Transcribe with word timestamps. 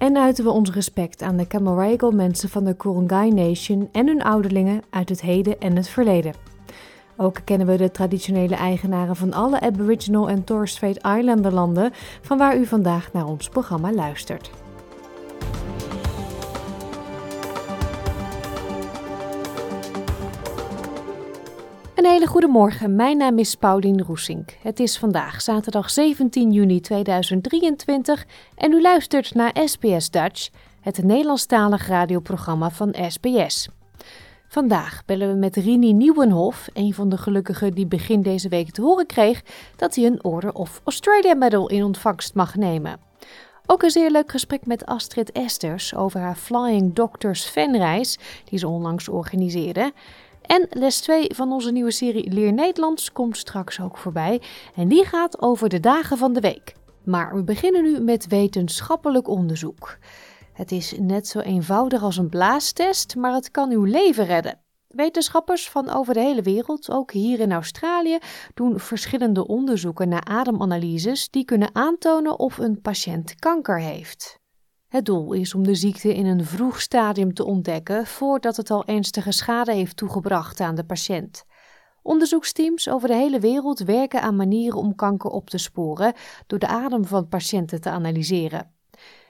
en 0.00 0.16
uiten 0.16 0.44
we 0.44 0.50
ons 0.50 0.70
respect 0.70 1.22
aan 1.22 1.36
de 1.36 1.46
Camaragal 1.46 2.10
mensen 2.10 2.48
van 2.48 2.64
de 2.64 2.76
Kurungay 2.76 3.28
Nation 3.28 3.88
en 3.92 4.06
hun 4.06 4.22
ouderlingen 4.22 4.82
uit 4.90 5.08
het 5.08 5.20
heden 5.20 5.60
en 5.60 5.76
het 5.76 5.88
verleden. 5.88 6.34
Ook 7.16 7.40
kennen 7.44 7.66
we 7.66 7.76
de 7.76 7.90
traditionele 7.90 8.54
eigenaren 8.54 9.16
van 9.16 9.32
alle 9.32 9.60
Aboriginal 9.60 10.28
en 10.28 10.44
Torres 10.44 10.70
Strait 10.70 10.96
Islander 10.96 11.52
landen 11.52 11.90
van 12.20 12.38
waar 12.38 12.56
u 12.56 12.66
vandaag 12.66 13.12
naar 13.12 13.26
ons 13.26 13.48
programma 13.48 13.92
luistert. 13.92 14.50
Een 22.00 22.06
hele 22.06 22.26
goede 22.26 22.46
morgen. 22.46 22.96
Mijn 22.96 23.16
naam 23.16 23.38
is 23.38 23.54
Paulien 23.54 24.02
Roesink. 24.02 24.56
Het 24.62 24.80
is 24.80 24.98
vandaag 24.98 25.42
zaterdag 25.42 25.90
17 25.90 26.52
juni 26.52 26.80
2023 26.80 28.26
en 28.54 28.72
u 28.72 28.80
luistert 28.80 29.34
naar 29.34 29.56
SBS 29.64 30.10
Dutch, 30.10 30.48
het 30.80 31.02
Nederlandstalig 31.02 31.88
radioprogramma 31.88 32.70
van 32.70 32.94
SBS. 33.08 33.68
Vandaag 34.48 35.02
bellen 35.06 35.28
we 35.28 35.34
met 35.34 35.56
Rini 35.56 35.92
Nieuwenhof, 35.92 36.68
een 36.72 36.94
van 36.94 37.08
de 37.08 37.16
gelukkigen 37.16 37.72
die 37.72 37.86
begin 37.86 38.22
deze 38.22 38.48
week 38.48 38.70
te 38.70 38.82
horen 38.82 39.06
kreeg 39.06 39.42
dat 39.76 39.94
hij 39.94 40.04
een 40.04 40.24
Order 40.24 40.52
of 40.52 40.80
Australia 40.84 41.34
Medal 41.34 41.68
in 41.68 41.84
ontvangst 41.84 42.34
mag 42.34 42.54
nemen. 42.54 43.00
Ook 43.66 43.82
een 43.82 43.90
zeer 43.90 44.10
leuk 44.10 44.30
gesprek 44.30 44.66
met 44.66 44.86
Astrid 44.86 45.32
Esters 45.32 45.94
over 45.94 46.20
haar 46.20 46.36
Flying 46.36 46.94
Doctors 46.94 47.44
fanreis 47.44 48.18
die 48.44 48.58
ze 48.58 48.68
onlangs 48.68 49.08
organiseerde. 49.08 49.92
En 50.50 50.66
les 50.70 51.00
2 51.00 51.34
van 51.34 51.52
onze 51.52 51.72
nieuwe 51.72 51.90
serie 51.90 52.32
Leer 52.32 52.52
Nederlands 52.52 53.12
komt 53.12 53.36
straks 53.36 53.80
ook 53.80 53.96
voorbij. 53.96 54.42
En 54.74 54.88
die 54.88 55.04
gaat 55.04 55.42
over 55.42 55.68
de 55.68 55.80
dagen 55.80 56.18
van 56.18 56.32
de 56.32 56.40
week. 56.40 56.74
Maar 57.04 57.34
we 57.34 57.44
beginnen 57.44 57.82
nu 57.82 58.00
met 58.00 58.26
wetenschappelijk 58.26 59.28
onderzoek. 59.28 59.98
Het 60.52 60.72
is 60.72 60.94
net 60.98 61.26
zo 61.28 61.38
eenvoudig 61.38 62.02
als 62.02 62.16
een 62.16 62.28
blaastest, 62.28 63.16
maar 63.16 63.32
het 63.32 63.50
kan 63.50 63.70
uw 63.70 63.84
leven 63.84 64.24
redden. 64.24 64.60
Wetenschappers 64.88 65.68
van 65.68 65.90
over 65.90 66.14
de 66.14 66.20
hele 66.20 66.42
wereld, 66.42 66.90
ook 66.90 67.12
hier 67.12 67.40
in 67.40 67.52
Australië, 67.52 68.18
doen 68.54 68.80
verschillende 68.80 69.46
onderzoeken 69.46 70.08
naar 70.08 70.24
ademanalyses 70.24 71.30
die 71.30 71.44
kunnen 71.44 71.74
aantonen 71.74 72.38
of 72.38 72.58
een 72.58 72.80
patiënt 72.80 73.34
kanker 73.34 73.80
heeft. 73.80 74.39
Het 74.90 75.04
doel 75.04 75.32
is 75.32 75.54
om 75.54 75.62
de 75.62 75.74
ziekte 75.74 76.14
in 76.14 76.26
een 76.26 76.44
vroeg 76.44 76.80
stadium 76.80 77.34
te 77.34 77.44
ontdekken 77.44 78.06
voordat 78.06 78.56
het 78.56 78.70
al 78.70 78.84
ernstige 78.84 79.32
schade 79.32 79.72
heeft 79.72 79.96
toegebracht 79.96 80.60
aan 80.60 80.74
de 80.74 80.84
patiënt. 80.84 81.44
Onderzoeksteams 82.02 82.88
over 82.88 83.08
de 83.08 83.14
hele 83.14 83.40
wereld 83.40 83.78
werken 83.78 84.22
aan 84.22 84.36
manieren 84.36 84.78
om 84.78 84.94
kanker 84.94 85.30
op 85.30 85.50
te 85.50 85.58
sporen 85.58 86.14
door 86.46 86.58
de 86.58 86.66
adem 86.66 87.04
van 87.04 87.28
patiënten 87.28 87.80
te 87.80 87.90
analyseren. 87.90 88.74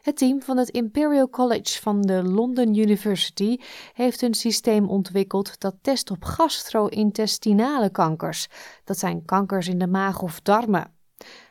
Het 0.02 0.16
team 0.16 0.42
van 0.42 0.56
het 0.56 0.68
Imperial 0.68 1.28
College 1.28 1.80
van 1.80 2.02
de 2.02 2.22
London 2.22 2.74
University 2.76 3.56
heeft 3.92 4.22
een 4.22 4.34
systeem 4.34 4.88
ontwikkeld 4.88 5.60
dat 5.60 5.74
test 5.82 6.10
op 6.10 6.24
gastro-intestinale 6.24 7.90
kankers. 7.90 8.48
Dat 8.84 8.98
zijn 8.98 9.24
kankers 9.24 9.68
in 9.68 9.78
de 9.78 9.86
maag 9.86 10.22
of 10.22 10.40
darmen. 10.40 10.99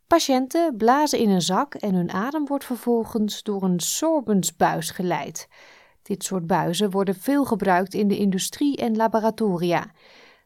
Patiënten 0.09 0.78
blazen 0.78 1.20
in 1.20 1.30
een 1.30 1.42
zak 1.42 1.74
en 1.74 1.94
hun 1.94 2.12
adem 2.12 2.46
wordt 2.46 2.66
vervolgens 2.66 3.44
door 3.44 3.64
een 3.64 3.80
sorbensbuis 3.80 4.92
geleid. 4.92 5.47
Dit 6.02 6.24
soort 6.24 6.47
buizen 6.47 6.90
worden 6.90 7.16
veel 7.16 7.46
gebruikt 7.46 7.94
in 7.94 8.08
de 8.08 8.18
industrie 8.18 8.78
en 8.78 8.96
laboratoria. 8.96 9.92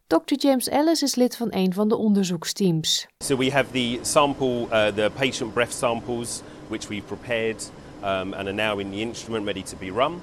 Dr. 0.08 0.34
James 0.36 0.68
Ellis 0.68 1.02
is 1.02 1.16
lid 1.16 1.38
van 1.38 1.48
een 1.50 1.74
van 1.74 1.88
de 1.88 1.98
onderzoeksteams. 1.98 3.08
So 3.18 3.38
we 3.38 3.52
have 3.52 3.72
the 3.72 4.00
sample, 4.02 4.60
uh, 4.62 4.86
the 4.86 5.12
patient 5.16 5.54
breath 5.54 5.74
samples, 5.74 6.42
which 6.68 6.88
we've 6.88 7.06
prepared 7.06 7.72
um, 8.02 8.34
and 8.34 8.48
are 8.48 8.54
now 8.54 8.80
in 8.80 8.90
the 8.90 9.00
instrument 9.00 9.46
ready 9.46 9.64
to 9.64 9.78
be 9.78 9.92
run. 9.92 10.22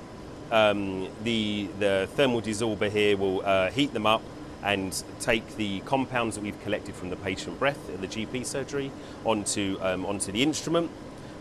Um, 0.53 1.07
the, 1.23 1.67
the 1.79 2.09
thermal 2.15 2.43
dissolver 2.43 2.91
here 2.91 3.17
will 3.19 3.43
uh, 3.45 3.71
heat 3.71 3.93
them 3.93 4.07
up 4.07 4.21
and 4.63 5.03
take 5.21 5.57
the 5.57 5.81
compounds 5.81 6.35
that 6.37 6.43
we've 6.43 6.63
collected 6.63 6.95
from 6.95 7.11
the 7.11 7.17
patient 7.17 7.59
breath 7.59 7.89
in 7.95 8.01
the 8.01 8.07
GP 8.07 8.45
surgery 8.45 8.91
onto, 9.25 9.79
um, 9.81 10.07
onto 10.07 10.33
the 10.33 10.43
instrument. 10.43 10.91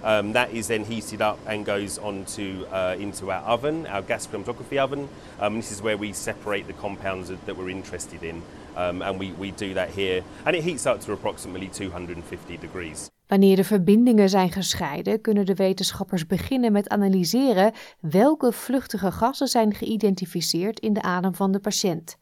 Um, 0.04 0.32
that 0.32 0.54
is 0.54 0.68
then 0.68 0.86
heated 0.86 1.22
up 1.22 1.40
and 1.46 1.66
goes 1.66 1.98
onto 1.98 2.66
uh, 2.72 2.96
into 2.98 3.32
our 3.32 3.42
oven, 3.42 3.86
our 3.88 4.02
gas 4.02 4.28
chromatography 4.28 4.78
oven. 4.78 5.10
Um, 5.40 5.56
this 5.56 5.72
is 5.72 5.82
where 5.82 5.98
we 5.98 6.14
separate 6.14 6.68
the 6.68 6.74
compounds 6.74 7.28
that, 7.28 7.46
that 7.46 7.58
we're 7.58 7.70
interested 7.70 8.24
in, 8.24 8.42
um, 8.78 9.02
and 9.02 9.20
we, 9.20 9.32
we 9.34 9.52
do 9.52 9.74
that 9.74 9.90
here. 9.90 10.24
And 10.46 10.56
it 10.56 10.64
heats 10.64 10.86
up 10.86 11.02
to 11.02 11.12
approximately 11.12 11.68
250 11.68 12.58
degrees. 12.58 13.10
Wanneer 13.28 13.56
de 13.56 13.64
verbindingen 13.64 14.30
zijn 14.30 14.52
gescheiden, 14.52 15.22
kunnen 15.22 15.46
de 15.46 15.56
wetenschappers 15.56 16.26
beginnen 16.26 16.72
met 16.72 16.90
analyseren 16.90 17.72
welke 18.00 18.52
vluchtige 18.52 19.12
gassen 19.12 19.48
zijn 19.48 19.74
geïdentificeerd 19.74 20.80
in 20.80 20.94
de 20.94 21.02
adem 21.02 21.36
van 21.36 21.52
de 21.52 21.60
patiënt. 21.60 22.18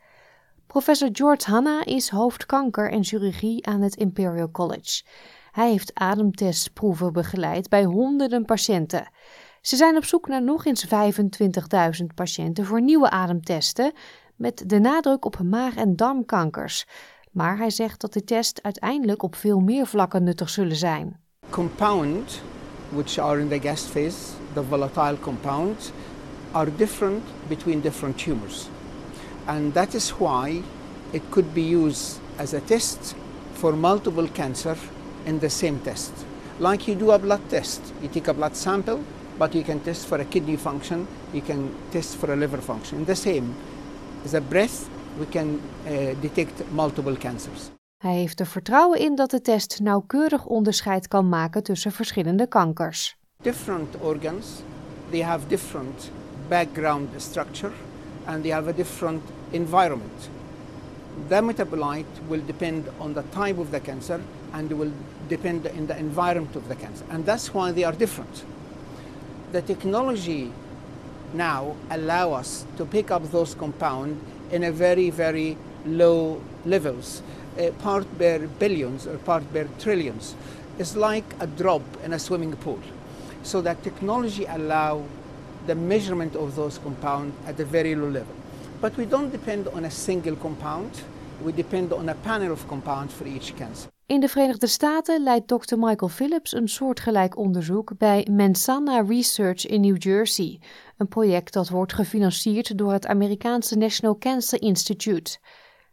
Professor 0.67 1.09
George 1.11 1.49
Hanna 1.51 1.85
is 1.85 2.09
hoofd 2.09 2.45
kanker 2.45 2.91
en 2.91 3.03
chirurgie 3.03 3.65
aan 3.65 3.81
het 3.81 3.95
Imperial 3.95 4.51
College. 4.51 5.03
Hij 5.51 5.69
heeft 5.69 5.91
ademtestproeven 5.93 7.13
begeleid 7.13 7.69
bij 7.69 7.83
honderden 7.83 8.45
patiënten. 8.45 9.09
Ze 9.61 9.75
zijn 9.75 9.97
op 9.97 10.05
zoek 10.05 10.27
naar 10.27 10.43
nog 10.43 10.65
eens 10.65 10.85
25.000 11.99 12.05
patiënten 12.15 12.65
voor 12.65 12.81
nieuwe 12.81 13.09
ademtesten, 13.09 13.91
met 14.35 14.63
de 14.65 14.79
nadruk 14.79 15.25
op 15.25 15.39
maag- 15.43 15.75
en 15.75 15.95
darmkankers. 15.95 16.85
Maar 17.31 17.57
hij 17.57 17.69
zegt 17.69 18.01
dat 18.01 18.13
de 18.13 18.23
test 18.23 18.63
uiteindelijk 18.63 19.23
op 19.23 19.35
veel 19.35 19.59
meer 19.59 19.87
vlakken 19.87 20.23
nuttig 20.23 20.49
zullen 20.49 20.75
zijn. 20.75 21.19
Compound, 21.49 22.41
which 22.89 23.17
are 23.17 23.39
in 23.39 23.47
the 23.47 23.59
gas 23.59 23.81
phase, 23.81 24.17
the 24.53 24.63
volatile 24.63 25.19
compounds, 25.19 25.91
are 26.51 26.75
different 26.75 27.23
between 27.47 27.81
different 27.81 28.17
tumors. 28.17 28.69
And 29.47 29.73
that 29.73 29.95
is 29.95 30.09
why 30.09 30.61
it 31.13 31.31
could 31.31 31.53
be 31.53 31.61
used 31.61 32.19
as 32.37 32.53
a 32.53 32.59
test 32.59 33.15
for 33.53 33.73
multiple 33.73 34.27
cancer 34.27 34.75
in 35.25 35.39
the 35.39 35.49
same 35.49 35.79
test. 35.79 36.11
Like 36.59 36.87
you 36.87 36.95
do 36.95 37.11
a 37.11 37.19
blood 37.19 37.41
test, 37.49 37.81
you 38.01 38.09
take 38.09 38.27
a 38.27 38.33
blood 38.33 38.55
sample, 38.55 38.99
but 39.37 39.53
you 39.53 39.63
can 39.63 39.79
test 39.79 40.05
for 40.05 40.19
a 40.19 40.25
kidney 40.25 40.57
function, 40.57 41.07
you 41.33 41.41
can 41.41 41.69
test 41.91 42.15
for 42.15 42.31
a 42.31 42.35
liver 42.35 42.61
function. 42.61 43.05
The 43.05 43.15
same 43.15 43.53
as 44.25 44.33
a 44.33 44.41
breath, 44.41 44.89
we 45.19 45.25
can 45.25 45.61
uh, 45.85 46.21
detect 46.21 46.71
multiple 46.71 47.17
cancers. 47.17 47.71
Hij 47.97 48.15
heeft 48.15 48.39
er 48.39 48.45
vertrouwen 48.45 48.99
in 48.99 49.15
dat 49.15 49.29
de 49.29 49.41
test 49.41 49.79
nauwkeurig 49.79 50.45
onderscheid 50.45 51.07
kan 51.07 51.29
maken 51.29 51.63
tussen 51.63 51.91
verschillende 51.91 52.47
kankers. 52.47 53.17
Different 53.41 53.95
organs, 53.99 54.45
they 55.09 55.21
have 55.21 55.47
different 55.47 56.11
background 56.47 57.09
structure 57.17 57.71
and 58.25 58.43
they 58.43 58.51
have 58.51 58.69
a 58.69 58.73
different 58.73 59.21
environment. 59.53 60.29
The 61.29 61.41
metabolite 61.41 62.27
will 62.27 62.41
depend 62.41 62.89
on 62.99 63.13
the 63.13 63.23
type 63.23 63.57
of 63.57 63.71
the 63.71 63.79
cancer 63.79 64.21
and 64.53 64.71
will 64.71 64.93
depend 65.29 65.65
in 65.65 65.87
the 65.87 65.97
environment 65.97 66.55
of 66.55 66.67
the 66.67 66.75
cancer. 66.75 67.05
And 67.09 67.25
that's 67.25 67.53
why 67.53 67.71
they 67.71 67.83
are 67.83 67.91
different. 67.91 68.45
The 69.51 69.61
technology 69.61 70.51
now 71.33 71.75
allow 71.89 72.33
us 72.33 72.65
to 72.77 72.85
pick 72.85 73.11
up 73.11 73.31
those 73.31 73.55
compounds 73.55 74.21
in 74.51 74.63
a 74.63 74.71
very, 74.71 75.09
very 75.09 75.57
low 75.85 76.41
levels, 76.65 77.21
uh, 77.59 77.71
part 77.79 78.05
per 78.17 78.47
billions 78.59 79.07
or 79.07 79.17
part 79.17 79.43
per 79.51 79.67
trillions. 79.79 80.35
It's 80.79 80.95
like 80.95 81.25
a 81.39 81.47
drop 81.47 81.81
in 82.03 82.13
a 82.13 82.19
swimming 82.19 82.55
pool. 82.57 82.79
So 83.43 83.61
that 83.61 83.83
technology 83.83 84.45
allow 84.45 85.03
the 85.65 85.75
measurement 85.75 86.35
of 86.35 86.55
those 86.55 86.77
compounds 86.77 87.35
at 87.45 87.59
a 87.59 87.65
very 87.65 87.95
low 87.95 88.09
level. 88.09 88.35
But 88.79 88.95
we 88.95 89.07
don't 89.07 89.31
depend 89.31 89.71
on 89.73 89.83
a 89.83 89.89
single 89.89 90.37
compound. 90.37 91.03
We 91.43 91.53
depend 91.53 91.93
on 91.93 92.09
a 92.09 92.15
panel 92.21 92.51
of 92.51 92.65
compounds 92.65 93.13
for 93.13 93.25
each 93.25 93.53
cancer. 93.53 93.89
In 94.05 94.19
de 94.19 94.27
Verenigde 94.27 94.67
Staten 94.67 95.23
leidt 95.23 95.47
Dr. 95.47 95.77
Michael 95.77 96.09
Phillips 96.09 96.53
een 96.53 96.67
soortgelijk 96.67 97.37
onderzoek 97.37 97.97
bij 97.97 98.27
Mensana 98.31 99.01
Research 99.01 99.65
in 99.65 99.81
New 99.81 100.03
Jersey, 100.03 100.59
een 100.97 101.07
project 101.07 101.53
dat 101.53 101.69
wordt 101.69 101.93
gefinancierd 101.93 102.77
door 102.77 102.91
het 102.91 103.07
Amerikaanse 103.07 103.77
National 103.77 104.17
Cancer 104.17 104.61
Institute. 104.61 105.37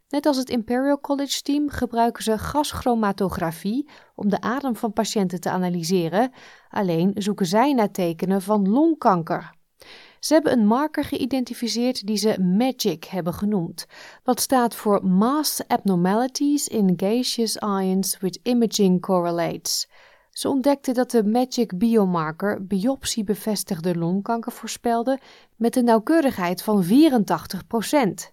Net 0.08 0.26
als 0.26 0.36
het 0.36 0.50
Imperial 0.50 1.00
College 1.00 1.42
team 1.42 1.70
gebruiken 1.70 2.22
ze 2.22 2.38
gaschromatografie 2.38 3.88
om 4.14 4.28
de 4.28 4.40
adem 4.40 4.76
van 4.76 4.92
patiënten 4.92 5.40
te 5.40 5.50
analyseren, 5.50 6.32
alleen 6.68 7.10
zoeken 7.14 7.46
zij 7.46 7.72
naar 7.72 7.90
tekenen 7.90 8.42
van 8.42 8.68
longkanker. 8.68 9.52
Ze 10.24 10.34
hebben 10.34 10.52
een 10.52 10.66
marker 10.66 11.04
geïdentificeerd 11.04 12.06
die 12.06 12.16
ze 12.16 12.40
MAGIC 12.40 13.04
hebben 13.04 13.34
genoemd, 13.34 13.86
wat 14.22 14.40
staat 14.40 14.74
voor 14.74 15.06
Mass 15.06 15.68
Abnormalities 15.68 16.68
in 16.68 16.92
Gaseous 16.96 17.56
Ions 17.56 18.18
with 18.18 18.40
Imaging 18.42 19.00
Correlates. 19.00 19.88
Ze 20.30 20.48
ontdekten 20.48 20.94
dat 20.94 21.10
de 21.10 21.24
MAGIC 21.24 21.78
biomarker 21.78 22.66
biopsie-bevestigde 22.66 23.96
longkanker 23.96 24.52
voorspelde 24.52 25.18
met 25.56 25.76
een 25.76 25.84
nauwkeurigheid 25.84 26.62
van 26.62 26.84
84% 26.84 28.32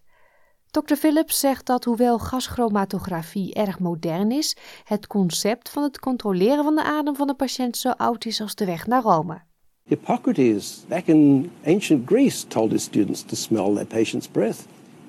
Dr. 0.69 0.95
Phillips 0.95 1.39
zegt 1.39 1.65
dat 1.65 1.83
hoewel 1.83 2.19
gaschromatografie 2.19 3.53
erg 3.53 3.79
modern 3.79 4.31
is, 4.31 4.57
het 4.83 5.07
concept 5.07 5.69
van 5.69 5.83
het 5.83 5.99
controleren 5.99 6.63
van 6.63 6.75
de 6.75 6.83
adem 6.83 7.15
van 7.15 7.27
de 7.27 7.35
patiënt 7.35 7.77
zo 7.77 7.89
oud 7.89 8.25
is 8.25 8.41
als 8.41 8.55
de 8.55 8.65
weg 8.65 8.87
naar 8.87 9.01
Rome. 9.01 9.49
Hippocrates, 9.85 10.85
back 10.87 11.07
in 11.07 11.51
ancient 11.65 12.05
Greece, 12.05 12.47
told 12.47 12.71
his 12.71 12.83
students 12.83 13.23
to 13.23 13.35
smell 13.35 13.73
their 13.73 13.85
patient's 13.85 14.27
breath. 14.27 14.67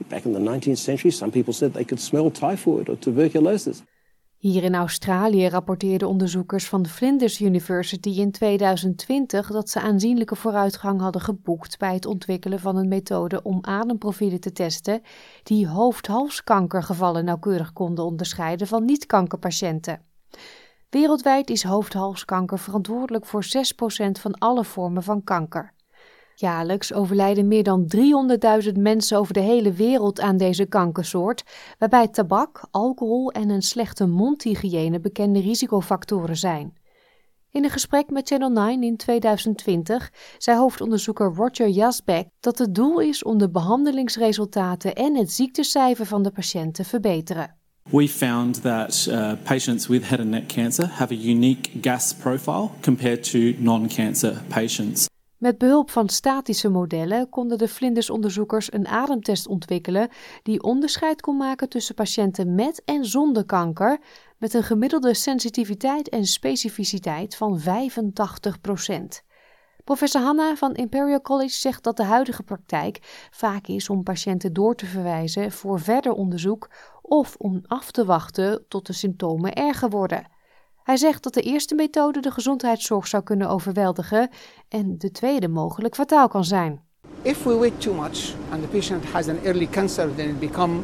Back 0.08 0.24
in 0.24 0.32
the 0.32 0.40
19th 0.40 0.78
century, 0.78 1.10
some 1.10 1.30
people 1.30 1.52
said 1.52 1.72
they 1.72 1.84
could 1.84 2.00
smell 2.00 2.30
typhoid 2.30 2.88
or 2.88 2.98
tuberculosis. 2.98 3.82
Hier 4.42 4.62
in 4.62 4.74
Australië 4.74 5.48
rapporteerden 5.48 6.08
onderzoekers 6.08 6.68
van 6.68 6.82
de 6.82 6.88
Flinders 6.88 7.40
University 7.40 8.08
in 8.08 8.30
2020 8.30 9.50
dat 9.50 9.70
ze 9.70 9.80
aanzienlijke 9.80 10.36
vooruitgang 10.36 11.00
hadden 11.00 11.22
geboekt 11.22 11.78
bij 11.78 11.94
het 11.94 12.06
ontwikkelen 12.06 12.60
van 12.60 12.76
een 12.76 12.88
methode 12.88 13.42
om 13.42 13.58
ademprofielen 13.60 14.40
te 14.40 14.52
testen 14.52 15.02
die 15.42 15.68
hoofd-halskankergevallen 15.68 17.24
nauwkeurig 17.24 17.72
konden 17.72 18.04
onderscheiden 18.04 18.66
van 18.66 18.84
niet-kankerpatiënten. 18.84 20.11
Wereldwijd 20.92 21.50
is 21.50 21.62
hoofd-halskanker 21.62 22.58
verantwoordelijk 22.58 23.26
voor 23.26 23.44
6% 23.44 23.48
van 24.20 24.34
alle 24.38 24.64
vormen 24.64 25.02
van 25.02 25.24
kanker. 25.24 25.72
Jaarlijks 26.34 26.92
overlijden 26.92 27.48
meer 27.48 27.62
dan 27.62 27.92
300.000 28.66 28.72
mensen 28.78 29.18
over 29.18 29.34
de 29.34 29.40
hele 29.40 29.72
wereld 29.72 30.20
aan 30.20 30.36
deze 30.36 30.66
kankersoort, 30.66 31.44
waarbij 31.78 32.08
tabak, 32.08 32.60
alcohol 32.70 33.30
en 33.30 33.50
een 33.50 33.62
slechte 33.62 34.06
mondhygiëne 34.06 35.00
bekende 35.00 35.40
risicofactoren 35.40 36.36
zijn. 36.36 36.76
In 37.50 37.64
een 37.64 37.70
gesprek 37.70 38.10
met 38.10 38.28
Channel 38.28 38.50
9 38.50 38.82
in 38.82 38.96
2020 38.96 40.12
zei 40.38 40.58
hoofdonderzoeker 40.58 41.34
Roger 41.34 41.68
Jasbeck 41.68 42.28
dat 42.40 42.58
het 42.58 42.74
doel 42.74 43.00
is 43.00 43.24
om 43.24 43.38
de 43.38 43.50
behandelingsresultaten 43.50 44.94
en 44.94 45.16
het 45.16 45.32
ziektecijfer 45.32 46.06
van 46.06 46.22
de 46.22 46.30
patiënt 46.30 46.74
te 46.74 46.84
verbeteren. 46.84 47.60
We 47.90 48.08
found 48.08 48.62
that 48.62 49.06
uh, 49.08 49.32
patients 49.42 49.86
with 49.86 50.08
head 50.08 50.20
and 50.20 50.30
neck 50.30 50.48
cancer 50.48 50.86
have 50.86 51.14
a 51.14 51.18
unique 51.18 51.70
gas 51.80 52.14
profile 52.14 52.70
compared 52.80 53.22
to 53.30 53.54
non-cancer 53.58 54.42
patients. 54.48 55.10
Met 55.42 55.58
behulp 55.58 55.90
van 55.90 56.08
statische 56.08 56.68
modellen 56.68 57.28
konden 57.28 57.58
de 57.58 57.68
vlindersonderzoekers 57.68 58.72
een 58.72 58.86
ademtest 58.86 59.46
ontwikkelen 59.46 60.08
die 60.42 60.62
onderscheid 60.62 61.20
kon 61.20 61.36
maken 61.36 61.68
tussen 61.68 61.94
patiënten 61.94 62.54
met 62.54 62.82
en 62.84 63.04
zonder 63.04 63.44
kanker, 63.44 63.98
met 64.38 64.54
een 64.54 64.62
gemiddelde 64.62 65.14
sensitiviteit 65.14 66.08
en 66.08 66.26
specificiteit 66.26 67.36
van 67.36 67.60
85 67.60 68.60
Professor 69.84 70.20
Hanna 70.20 70.56
van 70.56 70.74
Imperial 70.74 71.20
College 71.20 71.54
zegt 71.54 71.82
dat 71.84 71.96
de 71.96 72.04
huidige 72.04 72.42
praktijk 72.42 72.98
vaak 73.30 73.66
is 73.66 73.90
om 73.90 74.02
patiënten 74.02 74.52
door 74.52 74.74
te 74.74 74.86
verwijzen 74.86 75.52
voor 75.52 75.80
verder 75.80 76.12
onderzoek 76.12 76.70
of 77.02 77.34
om 77.38 77.60
af 77.66 77.90
te 77.90 78.04
wachten 78.04 78.64
tot 78.68 78.86
de 78.86 78.92
symptomen 78.92 79.52
erger 79.52 79.90
worden. 79.90 80.26
Hij 80.82 80.96
zegt 80.96 81.22
dat 81.22 81.34
de 81.34 81.40
eerste 81.40 81.74
methode 81.74 82.20
de 82.20 82.30
gezondheidszorg 82.30 83.06
zou 83.06 83.22
kunnen 83.22 83.48
overweldigen 83.48 84.28
en 84.68 84.98
de 84.98 85.10
tweede 85.10 85.48
mogelijk 85.48 85.94
fataal 85.94 86.28
kan 86.28 86.44
zijn. 86.44 86.82
If 87.22 87.42
we 87.42 87.56
wait 87.56 87.80
too 87.80 87.94
much 87.94 88.34
and 88.50 88.62
the 88.62 88.68
patient 88.68 89.04
has 89.04 89.28
an 89.28 89.38
early 89.44 89.66
cancer, 89.66 90.14
then 90.14 90.28
it 90.28 90.38
become 90.38 90.80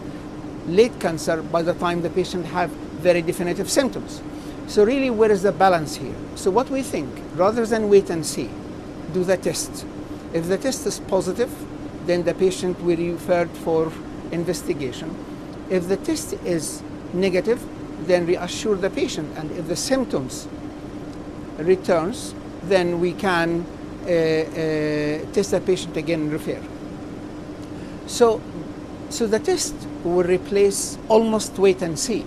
late 0.67 0.97
cancer 0.97 1.43
by 1.51 1.63
the 1.63 1.77
time 1.77 2.01
the 2.01 2.11
patient 2.11 2.47
have 2.47 2.69
very 3.01 3.25
definitive 3.25 3.69
symptoms. 3.69 4.21
So 4.67 4.85
really, 4.85 5.11
where 5.17 5.33
is 5.33 5.41
the 5.41 5.53
balance 5.53 6.01
here? 6.01 6.15
So 6.35 6.51
what 6.51 6.71
we 6.71 6.83
think, 6.83 7.09
rather 7.37 7.67
than 7.67 7.89
wait 7.89 8.11
and 8.11 8.27
see, 8.27 8.49
do 9.13 9.25
the 9.25 9.37
test. 9.37 9.87
If 10.33 10.49
the 10.49 10.59
test 10.59 10.87
is 10.87 11.01
positive, 11.01 11.51
then 12.07 12.25
the 12.25 12.35
patient 12.35 12.81
will 12.83 12.97
be 12.97 13.13
referred 13.13 13.51
for 13.51 13.93
investigation. 14.33 15.15
If 15.71 15.89
the 15.89 15.97
test 15.97 16.35
is 16.45 16.83
negative, 17.13 17.61
then 18.07 18.27
reassure 18.27 18.77
the 18.77 18.91
patient. 18.91 19.37
And 19.37 19.51
if 19.53 19.69
the 19.69 19.77
symptoms 19.77 20.49
returns, 21.59 22.35
then 22.65 23.01
we 23.01 23.13
can 23.13 23.67
uh, 24.05 24.11
uh, 24.11 25.33
test 25.33 25.51
the 25.51 25.61
patient 25.65 25.97
again 25.97 26.23
and 26.23 26.33
refer. 26.33 26.63
So, 28.07 28.41
so 29.11 29.27
the 29.27 29.39
test 29.39 29.75
will 30.05 30.23
replace 30.23 30.99
almost 31.09 31.59
wait 31.59 31.83
and 31.83 31.99
see. 31.99 32.25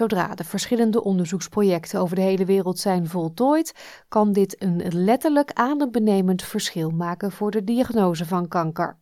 Zodra 0.00 0.34
de 0.34 0.44
verschillende 0.44 1.04
onderzoeksprojecten 1.04 2.00
over 2.00 2.16
de 2.16 2.22
hele 2.22 2.44
wereld 2.44 2.78
zijn 2.78 3.08
voltooid, 3.08 3.74
kan 4.08 4.32
dit 4.32 4.62
een 4.62 4.82
letterlijk 4.94 5.50
adembenemend 5.52 6.42
verschil 6.42 6.90
maken 6.90 7.32
voor 7.32 7.50
de 7.50 7.64
diagnose 7.64 8.26
van 8.26 8.48
kanker. 8.48 8.98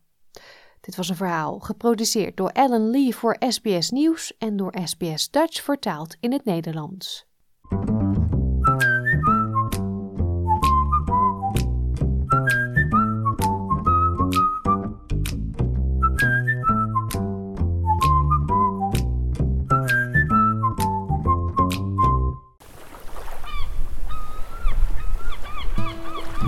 Dit 0.81 0.95
was 0.95 1.09
een 1.09 1.15
verhaal 1.15 1.59
geproduceerd 1.59 2.37
door 2.37 2.49
Ellen 2.49 2.89
Lee 2.89 3.15
voor 3.15 3.35
SBS 3.47 3.89
Nieuws 3.89 4.37
en 4.37 4.57
door 4.57 4.73
SBS 4.83 5.29
Dutch 5.29 5.63
vertaald 5.63 6.17
in 6.19 6.31
het 6.31 6.45
Nederlands. 6.45 7.27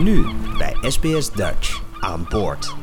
Nu 0.04 0.26
bij 0.58 0.76
SBS 0.82 1.32
Dutch 1.32 1.82
aan 2.00 2.26
boord. 2.30 2.76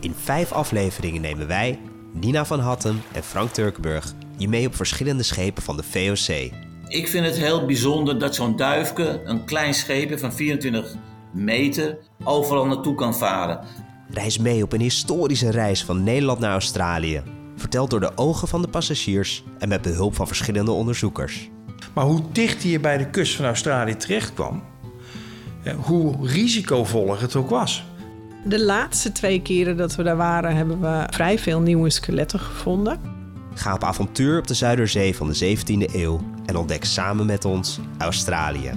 In 0.00 0.14
vijf 0.14 0.52
afleveringen 0.52 1.20
nemen 1.20 1.46
wij, 1.46 1.78
Nina 2.12 2.44
van 2.44 2.60
Hatten 2.60 3.02
en 3.12 3.22
Frank 3.22 3.50
Turkenburg 3.50 4.14
je 4.36 4.48
mee 4.48 4.66
op 4.66 4.74
verschillende 4.74 5.22
schepen 5.22 5.62
van 5.62 5.76
de 5.76 5.82
VOC. 5.82 6.52
Ik 6.88 7.08
vind 7.08 7.26
het 7.26 7.36
heel 7.36 7.66
bijzonder 7.66 8.18
dat 8.18 8.34
zo'n 8.34 8.56
duifke, 8.56 9.20
een 9.24 9.44
klein 9.44 9.74
scheepje 9.74 10.18
van 10.18 10.32
24 10.32 10.94
meter, 11.32 11.98
overal 12.24 12.66
naartoe 12.66 12.94
kan 12.94 13.16
varen. 13.16 13.60
Reis 14.08 14.38
mee 14.38 14.62
op 14.62 14.72
een 14.72 14.80
historische 14.80 15.50
reis 15.50 15.84
van 15.84 16.02
Nederland 16.02 16.38
naar 16.38 16.52
Australië. 16.52 17.22
Verteld 17.56 17.90
door 17.90 18.00
de 18.00 18.12
ogen 18.14 18.48
van 18.48 18.62
de 18.62 18.68
passagiers 18.68 19.44
en 19.58 19.68
met 19.68 19.82
behulp 19.82 20.14
van 20.14 20.26
verschillende 20.26 20.70
onderzoekers. 20.70 21.50
Maar 21.94 22.04
hoe 22.04 22.22
dicht 22.32 22.62
hij 22.62 22.80
bij 22.80 22.98
de 22.98 23.10
kust 23.10 23.36
van 23.36 23.44
Australië 23.44 23.96
terecht 23.96 24.34
kwam, 24.34 24.62
hoe 25.74 26.26
risicovoller 26.26 27.20
het 27.20 27.36
ook 27.36 27.48
was. 27.48 27.84
De 28.44 28.64
laatste 28.64 29.12
twee 29.12 29.42
keren 29.42 29.76
dat 29.76 29.94
we 29.94 30.02
daar 30.02 30.16
waren, 30.16 30.56
hebben 30.56 30.80
we 30.80 31.06
vrij 31.10 31.38
veel 31.38 31.60
nieuwe 31.60 31.90
skeletten 31.90 32.40
gevonden. 32.40 33.00
Ga 33.54 33.74
op 33.74 33.84
avontuur 33.84 34.38
op 34.38 34.46
de 34.46 34.54
Zuiderzee 34.54 35.16
van 35.16 35.28
de 35.32 35.56
17e 35.56 35.94
eeuw 35.94 36.20
en 36.46 36.56
ontdek 36.56 36.84
samen 36.84 37.26
met 37.26 37.44
ons 37.44 37.80
Australië. 37.98 38.70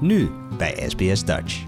Nu 0.00 0.30
bij 0.56 0.84
SBS 0.88 1.24
Dutch. 1.24 1.66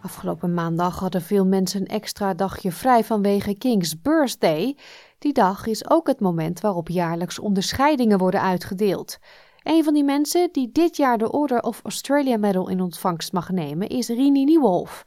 Afgelopen 0.00 0.54
maandag 0.54 0.98
hadden 0.98 1.22
veel 1.22 1.46
mensen 1.46 1.80
een 1.80 1.86
extra 1.86 2.34
dagje 2.34 2.72
vrij 2.72 3.04
vanwege 3.04 3.54
King's 3.54 4.00
Birthday. 4.00 4.76
Die 5.18 5.32
dag 5.32 5.66
is 5.66 5.90
ook 5.90 6.06
het 6.06 6.20
moment 6.20 6.60
waarop 6.60 6.88
jaarlijks 6.88 7.38
onderscheidingen 7.38 8.18
worden 8.18 8.40
uitgedeeld. 8.42 9.18
Een 9.62 9.84
van 9.84 9.94
die 9.94 10.04
mensen 10.04 10.48
die 10.52 10.72
dit 10.72 10.96
jaar 10.96 11.18
de 11.18 11.32
Order 11.32 11.60
of 11.60 11.80
Australia 11.82 12.36
Medal 12.36 12.68
in 12.68 12.80
ontvangst 12.80 13.32
mag 13.32 13.50
nemen 13.50 13.88
is 13.88 14.08
Rini 14.08 14.44
Nieuwolf. 14.44 15.04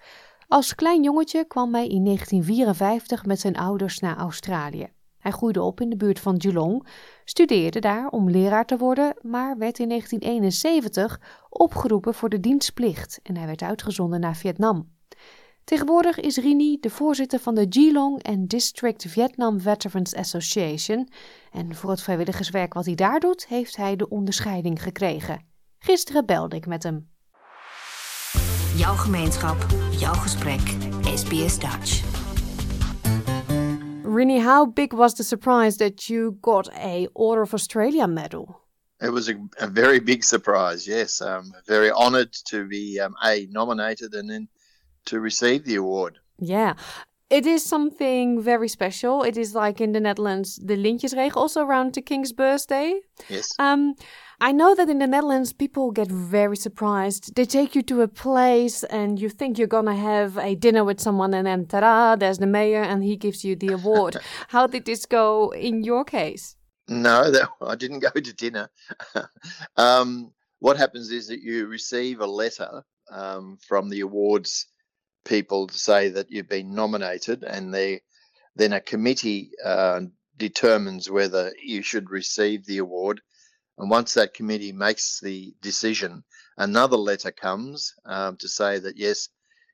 Als 0.48 0.76
klein 0.76 1.04
jongetje 1.04 1.46
kwam 1.46 1.74
hij 1.74 1.88
in 1.88 2.04
1954 2.04 3.26
met 3.26 3.40
zijn 3.40 3.58
ouders 3.58 4.00
naar 4.00 4.18
Australië. 4.18 4.88
Hij 5.20 5.32
groeide 5.32 5.62
op 5.62 5.82
in 5.82 5.90
de 5.90 5.98
buurt 5.98 6.20
van 6.20 6.42
Geelong, 6.42 6.88
studeerde 7.24 7.80
daar 7.80 8.08
om 8.08 8.30
leraar 8.30 8.66
te 8.66 8.78
worden, 8.78 9.16
maar 9.22 9.58
werd 9.58 9.80
in 9.80 9.90
1971 9.90 11.20
opgeroepen 11.50 12.14
voor 12.14 12.30
de 12.30 12.40
dienstplicht 12.40 13.20
en 13.24 13.38
hij 13.38 13.46
werd 13.46 13.62
uitgezonden 13.62 14.20
naar 14.20 14.36
Vietnam. 14.36 14.95
Tegenwoordig 15.66 16.20
is 16.20 16.38
Rini 16.38 16.78
de 16.80 16.90
voorzitter 16.90 17.40
van 17.40 17.56
de 17.56 17.66
Geelong 17.70 18.24
and 18.24 18.50
District 18.50 19.06
Vietnam 19.08 19.60
Veterans 19.62 20.16
Association 20.16 21.10
en 21.52 21.76
voor 21.76 21.90
het 21.90 22.02
vrijwilligerswerk 22.02 22.74
wat 22.74 22.86
hij 22.86 22.96
daar 22.96 23.20
doet, 23.20 23.48
heeft 23.48 23.76
hij 23.76 23.96
de 23.96 24.10
onderscheiding 24.10 24.82
gekregen. 24.82 25.46
Gisteren 25.80 26.26
belde 26.26 26.56
ik 26.56 26.66
met 26.66 26.84
hem. 26.84 27.10
Jouw 28.76 28.96
gemeenschap, 28.96 29.66
jouw 29.92 30.14
gesprek, 30.14 30.62
SBS 31.16 31.60
Dutch. 31.60 32.04
Rini, 34.04 34.44
how 34.44 34.74
big 34.74 34.92
was 34.92 35.14
the 35.14 35.24
surprise 35.24 35.78
that 35.78 36.04
you 36.04 36.38
got 36.42 36.72
a 36.74 37.08
Order 37.14 37.44
of 37.44 37.52
Australia 37.52 38.06
medal? 38.06 38.64
It 39.00 39.10
was 39.10 39.30
a, 39.30 39.34
a 39.60 39.70
very 39.74 40.04
big 40.04 40.24
surprise, 40.24 40.86
yes. 40.86 41.22
Um, 41.22 41.54
very 41.66 41.90
honoured 41.90 42.44
to 42.44 42.68
be 42.68 43.00
um, 43.04 43.16
A, 43.24 43.46
nominated 43.50 44.14
and 44.16 44.30
then 44.30 44.48
to 45.06 45.20
receive 45.20 45.66
the 45.66 45.76
award. 45.76 46.20
Yeah. 46.40 46.74
It 47.30 47.48
is 47.48 47.66
something 47.66 48.40
very 48.42 48.68
special. 48.68 49.24
It 49.24 49.36
is 49.36 49.56
like 49.56 49.82
in 49.82 49.94
the 49.94 50.00
Netherlands, 50.00 50.60
the 50.64 50.78
Lintjesregen, 50.78 51.36
also 51.36 51.66
around 51.66 51.96
the 51.96 52.02
King's 52.02 52.32
birthday. 52.32 53.00
Yes. 53.30 53.52
Um, 53.58 53.96
I 54.40 54.52
know 54.52 54.76
that 54.76 54.90
in 54.90 55.00
the 55.00 55.08
Netherlands, 55.08 55.52
people 55.52 55.92
get 55.92 56.12
very 56.12 56.58
surprised. 56.58 57.36
They 57.36 57.46
take 57.46 57.74
you 57.74 57.82
to 57.84 58.02
a 58.02 58.08
place 58.08 58.84
and 58.84 59.20
you 59.20 59.30
think 59.30 59.58
you're 59.58 59.68
going 59.68 59.86
to 59.86 59.96
have 59.96 60.38
a 60.38 60.56
dinner 60.56 60.84
with 60.84 61.00
someone, 61.00 61.34
and 61.34 61.48
then 61.48 61.66
ta 61.66 62.16
there's 62.16 62.38
the 62.38 62.48
mayor 62.48 62.84
and 62.84 63.04
he 63.04 63.16
gives 63.16 63.44
you 63.44 63.56
the 63.56 63.70
award. 63.70 64.18
How 64.50 64.68
did 64.68 64.86
this 64.86 65.06
go 65.06 65.50
in 65.52 65.84
your 65.84 66.04
case? 66.04 66.56
No, 66.88 67.32
that, 67.32 67.50
I 67.62 67.76
didn't 67.76 68.00
go 68.00 68.10
to 68.10 68.34
dinner. 68.34 68.70
um, 69.78 70.32
what 70.60 70.78
happens 70.78 71.12
is 71.12 71.28
that 71.28 71.42
you 71.42 71.68
receive 71.68 72.20
a 72.20 72.28
letter 72.28 72.84
um, 73.12 73.58
from 73.68 73.90
the 73.90 74.02
awards 74.02 74.68
people 75.26 75.68
to 75.68 75.78
say 75.78 76.10
that 76.10 76.32
you've 76.32 76.50
been 76.50 76.74
nominated, 76.74 77.44
and 77.44 77.74
they, 77.74 78.02
then 78.56 78.74
a 78.74 78.80
committee 78.80 79.52
uh, 79.64 80.02
determines 80.38 81.10
whether 81.10 81.52
you 81.62 81.82
should 81.82 82.10
receive 82.10 82.66
the 82.66 82.78
award. 82.78 83.22
And 83.78 83.90
once 83.90 84.14
that 84.14 84.34
committee 84.34 84.72
makes 84.72 85.20
the 85.20 85.54
decision, 85.62 86.24
another 86.58 86.96
letter 86.96 87.32
comes 87.32 87.94
um, 88.06 88.38
to 88.38 88.48
say 88.48 88.80
that 88.80 88.98
yes, 88.98 89.30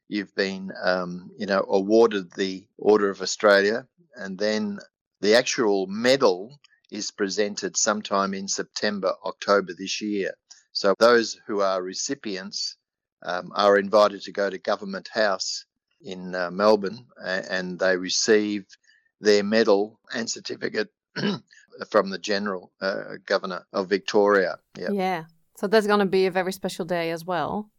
you've 0.07 0.33
been, 0.35 0.71
um, 0.83 1.31
you 1.37 1.45
know, 1.45 1.65
awarded 1.69 2.33
the 2.33 2.65
Order 2.77 3.09
of 3.09 3.21
Australia, 3.21 3.87
and 4.15 4.37
then 4.37 4.79
the 5.21 5.35
actual 5.35 5.85
medal 5.87 6.59
is 6.89 7.11
presented 7.11 7.77
sometime 7.77 8.33
in 8.33 8.47
September, 8.47 9.13
October 9.23 9.73
this 9.77 10.01
year. 10.01 10.33
So 10.73 10.95
those 10.99 11.37
who 11.47 11.61
are 11.61 11.81
recipients 11.81 12.75
um, 13.23 13.51
are 13.55 13.77
invited 13.77 14.21
to 14.23 14.31
go 14.31 14.49
to 14.49 14.57
Government 14.57 15.09
House 15.13 15.65
in 16.03 16.33
uh, 16.35 16.49
Melbourne 16.51 17.05
and 17.23 17.79
they 17.79 17.95
receive 17.95 18.65
their 19.19 19.43
medal 19.43 19.99
and 20.13 20.29
certificate 20.29 20.89
from 21.89 22.09
the 22.09 22.17
General 22.17 22.71
uh, 22.81 23.15
Governor 23.25 23.65
of 23.73 23.87
Victoria. 23.87 24.57
Yep. 24.77 24.89
Yeah. 24.93 25.23
So 25.57 25.67
there's 25.67 25.87
going 25.87 25.99
to 25.99 26.05
be 26.05 26.25
a 26.25 26.31
very 26.31 26.51
special 26.51 26.85
day 26.85 27.11
as 27.11 27.23
well. 27.23 27.69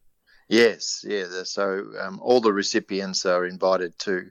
Yes, 0.49 1.05
yeah. 1.09 1.25
So 1.45 1.85
um, 2.01 2.21
all 2.23 2.41
the 2.41 2.53
recipients 2.53 3.25
are 3.27 3.47
invited 3.47 3.99
to 4.01 4.31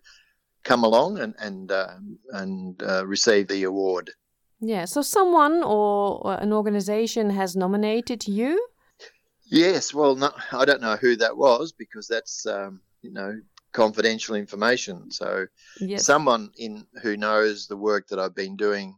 come 0.64 0.84
along 0.84 1.20
and 1.20 1.34
and 1.40 1.72
uh, 1.72 1.96
and 2.32 2.82
uh, 2.84 3.06
receive 3.06 3.48
the 3.48 3.64
award. 3.64 4.12
Yeah. 4.60 4.86
So 4.86 5.02
someone 5.02 5.64
or 5.64 6.38
an 6.40 6.54
organization 6.54 7.32
has 7.32 7.56
nominated 7.56 8.28
you. 8.28 8.68
Yes. 9.52 9.94
Well, 9.94 10.16
no, 10.16 10.32
I 10.54 10.66
don't 10.66 10.82
know 10.82 10.96
who 10.96 11.16
that 11.18 11.38
was 11.38 11.72
because 11.72 12.08
that's 12.08 12.46
um, 12.46 12.82
you 13.02 13.12
know 13.12 13.40
confidential 13.74 14.36
information. 14.36 15.12
So 15.12 15.48
someone 15.98 16.52
in 16.58 16.86
who 17.02 17.18
knows 17.18 17.68
the 17.68 17.78
work 17.78 18.08
that 18.08 18.20
I've 18.20 18.36
been 18.36 18.56
doing 18.56 18.98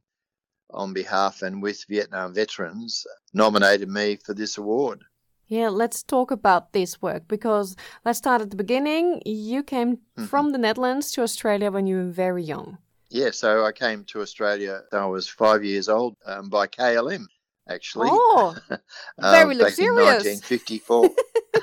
on 0.69 0.93
behalf 0.93 1.41
and 1.41 1.61
with 1.61 1.85
Vietnam 1.89 2.33
veterans 2.33 3.05
nominated 3.33 3.89
me 3.89 4.15
for 4.15 4.33
this 4.33 4.57
award. 4.57 5.03
Yeah, 5.47 5.69
let's 5.69 6.01
talk 6.01 6.31
about 6.31 6.73
this 6.73 7.01
work 7.01 7.27
because 7.27 7.75
let's 8.05 8.17
start 8.17 8.41
at 8.41 8.49
the 8.49 8.55
beginning. 8.55 9.21
You 9.25 9.61
came 9.61 9.97
mm-hmm. 9.97 10.25
from 10.25 10.51
the 10.51 10.57
Netherlands 10.57 11.11
to 11.11 11.21
Australia 11.21 11.69
when 11.69 11.85
you 11.85 11.97
were 11.97 12.11
very 12.11 12.43
young. 12.43 12.77
Yeah, 13.09 13.29
so 13.31 13.63
I 13.63 13.71
came 13.71 14.03
to 14.05 14.21
Australia. 14.21 14.81
I 14.91 15.05
was 15.05 15.27
five 15.27 15.63
years 15.63 15.89
old 15.89 16.15
um, 16.25 16.49
by 16.49 16.65
KLM, 16.65 17.25
actually. 17.67 18.09
Oh, 18.11 18.55
um, 18.69 18.79
very 19.19 19.55
luxurious. 19.55 20.25
in 20.25 20.39
1954. 20.39 21.09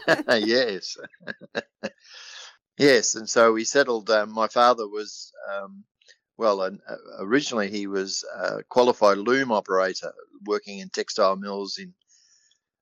yes. 0.46 0.96
yes, 2.78 3.14
and 3.14 3.28
so 3.28 3.52
we 3.52 3.64
settled. 3.64 4.10
Um, 4.10 4.32
my 4.32 4.48
father 4.48 4.86
was 4.86 5.32
um, 5.52 5.84
well, 6.40 6.62
uh, 6.62 6.70
originally 7.18 7.70
he 7.70 7.86
was 7.86 8.24
a 8.34 8.62
qualified 8.70 9.18
loom 9.18 9.52
operator 9.52 10.10
working 10.46 10.78
in 10.78 10.88
textile 10.88 11.36
mills 11.36 11.76
in 11.76 11.92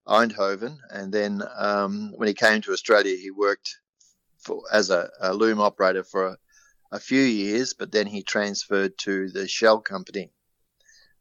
Eindhoven, 0.06 0.78
and 0.90 1.12
then 1.12 1.42
um, 1.56 2.12
when 2.14 2.28
he 2.28 2.34
came 2.34 2.62
to 2.62 2.72
Australia, 2.72 3.16
he 3.16 3.32
worked 3.32 3.76
for, 4.38 4.62
as 4.72 4.90
a, 4.90 5.10
a, 5.20 5.34
loom 5.34 5.60
operator 5.60 6.04
for 6.04 6.26
a, 6.28 6.36
a, 6.92 7.00
few 7.00 7.20
years, 7.20 7.74
but 7.74 7.90
then 7.90 8.06
he 8.06 8.22
transferred 8.22 8.96
to 8.98 9.28
the 9.30 9.48
Shell 9.48 9.80
company. 9.80 10.30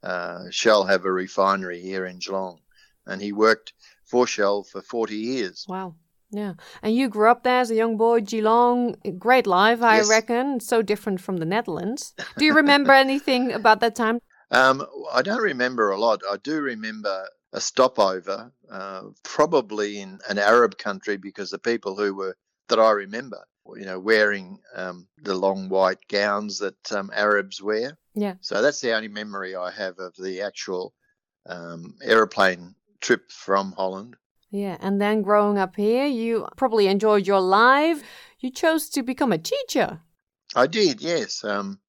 Uh, 0.03 0.45
Shell 0.51 0.85
have 0.85 1.05
a 1.05 1.11
refinery 1.11 1.81
here 1.81 2.05
in 2.05 2.19
Geelong, 2.19 2.59
and 3.05 3.21
he 3.21 3.31
worked 3.31 3.73
for 4.05 4.27
Shell 4.27 4.63
for 4.63 4.81
40 4.81 5.15
years. 5.15 5.65
Wow. 5.67 5.95
Yeah. 6.29 6.53
And 6.81 6.95
you 6.95 7.07
grew 7.07 7.29
up 7.29 7.43
there 7.43 7.59
as 7.59 7.71
a 7.71 7.75
young 7.75 7.97
boy, 7.97 8.21
Geelong. 8.21 8.95
Great 9.17 9.47
life, 9.47 9.81
I 9.81 9.97
yes. 9.97 10.09
reckon. 10.09 10.59
So 10.59 10.81
different 10.81 11.21
from 11.21 11.37
the 11.37 11.45
Netherlands. 11.45 12.13
Do 12.37 12.45
you 12.45 12.53
remember 12.53 12.91
anything 13.07 13.53
about 13.53 13.79
that 13.79 13.95
time? 13.95 14.19
Um, 14.51 14.85
I 15.11 15.21
don't 15.21 15.41
remember 15.41 15.91
a 15.91 15.97
lot. 15.97 16.21
I 16.29 16.37
do 16.37 16.61
remember 16.61 17.27
a 17.53 17.61
stopover, 17.61 18.51
uh, 18.69 19.03
probably 19.23 19.99
in 19.99 20.19
an 20.29 20.37
Arab 20.37 20.77
country, 20.77 21.17
because 21.17 21.49
the 21.49 21.59
people 21.59 21.95
who 21.95 22.13
were 22.13 22.35
that 22.69 22.79
I 22.79 22.91
remember, 22.91 23.45
you 23.75 23.85
know, 23.85 23.99
wearing 23.99 24.59
um, 24.75 25.07
the 25.21 25.35
long 25.35 25.69
white 25.69 26.05
gowns 26.09 26.59
that 26.59 26.91
um, 26.91 27.09
Arabs 27.13 27.61
wear. 27.61 27.97
Yeah. 28.17 28.33
So 28.41 28.61
that's 28.63 28.81
the 28.81 28.93
only 28.93 29.09
memory 29.09 29.55
I 29.55 29.69
have 29.69 29.99
of 29.99 30.15
the 30.15 30.41
actual 30.41 30.93
um, 31.45 31.95
aeroplane 32.01 32.73
trip 32.99 33.31
from 33.31 33.73
Holland. 33.73 34.15
Yeah, 34.49 34.77
and 34.79 34.99
then 34.99 35.21
growing 35.21 35.59
up 35.59 35.75
here, 35.75 36.05
you 36.07 36.47
probably 36.55 36.87
enjoyed 36.87 37.27
your 37.27 37.41
life. 37.41 38.01
You 38.39 38.49
chose 38.49 38.89
to 38.89 39.03
become 39.03 39.31
a 39.31 39.37
teacher. 39.37 40.01
I 40.55 40.65
did, 40.65 41.01
yes. 41.01 41.43
Um, 41.43 41.79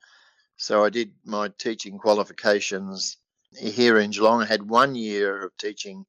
so 0.57 0.85
I 0.85 0.91
did 0.91 1.13
my 1.25 1.49
teaching 1.57 1.99
qualifications 1.99 3.17
here 3.57 3.99
in 3.99 4.11
Geelong. 4.11 4.43
I 4.43 4.47
had 4.47 4.69
one 4.69 4.95
year 4.95 5.45
of 5.45 5.57
teaching 5.57 6.05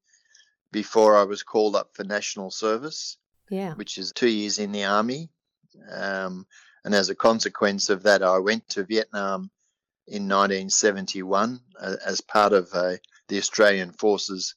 before 0.72 1.16
I 1.16 1.24
was 1.24 1.44
called 1.44 1.76
up 1.76 1.92
for 1.94 2.04
national 2.04 2.52
service. 2.52 3.18
Yeah. 3.50 3.74
Which 3.76 3.98
is 3.98 4.12
two 4.12 4.28
years 4.28 4.60
in 4.60 4.74
the 4.74 4.84
army. 4.84 5.30
Um, 5.92 6.46
and 6.84 6.94
as 6.94 7.10
a 7.10 7.16
consequence 7.16 7.90
of 7.90 8.04
that, 8.04 8.22
I 8.22 8.40
went 8.40 8.68
to 8.70 8.84
Vietnam 8.84 9.50
in 10.10 10.28
1971 10.28 11.60
uh, 11.80 11.96
as 12.06 12.22
part 12.22 12.54
of 12.54 12.70
uh, 12.74 12.94
the 13.28 13.38
Australian 13.38 13.92
Forces 13.92 14.56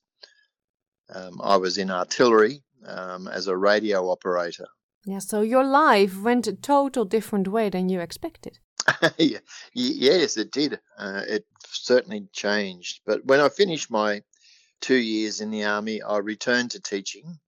um, 1.15 1.41
I 1.43 1.57
was 1.57 1.79
in 1.79 1.91
artillery 1.91 2.63
um, 2.87 3.29
as 3.29 3.47
a 3.47 3.57
radio 3.57 4.11
operator. 4.11 4.67
Yeah, 5.05 5.19
so 5.19 5.41
your 5.41 5.65
life 5.65 6.21
went 6.21 6.47
a 6.47 6.53
total 6.53 7.05
different 7.05 7.49
way 7.49 7.69
than 7.71 7.89
you 7.89 8.01
expected. 8.01 8.59
yeah, 9.19 9.39
yes, 9.75 10.37
it 10.37 10.53
did. 10.53 10.81
Uh, 10.99 11.23
it 11.27 11.45
certainly 11.67 12.29
changed. 12.33 13.01
But 13.05 13.25
when 13.25 13.41
I 13.41 13.49
finished 13.49 13.91
my 13.91 14.23
two 14.81 14.97
years 14.97 15.41
in 15.41 15.51
the 15.51 15.65
army, 15.65 16.03
I 16.03 16.19
returned 16.19 16.73
to 16.73 16.81
teaching, 16.81 17.39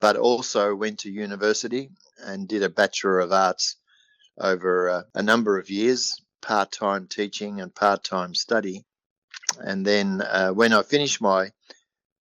but 0.00 0.16
also 0.16 0.74
went 0.74 1.00
to 1.00 1.10
university 1.10 1.90
and 2.18 2.48
did 2.48 2.62
a 2.62 2.70
Bachelor 2.70 3.20
of 3.20 3.32
Arts 3.32 3.76
over 4.38 4.88
uh, 4.88 5.02
a 5.14 5.22
number 5.22 5.58
of 5.58 5.70
years, 5.70 6.20
part 6.40 6.72
time 6.72 7.06
teaching 7.06 7.60
and 7.60 7.74
part 7.74 8.04
time 8.04 8.34
study. 8.34 8.84
And 9.58 9.84
then 9.84 10.22
uh, 10.22 10.50
when 10.50 10.72
I 10.72 10.82
finished 10.82 11.20
my 11.20 11.50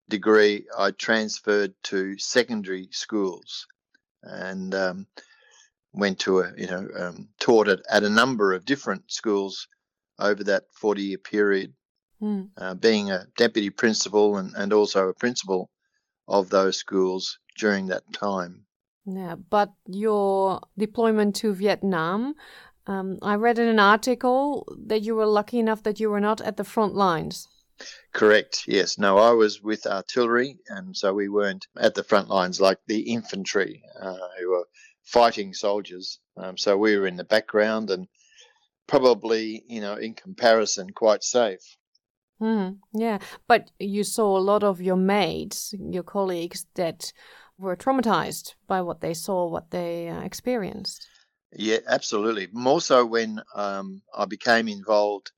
degree, 0.09 0.65
I 0.77 0.91
transferred 0.91 1.73
to 1.83 2.17
secondary 2.17 2.89
schools 2.91 3.67
and 4.23 4.73
um, 4.73 5.07
went 5.93 6.19
to 6.19 6.39
a, 6.39 6.51
you 6.57 6.67
know, 6.67 6.87
um, 6.97 7.29
taught 7.39 7.67
at, 7.67 7.81
at 7.89 8.03
a 8.03 8.09
number 8.09 8.53
of 8.53 8.65
different 8.65 9.11
schools 9.11 9.67
over 10.17 10.43
that 10.45 10.65
40 10.73 11.01
year 11.01 11.17
period, 11.17 11.73
mm. 12.21 12.49
uh, 12.57 12.73
being 12.73 13.11
a 13.11 13.25
deputy 13.37 13.69
principal 13.69 14.37
and, 14.37 14.53
and 14.55 14.73
also 14.73 15.07
a 15.07 15.13
principal 15.13 15.69
of 16.27 16.49
those 16.49 16.77
schools 16.77 17.39
during 17.57 17.87
that 17.87 18.03
time. 18.13 18.65
Yeah, 19.05 19.35
but 19.35 19.73
your 19.87 20.61
deployment 20.77 21.35
to 21.37 21.53
Vietnam, 21.53 22.35
um, 22.89 23.19
I 23.21 23.35
read 23.35 23.59
in 23.59 23.67
an 23.67 23.79
article 23.79 24.67
that 24.87 25.03
you 25.03 25.13
were 25.13 25.27
lucky 25.27 25.59
enough 25.59 25.83
that 25.83 25.99
you 25.99 26.09
were 26.09 26.19
not 26.19 26.41
at 26.41 26.57
the 26.57 26.63
front 26.63 26.95
lines. 26.95 27.47
Correct. 28.13 28.63
Yes. 28.67 28.97
No, 28.97 29.19
I 29.19 29.31
was 29.31 29.61
with 29.61 29.85
artillery, 29.85 30.57
and 30.69 30.97
so 30.97 31.13
we 31.13 31.29
weren't 31.29 31.67
at 31.77 31.93
the 31.93 32.03
front 32.03 32.29
lines 32.29 32.59
like 32.59 32.79
the 32.87 33.01
infantry 33.01 33.83
uh, 34.01 34.27
who 34.39 34.49
were 34.49 34.67
fighting 35.03 35.53
soldiers. 35.53 36.19
Um, 36.35 36.57
so 36.57 36.77
we 36.77 36.97
were 36.97 37.05
in 37.05 37.15
the 37.15 37.23
background 37.23 37.91
and 37.91 38.07
probably, 38.87 39.63
you 39.67 39.81
know, 39.81 39.93
in 39.93 40.15
comparison, 40.15 40.89
quite 40.89 41.23
safe. 41.23 41.77
Mm, 42.41 42.79
yeah, 42.93 43.19
but 43.47 43.69
you 43.77 44.03
saw 44.03 44.35
a 44.35 44.39
lot 44.39 44.63
of 44.63 44.81
your 44.81 44.95
mates, 44.95 45.75
your 45.77 46.03
colleagues, 46.03 46.65
that 46.73 47.13
were 47.59 47.75
traumatized 47.75 48.55
by 48.65 48.81
what 48.81 49.01
they 49.01 49.13
saw, 49.13 49.47
what 49.47 49.69
they 49.69 50.09
uh, 50.09 50.21
experienced. 50.21 51.07
Yeah, 51.53 51.79
absolutely. 51.87 52.47
More 52.51 52.81
so 52.81 53.05
when 53.05 53.41
um, 53.55 54.01
I 54.15 54.25
became 54.25 54.67
involved 54.67 55.31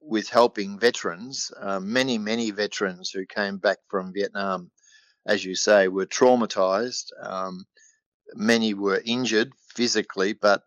with 0.00 0.28
helping 0.28 0.78
veterans. 0.78 1.50
Uh, 1.58 1.80
many, 1.80 2.18
many 2.18 2.50
veterans 2.50 3.10
who 3.10 3.24
came 3.26 3.58
back 3.58 3.78
from 3.88 4.12
Vietnam, 4.12 4.70
as 5.26 5.44
you 5.44 5.54
say, 5.54 5.88
were 5.88 6.06
traumatized. 6.06 7.06
Um, 7.22 7.64
many 8.34 8.74
were 8.74 9.02
injured 9.04 9.52
physically, 9.74 10.34
but 10.34 10.62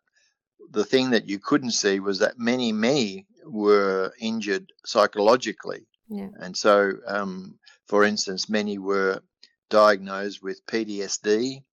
the 0.72 0.86
thing 0.86 1.12
that 1.12 1.30
you 1.30 1.40
couldn't 1.40 1.72
see 1.72 2.00
was 2.00 2.20
that 2.20 2.40
many, 2.40 2.72
many 2.72 3.28
were 3.46 4.12
injured 4.20 4.72
psychologically. 4.86 5.88
Yeah. 6.10 6.30
And 6.40 6.56
so, 6.56 6.94
um, 7.06 7.60
for 7.88 8.04
instance, 8.04 8.50
many 8.50 8.78
were 8.78 9.22
diagnosed 9.70 10.42
with 10.42 10.66
PTSD, 10.66 11.64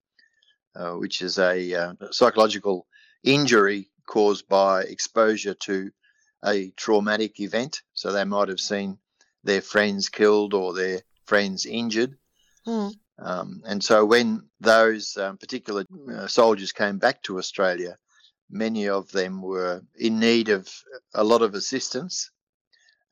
which 0.96 1.22
is 1.22 1.38
a 1.38 1.74
uh, 1.74 1.94
psychological 2.10 2.86
injury 3.22 3.90
caused 4.06 4.48
by 4.48 4.82
exposure 4.82 5.54
to 5.54 5.90
a 6.44 6.70
traumatic 6.76 7.40
event. 7.40 7.82
So 7.94 8.12
they 8.12 8.24
might 8.24 8.48
have 8.48 8.60
seen 8.60 8.98
their 9.42 9.62
friends 9.62 10.08
killed 10.08 10.54
or 10.54 10.74
their 10.74 11.02
friends 11.24 11.66
injured. 11.66 12.16
Mm. 12.66 12.94
Um, 13.18 13.62
and 13.64 13.82
so 13.82 14.04
when 14.04 14.48
those 14.60 15.16
um, 15.16 15.38
particular 15.38 15.84
uh, 16.12 16.26
soldiers 16.26 16.72
came 16.72 16.98
back 16.98 17.22
to 17.22 17.38
Australia, 17.38 17.96
many 18.50 18.88
of 18.88 19.10
them 19.12 19.40
were 19.40 19.82
in 19.94 20.18
need 20.18 20.48
of 20.48 20.68
a 21.14 21.24
lot 21.24 21.42
of 21.42 21.54
assistance. 21.54 22.30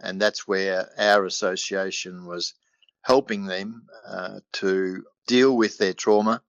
And 0.00 0.20
that's 0.20 0.48
where 0.48 0.88
our 0.98 1.24
association 1.24 2.26
was 2.26 2.54
helping 3.02 3.46
them 3.46 3.86
uh, 4.06 4.40
to 4.52 5.04
deal 5.26 5.56
with 5.56 5.78
their 5.78 5.94
trauma 5.94 6.42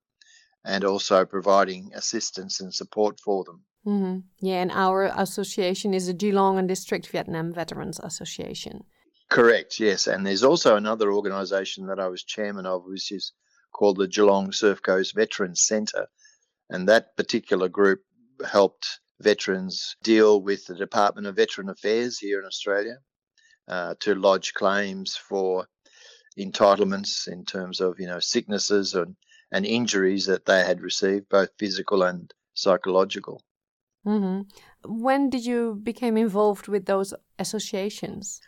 and 0.65 0.84
also 0.84 1.25
providing 1.25 1.91
assistance 1.93 2.60
and 2.62 2.74
support 2.74 3.20
for 3.20 3.43
them. 3.43 3.63
Mm-hmm. 3.86 4.20
Yeah, 4.39 4.62
and 4.62 4.72
our 4.72 5.12
association 5.15 5.93
is 5.93 6.08
the 6.08 6.13
Geelong 6.13 6.58
and 6.58 6.67
District 6.67 7.05
Vietnam 7.08 7.53
Veterans 7.53 8.00
Association. 8.00 8.86
Correct, 9.29 9.79
yes. 9.79 10.08
And 10.08 10.25
there's 10.25 10.43
also 10.43 10.75
another 10.75 11.12
organisation 11.12 11.88
that 11.88 12.00
I 12.00 12.08
was 12.08 12.24
chairman 12.24 12.65
of, 12.65 12.84
which 12.86 13.12
is 13.12 13.34
called 13.74 13.98
the 13.98 14.08
Geelong 14.08 14.51
Surf 14.51 14.82
Coast 14.82 15.15
Veterans 15.15 15.63
Centre. 15.65 16.08
And 16.70 16.88
that 16.88 17.17
particular 17.17 17.67
group 17.67 18.01
helped 18.46 19.00
veterans 19.20 19.96
deal 20.01 20.41
with 20.41 20.65
the 20.65 20.75
Department 20.75 21.27
of 21.27 21.36
Veteran 21.36 21.70
Affairs 21.70 22.20
here 22.20 22.39
in 22.39 22.46
Australia 22.46 22.98
uh, 23.67 23.96
to 24.00 24.15
lodge 24.15 24.53
claims 24.53 25.17
for 25.17 25.67
entitlements 26.39 27.27
in 27.27 27.43
terms 27.43 27.82
of, 27.82 28.00
you 28.00 28.08
know, 28.08 28.20
sicknesses 28.20 28.93
and, 28.93 29.15
and 29.53 29.65
injuries 29.65 30.25
that 30.25 30.45
they 30.45 30.65
had 30.65 30.81
received, 30.81 31.29
both 31.29 31.50
physical 31.57 32.03
and 32.03 32.33
psychological. 32.55 33.41
hmm 34.03 34.41
When 34.83 35.29
did 35.29 35.45
you 35.45 35.79
become 35.81 36.17
involved 36.17 36.67
with 36.67 36.86
those 36.86 37.13
associations? 37.39 38.41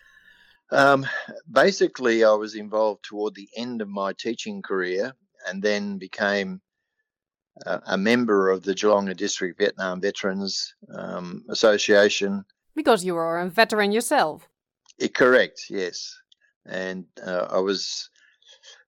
Um, 0.72 1.06
basically, 1.50 2.24
I 2.24 2.34
was 2.34 2.56
involved 2.56 3.04
toward 3.04 3.36
the 3.36 3.50
end 3.56 3.82
of 3.82 3.88
my 3.88 4.14
teaching 4.14 4.64
career 4.64 5.14
and 5.48 5.62
then 5.62 6.00
became 6.00 6.60
a, 7.66 7.82
a 7.86 7.98
member 7.98 8.50
of 8.50 8.64
the 8.64 8.74
Geelong 8.74 9.06
District 9.14 9.60
Vietnam 9.60 10.02
Veterans 10.02 10.74
um, 10.94 11.46
Association. 11.50 12.44
Because 12.76 13.06
you 13.06 13.14
were 13.14 13.40
a 13.40 13.48
veteran 13.48 13.92
yourself. 13.92 14.50
Eh, 15.00 15.08
correct, 15.08 15.66
yes. 15.70 16.18
And 16.66 17.06
uh, 17.24 17.48
I 17.52 17.60
was 17.60 18.10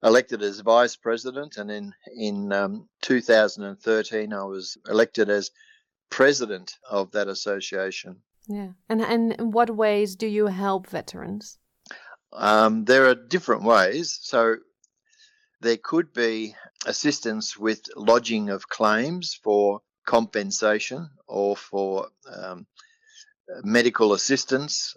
elected 0.04 0.42
as 0.42 0.60
vice 0.60 0.96
president, 0.96 1.58
and 1.58 1.72
in 1.72 1.94
in 2.16 2.52
um, 2.54 2.90
2013, 3.02 4.34
I 4.34 4.44
was 4.44 4.78
elected 4.88 5.30
as 5.30 5.52
president 6.10 6.74
of 6.90 7.12
that 7.12 7.28
association. 7.28 8.22
Yeah. 8.48 8.70
And 8.90 9.02
and 9.02 9.34
in 9.34 9.52
what 9.52 9.76
ways 9.76 10.16
do 10.16 10.28
you 10.28 10.48
help 10.48 10.88
veterans? 10.88 11.58
Um, 12.34 12.86
there 12.86 13.08
are 13.08 13.16
different 13.16 13.64
ways. 13.64 14.18
So 14.22 14.58
there 15.62 15.78
could 15.78 16.14
be 16.14 16.56
assistance 16.86 17.58
with 17.58 17.82
lodging 17.96 18.50
of 18.50 18.70
claims 18.70 19.40
for 19.44 19.82
compensation 20.06 21.10
or 21.28 21.56
for 21.58 22.10
um, 22.32 22.68
medical 23.64 24.14
assistance. 24.14 24.96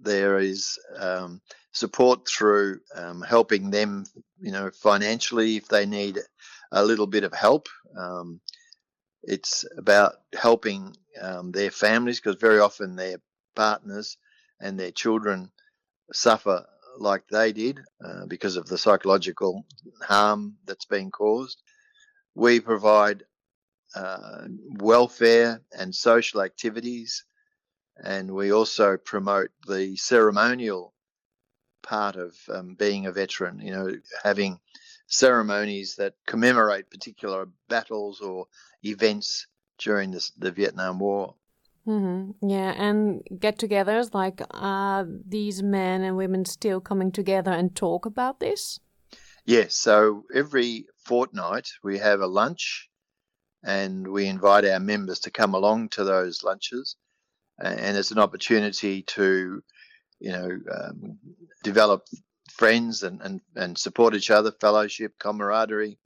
There 0.00 0.38
is 0.38 0.78
um, 0.96 1.40
support 1.76 2.26
through 2.26 2.80
um, 2.94 3.20
helping 3.20 3.70
them, 3.70 4.04
you 4.40 4.50
know, 4.50 4.70
financially 4.70 5.56
if 5.56 5.68
they 5.68 5.84
need 5.84 6.18
a 6.72 6.82
little 6.82 7.06
bit 7.06 7.22
of 7.22 7.34
help. 7.34 7.68
Um, 7.96 8.40
it's 9.22 9.64
about 9.76 10.14
helping 10.34 10.96
um, 11.20 11.52
their 11.52 11.70
families 11.70 12.18
because 12.18 12.40
very 12.40 12.60
often 12.60 12.96
their 12.96 13.18
partners 13.54 14.16
and 14.60 14.80
their 14.80 14.90
children 14.90 15.50
suffer 16.12 16.64
like 16.98 17.24
they 17.28 17.52
did 17.52 17.80
uh, 18.02 18.24
because 18.26 18.56
of 18.56 18.66
the 18.66 18.78
psychological 18.78 19.66
harm 20.02 20.56
that's 20.64 20.86
been 20.86 21.10
caused. 21.10 21.60
We 22.34 22.60
provide 22.60 23.24
uh, 23.94 24.46
welfare 24.80 25.60
and 25.78 25.94
social 25.94 26.40
activities, 26.40 27.24
and 28.02 28.30
we 28.30 28.50
also 28.52 28.96
promote 28.96 29.50
the 29.66 29.96
ceremonial 29.96 30.94
part 31.86 32.16
of 32.16 32.34
um, 32.52 32.74
being 32.74 33.06
a 33.06 33.12
veteran, 33.12 33.60
you 33.60 33.72
know, 33.72 33.90
having 34.22 34.58
ceremonies 35.06 35.94
that 35.96 36.14
commemorate 36.26 36.90
particular 36.90 37.48
battles 37.68 38.20
or 38.20 38.46
events 38.82 39.46
during 39.78 40.10
this, 40.10 40.30
the 40.36 40.50
Vietnam 40.50 40.98
War. 40.98 41.34
Mm-hmm. 41.86 42.48
Yeah, 42.48 42.72
and 42.76 43.22
get-togethers 43.38 44.12
like 44.12 44.42
are 44.50 45.06
these 45.28 45.62
men 45.62 46.02
and 46.02 46.16
women 46.16 46.44
still 46.44 46.80
coming 46.80 47.12
together 47.12 47.52
and 47.52 47.74
talk 47.74 48.06
about 48.06 48.40
this? 48.40 48.80
Yes, 49.44 49.76
so 49.76 50.24
every 50.34 50.86
fortnight 51.04 51.68
we 51.84 51.98
have 51.98 52.20
a 52.20 52.26
lunch 52.26 52.88
and 53.62 54.08
we 54.08 54.26
invite 54.26 54.64
our 54.64 54.80
members 54.80 55.20
to 55.20 55.30
come 55.30 55.54
along 55.54 55.90
to 55.90 56.02
those 56.02 56.42
lunches. 56.42 56.96
And 57.58 57.96
it's 57.96 58.10
an 58.10 58.18
opportunity 58.18 59.02
to, 59.02 59.62
you 60.20 60.32
know, 60.32 60.58
um, 60.72 61.18
develop 61.62 62.06
friends 62.50 63.02
and, 63.02 63.20
and, 63.20 63.40
and 63.54 63.76
support 63.76 64.14
each 64.14 64.30
other, 64.30 64.52
fellowship, 64.52 65.18
camaraderie, 65.18 65.98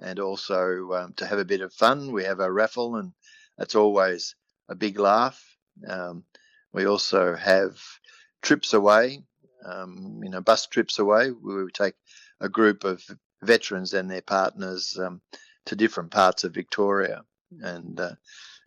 and 0.00 0.18
also 0.18 0.92
um, 0.92 1.12
to 1.14 1.26
have 1.26 1.38
a 1.38 1.44
bit 1.44 1.60
of 1.60 1.72
fun. 1.72 2.12
We 2.12 2.24
have 2.24 2.40
a 2.40 2.52
raffle, 2.52 2.96
and 2.96 3.12
that's 3.56 3.74
always 3.74 4.34
a 4.68 4.74
big 4.74 4.98
laugh. 4.98 5.42
Um, 5.88 6.24
we 6.72 6.86
also 6.86 7.34
have 7.34 7.78
trips 8.42 8.72
away, 8.72 9.22
um, 9.64 10.20
you 10.22 10.30
know, 10.30 10.40
bus 10.40 10.66
trips 10.66 10.98
away. 10.98 11.30
We 11.30 11.70
take 11.72 11.94
a 12.40 12.48
group 12.48 12.84
of 12.84 13.02
veterans 13.42 13.94
and 13.94 14.10
their 14.10 14.22
partners 14.22 14.98
um, 14.98 15.20
to 15.66 15.76
different 15.76 16.10
parts 16.10 16.44
of 16.44 16.54
Victoria 16.54 17.22
and 17.60 17.98
uh, 17.98 18.12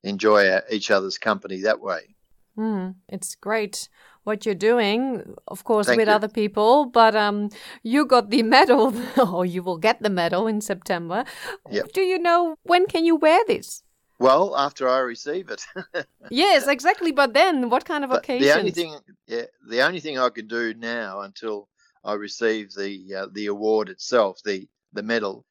enjoy 0.03 0.49
our, 0.49 0.63
each 0.69 0.91
other's 0.91 1.17
company 1.17 1.61
that 1.61 1.79
way. 1.79 2.12
Mm, 2.57 2.95
it's 3.09 3.35
great 3.35 3.89
what 4.23 4.45
you're 4.45 4.55
doing, 4.55 5.35
of 5.47 5.63
course, 5.63 5.87
Thank 5.87 5.99
with 5.99 6.07
you. 6.07 6.13
other 6.13 6.27
people. 6.27 6.85
But 6.85 7.15
um, 7.15 7.49
you 7.81 8.05
got 8.05 8.29
the 8.29 8.43
medal, 8.43 8.93
or 9.33 9.45
you 9.45 9.63
will 9.63 9.77
get 9.77 10.01
the 10.01 10.09
medal 10.09 10.47
in 10.47 10.61
September. 10.61 11.25
Yep. 11.69 11.91
Do 11.93 12.01
you 12.01 12.19
know 12.19 12.55
when 12.63 12.85
can 12.85 13.05
you 13.05 13.15
wear 13.15 13.43
this? 13.47 13.83
Well, 14.19 14.55
after 14.55 14.87
I 14.87 14.99
receive 14.99 15.49
it. 15.49 15.65
yes, 16.29 16.67
exactly. 16.67 17.11
But 17.11 17.33
then, 17.33 17.69
what 17.69 17.85
kind 17.85 18.03
of 18.03 18.11
But 18.11 18.19
occasion? 18.19 18.47
the 18.47 18.57
only 18.57 18.71
thing, 18.71 18.95
yeah, 19.27 19.45
the 19.67 19.81
only 19.81 19.99
thing 19.99 20.17
I 20.17 20.29
can 20.29 20.47
do 20.47 20.73
now 20.73 21.21
until 21.21 21.67
I 22.03 22.13
receive 22.13 22.73
the 22.73 23.15
uh, 23.15 23.27
the 23.31 23.47
award 23.47 23.89
itself, 23.89 24.41
the 24.45 24.67
the 24.93 25.03
medal, 25.03 25.45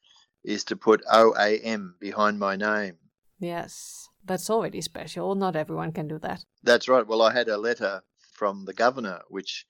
is 0.44 0.64
to 0.64 0.76
put 0.76 1.04
OAM 1.12 1.94
behind 1.98 2.38
my 2.38 2.56
name. 2.56 2.94
Yes, 3.40 4.08
that's 4.24 4.48
already 4.48 4.80
special. 4.80 5.34
Not 5.34 5.56
everyone 5.56 5.92
can 5.92 6.06
do 6.08 6.18
that. 6.20 6.44
That's 6.62 6.88
right. 6.88 7.06
Well, 7.06 7.22
I 7.22 7.32
had 7.32 7.48
a 7.48 7.56
letter 7.56 8.02
from 8.34 8.64
the 8.64 8.72
governor 8.74 9.20
which 9.28 9.66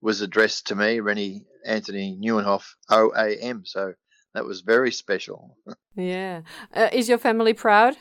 was 0.00 0.20
addressed 0.20 0.66
to 0.68 0.74
me, 0.74 1.00
Rennie 1.00 1.44
Anthony 1.64 2.16
Neuenhoff, 2.20 2.74
OAM. 2.90 3.66
So 3.66 3.94
that 4.34 4.44
was 4.44 4.60
very 4.60 4.92
special. 4.92 5.56
Yeah. 5.96 6.42
Uh, 6.74 6.88
is 6.92 7.08
your 7.08 7.18
family 7.18 7.54
proud? 7.54 7.96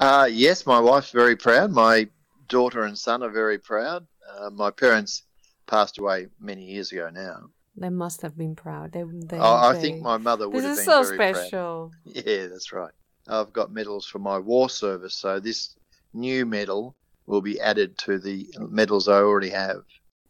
Uh, 0.00 0.28
yes, 0.30 0.66
my 0.66 0.80
wife's 0.80 1.10
very 1.10 1.36
proud. 1.36 1.70
My 1.72 2.08
daughter 2.48 2.82
and 2.82 2.98
son 2.98 3.22
are 3.22 3.30
very 3.30 3.58
proud. 3.58 4.06
Uh, 4.36 4.50
my 4.50 4.70
parents 4.70 5.22
passed 5.66 5.98
away 5.98 6.26
many 6.40 6.64
years 6.64 6.92
ago 6.92 7.10
now. 7.12 7.50
They 7.76 7.90
must 7.90 8.22
have 8.22 8.36
been 8.36 8.56
proud. 8.56 8.92
They, 8.92 9.04
they, 9.04 9.38
I, 9.38 9.68
I 9.70 9.72
they- 9.74 9.80
think 9.80 10.02
my 10.02 10.16
mother 10.18 10.48
would 10.48 10.56
This 10.56 10.64
have 10.64 10.72
is 10.72 10.78
been 10.78 10.84
so 10.86 11.02
very 11.04 11.16
proud. 11.16 11.34
special. 11.36 11.90
Yeah, 12.04 12.46
that's 12.48 12.72
right. 12.72 12.92
I've 13.28 13.52
got 13.52 13.70
medals 13.72 14.06
for 14.06 14.18
my 14.18 14.38
war 14.38 14.68
service, 14.70 15.14
so 15.14 15.38
this 15.38 15.76
new 16.14 16.44
medal 16.46 16.96
will 17.28 17.42
be 17.42 17.60
added 17.60 17.96
to 17.98 18.18
the 18.18 18.46
medals 18.70 19.06
I 19.06 19.20
already 19.20 19.50
have. 19.50 19.82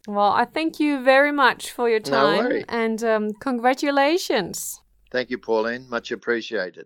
Well, 0.07 0.31
I 0.31 0.45
thank 0.45 0.79
you 0.79 1.03
very 1.03 1.31
much 1.31 1.71
for 1.71 1.89
your 1.89 2.01
time 2.01 2.63
and 2.67 3.03
um, 3.03 3.33
congratulations. 3.39 4.81
Thank 5.11 5.29
you, 5.29 5.37
Pauline. 5.39 5.87
Much 5.89 6.11
appreciated. 6.11 6.85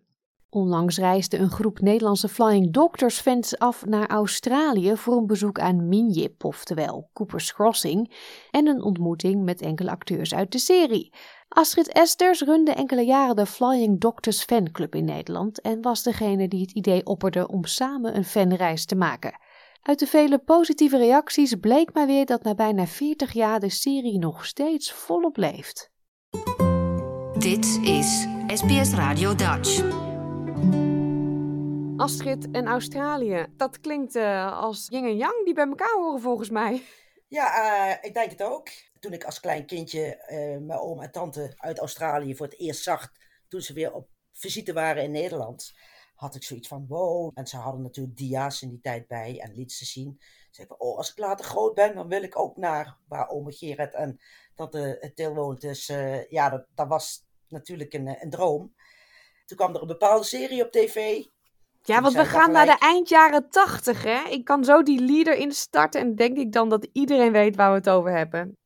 Onlangs 0.50 0.98
reisde 0.98 1.38
een 1.38 1.50
groep 1.50 1.80
Nederlandse 1.80 2.28
Flying 2.28 2.72
Doctors 2.72 3.20
fans 3.20 3.58
af 3.58 3.86
naar 3.86 4.08
Australië 4.08 4.98
voor 4.98 5.18
een 5.18 5.28
bezoek 5.28 5.60
aan 5.60 5.88
Minjip, 5.88 6.44
oftewel 6.44 7.10
Cooper's 7.14 7.54
Crossing, 7.54 8.14
en 8.52 8.68
een 8.68 8.82
ontmoeting 8.82 9.44
met 9.44 9.62
enkele 9.62 9.90
acteurs 9.90 10.34
uit 10.34 10.52
de 10.52 10.60
serie. 10.60 11.14
Astrid 11.48 11.92
Esters 11.92 12.42
runde 12.42 12.72
enkele 12.72 13.02
jaren 13.06 13.36
de 13.36 13.46
Flying 13.46 14.00
Doctors 14.00 14.44
fanclub 14.44 14.96
in 14.96 15.06
Nederland 15.06 15.62
en 15.62 15.82
was 15.82 16.04
degene 16.04 16.48
die 16.48 16.62
het 16.62 16.72
idee 16.72 17.06
opperde 17.06 17.48
om 17.48 17.66
samen 17.66 18.16
een 18.16 18.26
fanreis 18.26 18.86
te 18.86 18.96
maken. 18.96 19.40
Uit 19.84 20.00
de 20.00 20.08
vele 20.08 20.40
positieve 20.40 20.98
reacties 20.98 21.56
bleek 21.56 21.94
maar 21.94 22.08
weer 22.08 22.26
dat 22.26 22.44
na 22.44 22.56
bijna 22.56 22.86
40 22.86 23.34
jaar 23.34 23.60
de 23.60 23.70
serie 23.70 24.20
nog 24.20 24.46
steeds 24.46 24.92
volop 24.92 25.38
leeft. 25.38 25.92
Dit 27.38 27.66
is 27.82 28.28
SBS 28.48 28.94
Radio 28.94 29.36
Dutch. 29.36 29.84
Astrid 31.98 32.52
en 32.52 32.68
Australië, 32.68 33.46
dat 33.58 33.80
klinkt 33.80 34.16
uh, 34.16 34.60
als 34.60 34.88
yin 34.90 35.06
en 35.06 35.18
yang 35.18 35.46
die 35.46 35.54
bij 35.54 35.68
elkaar 35.68 35.94
horen 35.96 36.22
volgens 36.22 36.50
mij. 36.50 36.82
Ja, 37.28 37.46
uh, 37.92 37.98
ik 38.02 38.14
denk 38.14 38.30
het 38.30 38.44
ook. 38.44 38.68
Toen 39.00 39.14
ik 39.14 39.24
als 39.24 39.40
klein 39.40 39.66
kindje 39.66 40.26
uh, 40.30 40.68
mijn 40.68 40.80
oom 40.80 41.02
en 41.02 41.12
tante 41.12 41.54
uit 41.58 41.80
Australië 41.80 42.36
voor 42.36 42.46
het 42.46 42.60
eerst 42.60 42.84
zag, 42.84 43.12
toen 43.48 43.62
ze 43.62 43.74
weer 43.74 43.94
op 43.94 44.08
visite 44.32 44.74
waren 44.74 45.04
in 45.04 45.12
Nederland, 45.12 45.74
had 46.16 46.36
ik 46.36 46.44
zoiets 46.44 46.68
van 46.68 46.86
wow. 46.88 47.32
En 47.34 47.48
ze 47.48 47.58
hadden 47.58 47.82
natuurlijk 47.82 48.18
dia's 48.18 48.62
in 48.62 48.70
die 48.70 48.80
tijd 48.80 49.08
bij 49.08 49.40
en 49.40 49.54
lieten 49.54 49.78
ze 49.78 49.86
zien. 49.86 50.20
Ze 50.52 50.66
oh, 50.78 50.98
als 50.98 51.12
ik 51.12 51.18
later 51.18 51.46
groot 51.46 51.74
ben, 51.74 51.96
dan 51.96 52.08
wil 52.08 52.24
ik 52.24 52.40
ook 52.40 52.58
naar 52.58 52.98
waar 53.08 53.30
ome 53.30 53.52
Gerrit 53.52 53.94
en 53.94 54.20
tante 54.56 55.12
Til 55.16 55.34
woont. 55.34 55.62
Dus 55.62 55.86
ja, 56.30 56.50
dat, 56.50 56.66
dat 56.76 56.88
was 56.88 57.26
natuurlijk 57.48 57.94
een, 57.94 58.22
een 58.22 58.30
droom. 58.30 58.74
Toen 59.46 59.58
kwam 59.58 59.76
er 59.76 59.82
een 59.82 59.88
bepaalde 59.88 60.26
serie 60.26 60.66
op 60.66 60.72
tv. 60.72 61.24
Ja, 61.82 62.02
want 62.02 62.14
we 62.14 62.26
gaan 62.26 62.52
naar 62.52 62.66
de 62.66 62.78
eind 62.78 63.10
jaren 63.10 63.50
tachtig, 63.50 64.04
hè? 64.04 64.30
Ik 64.30 64.46
kan 64.46 64.64
zo 64.64 64.84
die 64.84 65.00
leader 65.02 65.36
instarten 65.36 66.02
en 66.02 66.16
denk 66.16 66.38
ik 66.38 66.52
dan 66.52 66.70
dat 66.70 66.88
iedereen 66.92 67.32
weet 67.32 67.56
waar 67.56 67.70
we 67.70 67.78
het 67.78 67.90
over 67.90 68.12
hebben. 68.12 68.58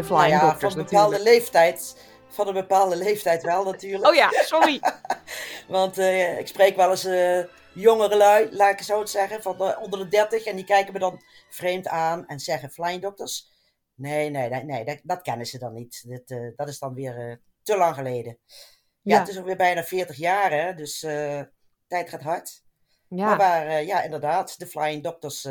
De 0.00 0.06
Flying 0.06 0.32
nou 0.32 0.44
ja, 0.44 0.50
Doctors 0.50 0.72
van 0.72 0.82
een 0.82 0.88
bepaalde 0.88 1.10
natuurlijk. 1.10 1.38
leeftijd. 1.38 1.96
Van 2.28 2.48
een 2.48 2.54
bepaalde 2.54 2.96
leeftijd 2.96 3.42
wel 3.42 3.64
natuurlijk. 3.64 4.06
Oh 4.06 4.14
ja, 4.14 4.30
sorry. 4.30 4.80
Want 5.68 5.98
uh, 5.98 6.38
ik 6.38 6.46
spreek 6.46 6.76
wel 6.76 6.90
eens 6.90 7.04
uh, 7.04 7.44
jongere 7.74 8.16
lui, 8.16 8.48
laat 8.52 8.72
ik 8.72 8.76
het 8.76 8.86
zo 8.86 9.04
zeggen, 9.04 9.42
van 9.42 9.58
de, 9.58 9.78
onder 9.80 9.98
de 9.98 10.08
30. 10.08 10.44
En 10.44 10.56
die 10.56 10.64
kijken 10.64 10.92
me 10.92 10.98
dan 10.98 11.22
vreemd 11.48 11.88
aan 11.88 12.26
en 12.26 12.40
zeggen 12.40 12.70
Flying 12.70 13.02
Doctors. 13.02 13.50
Nee, 13.94 14.30
nee, 14.30 14.48
nee, 14.48 14.64
nee 14.64 14.84
dat, 14.84 15.00
dat 15.02 15.22
kennen 15.22 15.46
ze 15.46 15.58
dan 15.58 15.72
niet. 15.72 16.04
Dat, 16.08 16.38
uh, 16.38 16.52
dat 16.56 16.68
is 16.68 16.78
dan 16.78 16.94
weer 16.94 17.40
te 17.62 17.76
lang 17.76 17.94
geleden. 17.94 18.38
Ja, 19.02 19.14
ja, 19.14 19.18
het 19.18 19.28
is 19.28 19.38
alweer 19.38 19.56
bijna 19.56 19.84
40 19.84 20.16
jaar, 20.16 20.50
hè, 20.50 20.74
dus 20.74 20.98
tijd 21.86 22.08
gaat 22.08 22.22
hard. 22.22 22.62
Ja. 23.08 23.24
Maar 23.26 23.36
waar, 23.36 23.82
ja, 23.84 24.02
inderdaad, 24.02 24.58
de 24.58 24.66
Flying 24.66 25.02
Doctors, 25.02 25.48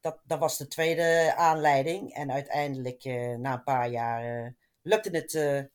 dat, 0.00 0.20
dat, 0.24 0.38
was 0.38 0.58
de 0.58 0.68
tweede 0.68 1.34
aanleiding. 1.36 2.14
En 2.14 2.32
uiteindelijk, 2.32 3.04
na 3.38 3.52
een 3.52 3.62
paar 3.62 3.88
jaar, 3.88 4.54
lukte 4.82 5.10
het 5.10 5.68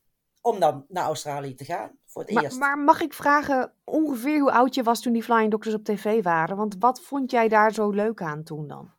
om 0.46 0.60
dan 0.60 0.84
naar 0.88 1.04
Australië 1.04 1.54
te 1.54 1.64
gaan. 1.64 1.98
Voor 2.04 2.22
het 2.22 2.30
maar, 2.30 2.42
eerst. 2.42 2.58
maar 2.58 2.78
mag 2.78 3.00
ik 3.00 3.14
vragen 3.14 3.72
ongeveer 3.84 4.40
hoe 4.40 4.52
oud 4.52 4.74
je 4.74 4.82
was 4.82 5.00
toen 5.00 5.12
die 5.12 5.22
Flying 5.22 5.50
Doctors 5.50 5.74
op 5.74 5.84
tv 5.84 6.22
waren? 6.22 6.56
Want 6.56 6.76
wat 6.78 7.00
vond 7.00 7.30
jij 7.30 7.48
daar 7.48 7.72
zo 7.72 7.90
leuk 7.90 8.22
aan 8.22 8.42
toen 8.42 8.68
dan? 8.68 8.90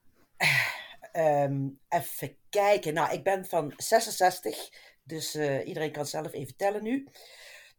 Um, 1.14 1.80
even 1.90 2.38
kijken. 2.50 2.94
Nou, 2.94 3.14
ik 3.14 3.24
ben 3.24 3.46
van 3.46 3.74
66. 3.78 4.70
Dus 5.04 5.36
uh, 5.36 5.68
iedereen 5.68 5.92
kan 5.92 6.06
zelf 6.06 6.34
even 6.34 6.56
tellen 6.56 6.84
nu. 6.84 7.08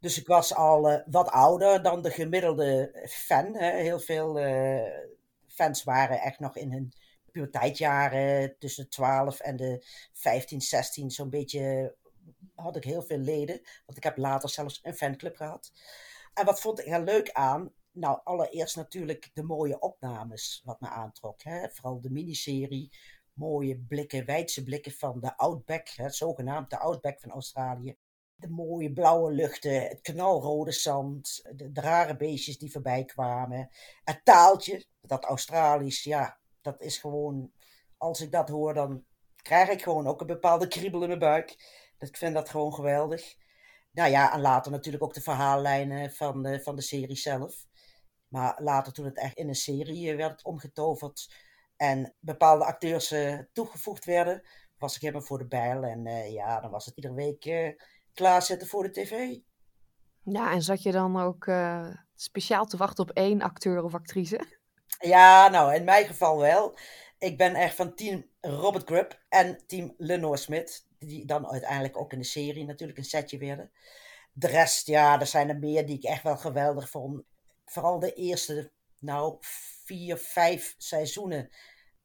Dus 0.00 0.18
ik 0.18 0.26
was 0.26 0.54
al 0.54 0.90
uh, 0.90 0.98
wat 1.06 1.30
ouder 1.30 1.82
dan 1.82 2.02
de 2.02 2.11
gemiddelde 2.11 3.06
fan. 3.08 3.54
Hè. 3.56 3.70
Heel 3.70 4.00
veel 4.00 4.40
uh, 4.40 4.80
fans 5.46 5.84
waren 5.84 6.20
echt 6.20 6.38
nog 6.38 6.56
in 6.56 6.72
hun 6.72 6.92
puberteitjaren. 7.38 8.59
Tussen 8.59 8.85
de 8.85 8.90
12 8.90 9.40
en 9.40 9.57
de 9.57 9.85
15, 10.12 10.61
16. 10.61 11.11
Zo'n 11.11 11.31
beetje 11.31 11.94
had 12.55 12.77
ik 12.77 12.85
heel 12.85 13.03
veel 13.03 13.18
leden. 13.18 13.61
Want 13.87 13.98
ik 13.98 14.05
heb 14.05 14.16
later 14.16 14.48
zelfs 14.48 14.81
een 14.83 14.94
fanclub 14.94 15.37
gehad. 15.37 15.72
En 16.35 16.44
wat 16.44 16.61
vond 16.61 16.81
ik 16.81 16.87
er 16.87 17.05
leuk 17.05 17.31
aan? 17.31 17.72
Nou, 17.92 18.20
allereerst 18.24 18.77
natuurlijk 18.77 19.31
de 19.35 19.42
mooie 19.42 19.79
opnames 19.79 20.62
wat 20.64 20.81
me 20.81 20.88
aantrok. 20.88 21.42
Hè? 21.42 21.68
Vooral 21.68 22.01
de 22.01 22.11
miniserie. 22.11 22.92
Mooie 23.33 23.79
blikken, 23.79 24.24
wijdse 24.24 24.62
blikken 24.62 24.92
van 24.92 25.20
de 25.20 25.37
Outback, 25.37 25.88
hè, 25.88 26.11
zogenaamd 26.11 26.70
de 26.70 26.79
Outback 26.79 27.20
van 27.20 27.31
Australië. 27.31 27.96
De 28.35 28.48
mooie 28.48 28.92
blauwe 28.92 29.33
luchten, 29.33 29.88
het 29.88 30.01
knalrode 30.01 30.72
zand, 30.72 31.42
de, 31.55 31.72
de 31.72 31.81
rare 31.81 32.16
beestjes 32.16 32.59
die 32.59 32.70
voorbij 32.72 33.05
kwamen. 33.05 33.70
Het 34.05 34.20
taaltje, 34.24 34.87
dat 35.01 35.24
Australisch, 35.24 36.03
ja, 36.03 36.38
dat 36.61 36.81
is 36.81 36.99
gewoon, 36.99 37.53
als 37.97 38.21
ik 38.21 38.33
dat 38.33 38.49
hoor, 38.49 38.75
dan 38.75 39.05
krijg 39.42 39.68
ik 39.68 39.83
gewoon 39.83 40.07
ook 40.07 40.21
een 40.21 40.27
bepaalde 40.27 40.68
kriebel 40.68 41.03
in 41.03 41.09
mijn 41.09 41.18
buik. 41.18 41.51
Ik 41.99 42.16
vind 42.16 42.35
dat 42.35 42.49
gewoon 42.49 42.75
geweldig. 42.75 43.37
Nou 43.92 44.11
ja, 44.11 44.33
en 44.33 44.40
later 44.40 44.73
natuurlijk 44.73 45.05
ook 45.05 45.14
de 45.14 45.21
verhaallijnen 45.21 46.12
van 46.12 46.42
de, 46.42 46.62
van 46.62 46.77
de 46.77 46.83
serie 46.83 47.16
zelf. 47.16 47.66
Maar 48.29 48.62
later 48.62 48.92
toen 48.92 49.05
het 49.05 49.18
echt 49.18 49.37
in 49.37 49.49
een 49.49 49.55
serie 49.55 50.16
werd 50.16 50.44
omgetoverd 50.44 51.35
en 51.77 52.14
bepaalde 52.21 52.64
acteurs 52.64 53.12
uh, 53.12 53.38
toegevoegd 53.53 54.05
werden, 54.05 54.42
was 54.79 54.94
ik 54.94 55.01
helemaal 55.01 55.23
voor 55.23 55.38
de 55.38 55.47
bijl. 55.47 55.83
En 55.83 56.07
uh, 56.07 56.33
ja, 56.33 56.61
dan 56.61 56.71
was 56.71 56.85
het 56.85 56.97
iedere 56.97 57.14
week 57.14 57.77
klaarzetten 58.12 58.68
voor 58.68 58.83
de 58.83 58.90
tv. 58.90 59.38
Ja, 60.23 60.53
en 60.53 60.62
zat 60.62 60.83
je 60.83 60.92
dan 60.92 61.21
ook 61.21 61.51
speciaal 62.14 62.66
te 62.66 62.77
wachten 62.77 63.05
op 63.05 63.11
één 63.11 63.42
acteur 63.42 63.83
of 63.83 63.94
actrice? 63.94 64.58
Ja, 64.98 65.48
nou, 65.48 65.74
in 65.74 65.84
mijn 65.84 66.06
geval 66.06 66.38
wel. 66.38 66.78
Ik 67.18 67.37
ben 67.37 67.54
echt 67.54 67.74
van 67.74 67.94
team 67.94 68.26
Robert 68.40 68.84
Grubb 68.84 69.18
en 69.28 69.58
team 69.66 69.94
Lenore 69.96 70.37
Smith 70.37 70.87
die 70.98 71.24
dan 71.26 71.50
uiteindelijk 71.50 71.96
ook 71.96 72.12
in 72.12 72.18
de 72.18 72.24
serie 72.24 72.64
natuurlijk 72.64 72.98
een 72.98 73.04
setje 73.04 73.38
werden. 73.38 73.70
De 74.32 74.46
rest, 74.46 74.87
ja, 74.87 75.20
er 75.20 75.26
zijn 75.26 75.48
er 75.48 75.58
meer 75.58 75.87
die 75.87 75.96
ik 75.96 76.04
echt 76.04 76.22
wel 76.22 76.37
geweldig 76.37 76.90
vond. 76.90 77.22
Vooral 77.64 77.98
de 77.98 78.12
eerste, 78.12 78.70
nou, 78.98 79.37
vier, 79.84 80.16
vijf 80.16 80.74
seizoenen. 80.78 81.50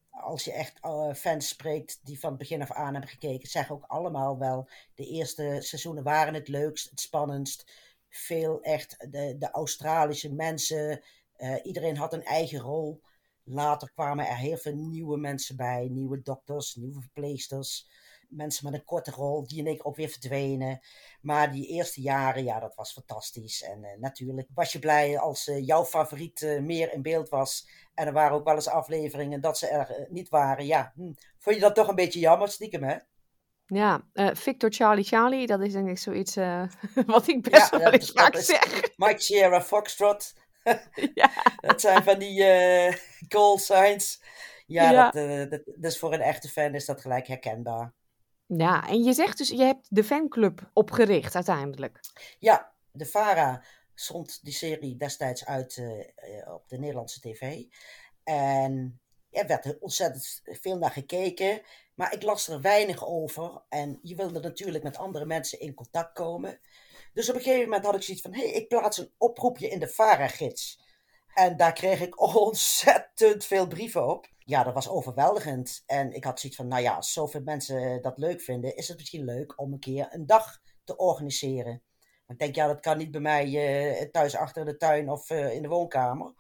Als 0.10 0.44
je 0.44 0.52
echt 0.52 0.78
uh, 0.86 1.14
fans 1.14 1.48
spreekt 1.48 2.00
die 2.04 2.20
van 2.20 2.38
begin 2.38 2.62
af 2.62 2.72
aan 2.72 2.92
hebben 2.92 3.10
gekeken, 3.10 3.50
zeggen 3.50 3.76
ook 3.76 3.86
allemaal 3.88 4.38
wel. 4.38 4.70
De 4.96 5.06
eerste 5.06 5.58
seizoenen 5.60 6.04
waren 6.04 6.34
het 6.34 6.48
leukst, 6.48 6.90
het 6.90 7.00
spannendst. 7.00 7.72
Veel 8.10 8.62
echt 8.62 9.12
de, 9.12 9.36
de 9.38 9.52
Australische 9.52 10.34
mensen. 10.34 11.04
Uh, 11.38 11.56
iedereen 11.64 11.98
had 11.98 12.14
een 12.14 12.24
eigen 12.24 12.60
rol. 12.60 13.02
Later 13.44 13.92
kwamen 13.94 14.28
er 14.28 14.38
heel 14.38 14.58
veel 14.58 14.76
nieuwe 14.76 15.18
mensen 15.18 15.56
bij. 15.56 15.88
Nieuwe 15.92 16.22
dokters, 16.22 16.76
nieuwe 16.76 17.02
verpleegsters 17.02 17.88
mensen 18.36 18.66
met 18.66 18.74
een 18.74 18.86
korte 18.86 19.12
rol, 19.12 19.48
die 19.48 19.60
en 19.60 19.72
ik 19.72 19.88
ook 19.88 19.96
weer 19.96 20.10
verdwenen. 20.10 20.80
Maar 21.22 21.52
die 21.52 21.68
eerste 21.68 22.02
jaren, 22.02 22.44
ja, 22.44 22.60
dat 22.60 22.76
was 22.76 22.94
fantastisch. 22.94 23.64
En 23.64 23.84
uh, 23.84 23.90
natuurlijk 24.00 24.48
was 24.54 24.72
je 24.72 24.80
blij 24.80 25.20
als 25.20 25.48
uh, 25.48 25.66
jouw 25.66 25.86
favoriet 25.86 26.58
meer 26.62 26.94
in 26.94 27.02
beeld 27.02 27.30
was. 27.30 27.68
En 27.94 28.08
er 28.08 28.14
waren 28.14 28.36
ook 28.36 28.46
wel 28.46 28.56
eens 28.56 28.68
afleveringen 28.68 29.42
dat 29.42 29.58
ze 29.58 29.68
er 29.68 30.08
niet 30.10 30.30
waren. 30.30 30.66
Ja, 30.66 30.92
hm. 30.96 31.12
vond 31.40 31.56
je 31.56 31.62
dat 31.62 31.76
toch 31.76 31.88
een 31.88 31.96
beetje 31.96 32.20
jammer, 32.20 32.48
stiekem, 32.48 32.84
hè? 32.84 32.98
Ja, 33.66 34.02
Victor 34.34 34.72
Charlie 34.72 35.04
Charlie, 35.04 35.48
dat 35.48 35.62
is 35.62 35.74
denk 35.74 35.90
ik 35.90 35.98
zoiets 35.98 36.36
wat 37.06 37.28
ik 37.28 37.42
best 37.42 37.72
ja, 37.72 37.80
wel 37.80 37.92
eens 37.92 38.12
vaak 38.12 38.36
zeg. 38.36 38.96
Mike 38.96 39.22
Sierra 39.22 39.62
Foxtrot. 39.62 40.34
ja. 41.14 41.32
dat 41.56 41.82
zijn 41.82 42.04
van 42.04 42.20
die 42.20 42.44
call 43.28 43.58
signs. 43.58 44.22
Ja, 44.66 44.92
ja. 44.92 45.12
Dat, 45.12 45.50
dat, 45.50 45.62
dus 45.76 46.00
voor 46.00 46.14
een 46.14 46.22
echte 46.22 46.50
fan 46.50 46.76
is 46.76 46.86
dat 46.86 47.02
gelijk 47.02 47.28
herkenbaar. 47.28 47.94
Ja, 48.46 48.88
en 48.88 49.04
je 49.04 49.14
zegt 49.14 49.38
dus, 49.38 49.50
je 49.50 49.64
hebt 49.64 49.88
de 49.90 50.04
fanclub 50.04 50.70
opgericht 50.74 51.36
uiteindelijk. 51.36 52.00
Ja, 52.40 52.72
de 52.92 53.06
VARA 53.06 53.64
zond 53.94 54.44
die 54.44 54.54
serie 54.54 54.98
destijds 54.98 55.46
uit 55.46 55.78
uh, 55.78 56.54
op 56.54 56.70
de 56.70 56.78
Nederlandse 56.78 57.20
tv. 57.20 57.64
En 58.24 59.02
er 59.30 59.48
werd 59.48 59.80
ontzettend 59.80 60.42
veel 60.44 60.78
naar 60.78 60.92
gekeken. 60.92 61.62
Maar 61.96 62.14
ik 62.14 62.24
las 62.24 62.48
er 62.48 62.62
weinig 62.62 63.06
over. 63.06 63.62
En 63.70 64.00
je 64.02 64.16
wilde 64.16 64.40
natuurlijk 64.40 64.84
met 64.84 64.98
andere 64.98 65.26
mensen 65.26 65.60
in 65.60 65.74
contact 65.74 66.14
komen. 66.14 66.60
Dus 67.14 67.30
op 67.30 67.36
een 67.36 67.42
gegeven 67.42 67.64
moment 67.64 67.86
had 67.86 67.96
ik 67.96 68.02
zoiets 68.02 68.24
van: 68.24 68.34
hé, 68.34 68.42
hey, 68.42 68.52
ik 68.52 68.68
plaats 68.68 68.98
een 68.98 69.14
oproepje 69.18 69.70
in 69.70 69.80
de 69.80 69.88
VARA-gids. 69.88 70.82
En 71.34 71.58
daar 71.58 71.74
kreeg 71.74 72.02
ik 72.02 72.22
ontzettend 72.36 73.46
veel 73.46 73.68
brieven 73.68 74.08
op 74.08 74.32
ja, 74.46 74.64
dat 74.64 74.74
was 74.74 74.90
overweldigend. 74.90 75.84
En 75.86 76.14
ik 76.14 76.24
had 76.24 76.40
zoiets 76.40 76.58
van, 76.58 76.68
nou 76.68 76.82
ja, 76.82 76.96
als 76.96 77.14
zoveel 77.14 77.42
mensen 77.42 78.02
dat 78.02 78.18
leuk 78.18 78.42
vinden, 78.42 78.76
is 78.76 78.88
het 78.88 78.98
misschien 78.98 79.26
leuk 79.26 79.60
om 79.60 79.74
een 79.74 79.80
keer 79.80 80.08
een 80.10 80.26
dag 80.26 80.62
te 80.84 80.98
organiseren. 80.98 81.82
Ik 82.28 82.40
denk, 82.40 82.56
ja, 82.56 82.68
dat 82.68 82.80
kan 82.80 82.98
niet 82.98 83.12
bij 83.12 83.22
mij 83.22 83.48
uh, 83.48 84.10
thuis 84.12 84.36
achter 84.36 84.66
de 84.66 84.78
tuin 84.78 85.10
of 85.10 85.30
uh, 85.30 85.54
in 85.54 85.62
de 85.62 85.68
woonkamer. 85.68 86.34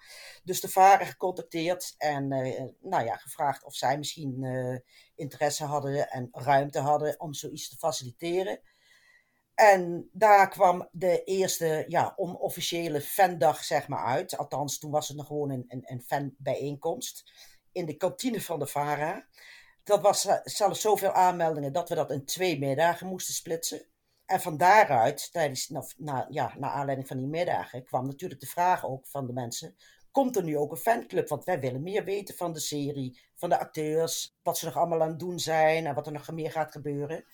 Dus 0.44 0.62
de 0.62 0.70
vader 0.70 1.08
gecontacteerd 1.08 1.96
en 1.98 2.32
uh, 2.32 2.62
nou 2.82 3.06
ja, 3.06 3.16
gevraagd 3.16 3.64
of 3.64 3.76
zij 3.76 3.98
misschien 3.98 4.46
interesse 5.16 5.64
hadden 5.64 6.10
en 6.10 6.28
ruimte 6.32 6.80
hadden 6.80 7.20
om 7.20 7.34
zoiets 7.34 7.70
te 7.70 7.78
faciliteren. 7.78 8.60
En 9.56 10.10
daar 10.12 10.50
kwam 10.50 10.88
de 10.92 11.24
eerste 11.24 11.86
ja, 11.88 12.14
onofficiële 12.16 13.02
fandag 13.02 13.64
zeg 13.64 13.88
maar 13.88 14.06
uit. 14.06 14.38
Althans, 14.38 14.80
toen 14.80 14.92
was 14.92 15.08
het 15.08 15.18
nog 15.18 15.28
gewoon 15.28 15.50
een, 15.50 15.66
een, 15.68 15.84
een 15.86 16.02
fanbijeenkomst 16.02 17.32
in 17.72 17.86
de 17.86 17.98
kantine 17.98 18.42
van 18.42 18.60
de 18.60 18.68
VARA. 18.68 19.28
Dat 19.84 20.02
was 20.02 20.28
zelfs 20.44 20.82
zoveel 20.82 21.12
aanmeldingen 21.12 21.74
dat 21.74 21.90
we 21.90 21.96
dat 21.96 22.12
in 22.12 22.26
twee 22.26 22.60
middagen 22.60 23.08
moesten 23.08 23.34
splitsen. 23.34 23.86
En 24.26 24.42
van 24.42 24.58
daaruit, 24.58 25.32
tijdens, 25.32 25.70
nou, 25.70 25.86
na, 25.98 26.28
ja, 26.30 26.54
naar 26.58 26.72
aanleiding 26.72 27.08
van 27.08 27.18
die 27.18 27.28
middagen, 27.28 27.84
kwam 27.84 28.06
natuurlijk 28.06 28.42
de 28.42 28.48
vraag 28.48 28.86
ook 28.86 29.08
van 29.08 29.28
de 29.28 29.34
mensen: 29.34 29.76
komt 30.12 30.36
er 30.36 30.44
nu 30.44 30.58
ook 30.58 30.72
een 30.72 30.78
fanclub? 30.78 31.28
Want 31.28 31.44
wij 31.44 31.60
willen 31.60 31.84
meer 31.84 32.04
weten 32.04 32.36
van 32.36 32.54
de 32.54 32.60
serie, 32.60 33.22
van 33.36 33.50
de 33.50 33.60
acteurs, 33.60 34.38
wat 34.44 34.58
ze 34.58 34.66
nog 34.66 34.78
allemaal 34.78 35.02
aan 35.02 35.10
het 35.10 35.20
doen 35.20 35.40
zijn 35.40 35.86
en 35.86 35.96
wat 35.96 36.06
er 36.06 36.14
nog 36.14 36.32
meer 36.32 36.52
gaat 36.52 36.72
gebeuren. 36.72 37.26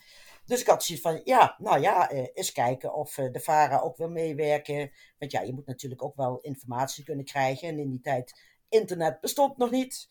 Dus 0.49 0.61
ik 0.61 0.67
had 0.67 0.83
zoiets 0.83 1.03
van, 1.03 1.21
ja, 1.23 1.55
nou 1.57 1.81
ja, 1.81 2.09
eh, 2.09 2.27
eens 2.33 2.51
kijken 2.51 2.93
of 2.93 3.17
eh, 3.17 3.31
de 3.31 3.39
VARA 3.39 3.79
ook 3.79 3.97
wil 3.97 4.09
meewerken. 4.09 4.91
Want 5.17 5.31
ja, 5.31 5.41
je 5.41 5.53
moet 5.53 5.65
natuurlijk 5.65 6.03
ook 6.03 6.15
wel 6.15 6.39
informatie 6.39 7.03
kunnen 7.03 7.25
krijgen. 7.25 7.67
En 7.67 7.79
in 7.79 7.89
die 7.89 8.01
tijd, 8.01 8.41
internet 8.69 9.21
bestond 9.21 9.57
nog 9.57 9.71
niet. 9.71 10.07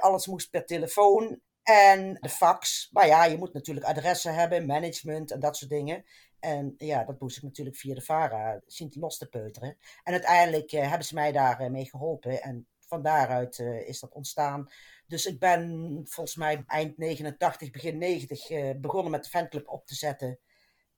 alles 0.00 0.26
moest 0.26 0.50
per 0.50 0.66
telefoon. 0.66 1.40
En 1.62 2.18
de 2.20 2.28
fax. 2.28 2.88
Maar 2.92 3.06
ja, 3.06 3.24
je 3.24 3.38
moet 3.38 3.52
natuurlijk 3.52 3.86
adressen 3.86 4.34
hebben, 4.34 4.66
management 4.66 5.30
en 5.30 5.40
dat 5.40 5.56
soort 5.56 5.70
dingen. 5.70 6.04
En 6.40 6.74
ja, 6.76 7.04
dat 7.04 7.20
moest 7.20 7.36
ik 7.36 7.42
natuurlijk 7.42 7.76
via 7.76 7.94
de 7.94 8.00
VARA 8.00 8.60
zien 8.66 8.92
los 8.94 9.18
te 9.18 9.28
peuteren. 9.28 9.76
En 10.04 10.12
uiteindelijk 10.12 10.72
uh, 10.72 10.88
hebben 10.88 11.06
ze 11.06 11.14
mij 11.14 11.32
daarmee 11.32 11.70
mee 11.70 11.90
geholpen. 11.90 12.42
En 12.42 12.66
van 12.78 13.02
daaruit 13.02 13.58
is 13.58 14.00
dat 14.00 14.12
ontstaan. 14.12 14.68
Dus 15.12 15.26
ik 15.26 15.38
ben 15.38 16.00
volgens 16.08 16.36
mij 16.36 16.64
eind 16.66 16.98
89, 16.98 17.70
begin 17.70 17.98
90 17.98 18.50
uh, 18.50 18.70
eh, 18.70 18.80
begonnen 18.80 19.10
met 19.10 19.24
de 19.24 19.30
fanclub 19.30 19.68
op 19.68 19.86
te 19.86 19.94
zetten. 19.94 20.38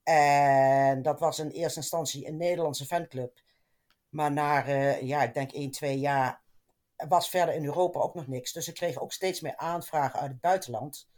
En 0.02 1.02
dat 1.02 1.20
was 1.20 1.38
in 1.38 1.48
eerste 1.48 1.78
instantie 1.78 2.26
een 2.26 2.36
Nederlandse 2.36 2.86
fanclub. 2.86 3.40
Maar 4.08 4.32
na, 4.32 4.68
ja, 5.00 5.22
ik 5.22 5.34
denk 5.34 5.52
1, 5.52 5.70
2 5.70 5.98
jaar 5.98 6.42
was 6.96 7.28
verder 7.28 7.54
in 7.54 7.64
Europa 7.64 8.00
ook 8.00 8.14
nog 8.14 8.26
niks. 8.26 8.52
Dus 8.52 8.68
ik 8.68 8.74
kreeg 8.74 8.98
ook 8.98 9.12
steeds 9.12 9.40
meer 9.40 9.56
aanvragen 9.56 10.20
uit 10.20 10.30
het 10.30 10.40
buitenland. 10.40 11.08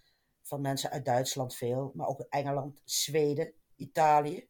Van 0.42 0.60
mensen 0.60 0.90
uit 0.90 1.04
Duitsland 1.04 1.54
veel, 1.54 1.92
maar 1.94 2.06
ook 2.06 2.20
Engeland, 2.28 2.80
Zweden, 2.84 3.52
Italië. 3.76 4.48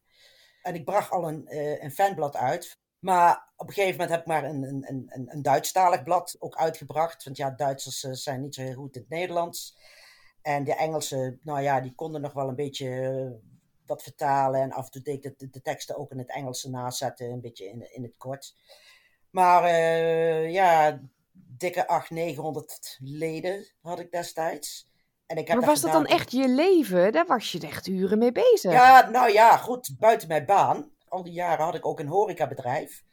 En 0.61 0.75
ik 0.75 0.85
bracht 0.85 1.11
al 1.11 1.27
een, 1.27 1.47
uh, 1.49 1.83
een 1.83 1.91
fanblad 1.91 2.35
uit. 2.35 2.79
Maar 3.07 3.51
op 3.55 3.67
een 3.67 3.73
gegeven 3.73 3.99
moment 3.99 4.09
heb 4.09 4.19
ik 4.19 4.25
maar 4.25 4.43
een, 4.43 4.63
een, 4.63 5.07
een, 5.07 5.27
een 5.31 5.41
Duitsstalig 5.41 6.03
blad 6.03 6.35
ook 6.39 6.55
uitgebracht. 6.55 7.23
Want 7.23 7.37
ja, 7.37 7.49
Duitsers 7.49 8.03
uh, 8.03 8.11
zijn 8.13 8.41
niet 8.41 8.55
zo 8.55 8.61
heel 8.61 8.73
goed 8.73 8.95
in 8.95 9.01
het 9.01 9.09
Nederlands. 9.09 9.77
En 10.41 10.63
de 10.63 10.75
Engelsen, 10.75 11.39
nou 11.43 11.61
ja, 11.61 11.81
die 11.81 11.95
konden 11.95 12.21
nog 12.21 12.33
wel 12.33 12.47
een 12.47 12.55
beetje 12.55 13.39
wat 13.85 14.03
vertalen. 14.03 14.61
En 14.61 14.71
af 14.71 14.85
en 14.85 14.91
toe 14.91 15.01
deed 15.01 15.25
ik 15.25 15.39
de, 15.39 15.49
de, 15.49 15.61
teksten 15.61 15.97
ook 15.97 16.11
in 16.11 16.17
het 16.17 16.31
Engels 16.31 16.63
nazetten, 16.63 17.31
een 17.31 17.41
beetje 17.41 17.65
in, 17.65 17.93
in 17.93 18.03
het 18.03 18.17
kort. 18.17 18.55
Maar 19.29 19.71
ja, 20.49 21.01
dikke 21.31 21.87
800, 21.87 22.09
900 22.09 22.97
leden 22.99 23.67
had 23.81 23.99
ik 23.99 24.11
destijds. 24.11 24.91
En 25.25 25.37
ik 25.37 25.47
heb 25.47 25.57
maar 25.57 25.67
was 25.67 25.81
dat 25.81 25.91
dan 25.91 26.05
echt 26.05 26.31
je 26.31 26.47
leven? 26.47 27.11
Daar 27.11 27.25
was 27.25 27.51
je 27.51 27.59
echt 27.59 27.87
uren 27.87 28.17
mee 28.17 28.31
bezig. 28.31 28.71
Ja, 28.71 29.09
nou 29.09 29.31
ja, 29.31 29.57
goed, 29.57 29.95
buiten 29.99 30.27
mijn 30.27 30.45
baan. 30.45 30.95
Al 31.09 31.23
die 31.23 31.33
jaren 31.33 31.65
had 31.65 31.75
ik 31.75 31.85
ook 31.85 31.99
een 31.99 32.07
horecabedrijf. 32.07 33.03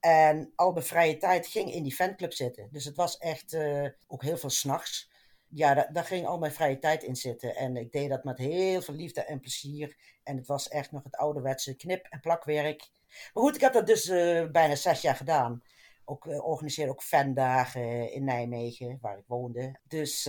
En 0.00 0.52
al 0.54 0.72
mijn 0.72 0.84
vrije 0.84 1.16
tijd 1.16 1.46
ging 1.46 1.72
in 1.72 1.82
die 1.82 1.94
fanclub 1.94 2.32
zitten. 2.32 2.68
Dus 2.70 2.84
het 2.84 2.96
was 2.96 3.18
echt 3.18 3.52
uh, 3.52 3.88
ook 4.06 4.22
heel 4.22 4.36
veel 4.36 4.50
s'nachts. 4.50 5.10
Ja, 5.48 5.74
daar, 5.74 5.92
daar, 5.92 6.04
ging 6.04 6.26
al 6.26 6.38
mijn 6.38 6.52
vrije 6.52 6.78
tijd 6.78 7.02
in 7.02 7.16
zitten. 7.16 7.56
En 7.56 7.76
ik 7.76 7.92
deed 7.92 8.08
dat 8.08 8.24
met 8.24 8.38
heel 8.38 8.82
veel 8.82 8.94
liefde 8.94 9.24
en 9.24 9.40
plezier. 9.40 9.96
En 10.22 10.36
het 10.36 10.46
was 10.46 10.68
echt 10.68 10.92
nog 10.92 11.04
het 11.04 11.16
ouderwetse 11.16 11.76
knip- 11.76 12.06
en 12.10 12.20
plakwerk. 12.20 12.88
Maar 13.32 13.42
goed, 13.42 13.54
ik 13.54 13.60
heb 13.60 13.72
dat 13.72 13.86
dus 13.86 14.06
uh, 14.06 14.50
bijna 14.50 14.74
zes 14.74 15.00
jaar 15.00 15.16
gedaan 15.16 15.62
ook 16.04 16.26
uh, 16.26 16.46
organiseerde 16.46 16.92
ook 16.92 17.02
fandagen 17.02 18.12
in 18.12 18.24
Nijmegen, 18.24 18.98
waar 19.00 19.18
ik 19.18 19.24
woonde. 19.26 19.80
Dus 19.88 20.24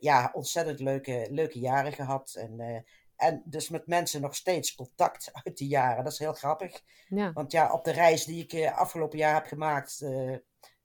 ja, 0.00 0.30
ontzettend 0.32 0.80
leuke, 0.80 1.26
leuke 1.30 1.58
jaren 1.58 1.92
gehad. 1.92 2.34
En, 2.34 2.84
en 3.16 3.42
dus 3.44 3.68
met 3.68 3.86
mensen 3.86 4.20
nog 4.20 4.34
steeds 4.34 4.74
contact 4.74 5.30
uit 5.32 5.56
die 5.56 5.68
jaren. 5.68 6.04
Dat 6.04 6.12
is 6.12 6.18
heel 6.18 6.32
grappig. 6.32 6.82
Ja. 7.08 7.32
Want 7.32 7.52
ja, 7.52 7.72
op 7.72 7.84
de 7.84 7.92
reis 7.92 8.24
die 8.24 8.46
ik 8.46 8.70
afgelopen 8.70 9.18
jaar 9.18 9.34
heb 9.34 9.46
gemaakt, 9.46 10.00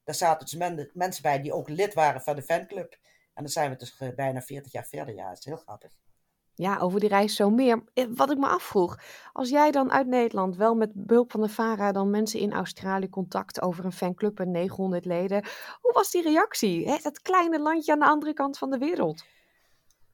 daar 0.04 0.16
zaten 0.16 0.46
dus 0.46 0.56
men, 0.56 0.90
mensen 0.94 1.22
bij 1.22 1.42
die 1.42 1.54
ook 1.54 1.70
lid 1.70 1.94
waren 1.94 2.22
van 2.22 2.36
de 2.36 2.44
fanclub. 2.44 2.94
En 3.34 3.44
dan 3.44 3.52
zijn 3.52 3.70
we 3.70 3.76
dus 3.76 3.98
bijna 4.16 4.42
40 4.42 4.72
jaar 4.72 4.86
verder. 4.86 5.16
Ja, 5.16 5.28
dat 5.28 5.38
is 5.38 5.46
heel 5.46 5.58
grappig. 5.58 5.92
Ja, 6.60 6.78
over 6.78 7.00
die 7.00 7.10
reis 7.10 7.36
zo 7.36 7.50
meer. 7.50 7.84
Eh, 7.94 8.06
wat 8.10 8.32
ik 8.32 8.38
me 8.38 8.48
afvroeg, 8.48 9.00
als 9.34 9.50
jij 9.50 9.72
dan 9.72 9.92
uit 9.92 10.08
Nederland 10.08 10.56
wel 10.56 10.76
met 10.76 10.92
behulp 10.94 11.32
van 11.32 11.42
de 11.42 11.50
VARA 11.50 11.92
dan 11.92 12.10
mensen 12.10 12.40
in 12.40 12.54
Australië 12.54 13.10
contact 13.10 13.62
over 13.62 13.86
een 13.86 13.92
fanclub 13.92 14.40
en 14.40 14.52
900 14.52 15.06
leden, 15.06 15.46
hoe 15.82 15.94
was 15.94 16.12
die 16.12 16.22
reactie? 16.22 16.90
Hè? 16.90 16.98
Dat 17.02 17.22
kleine 17.22 17.60
landje 17.60 17.92
aan 17.92 18.00
de 18.00 18.06
andere 18.06 18.34
kant 18.34 18.58
van 18.58 18.70
de 18.70 18.78
wereld. 18.78 19.24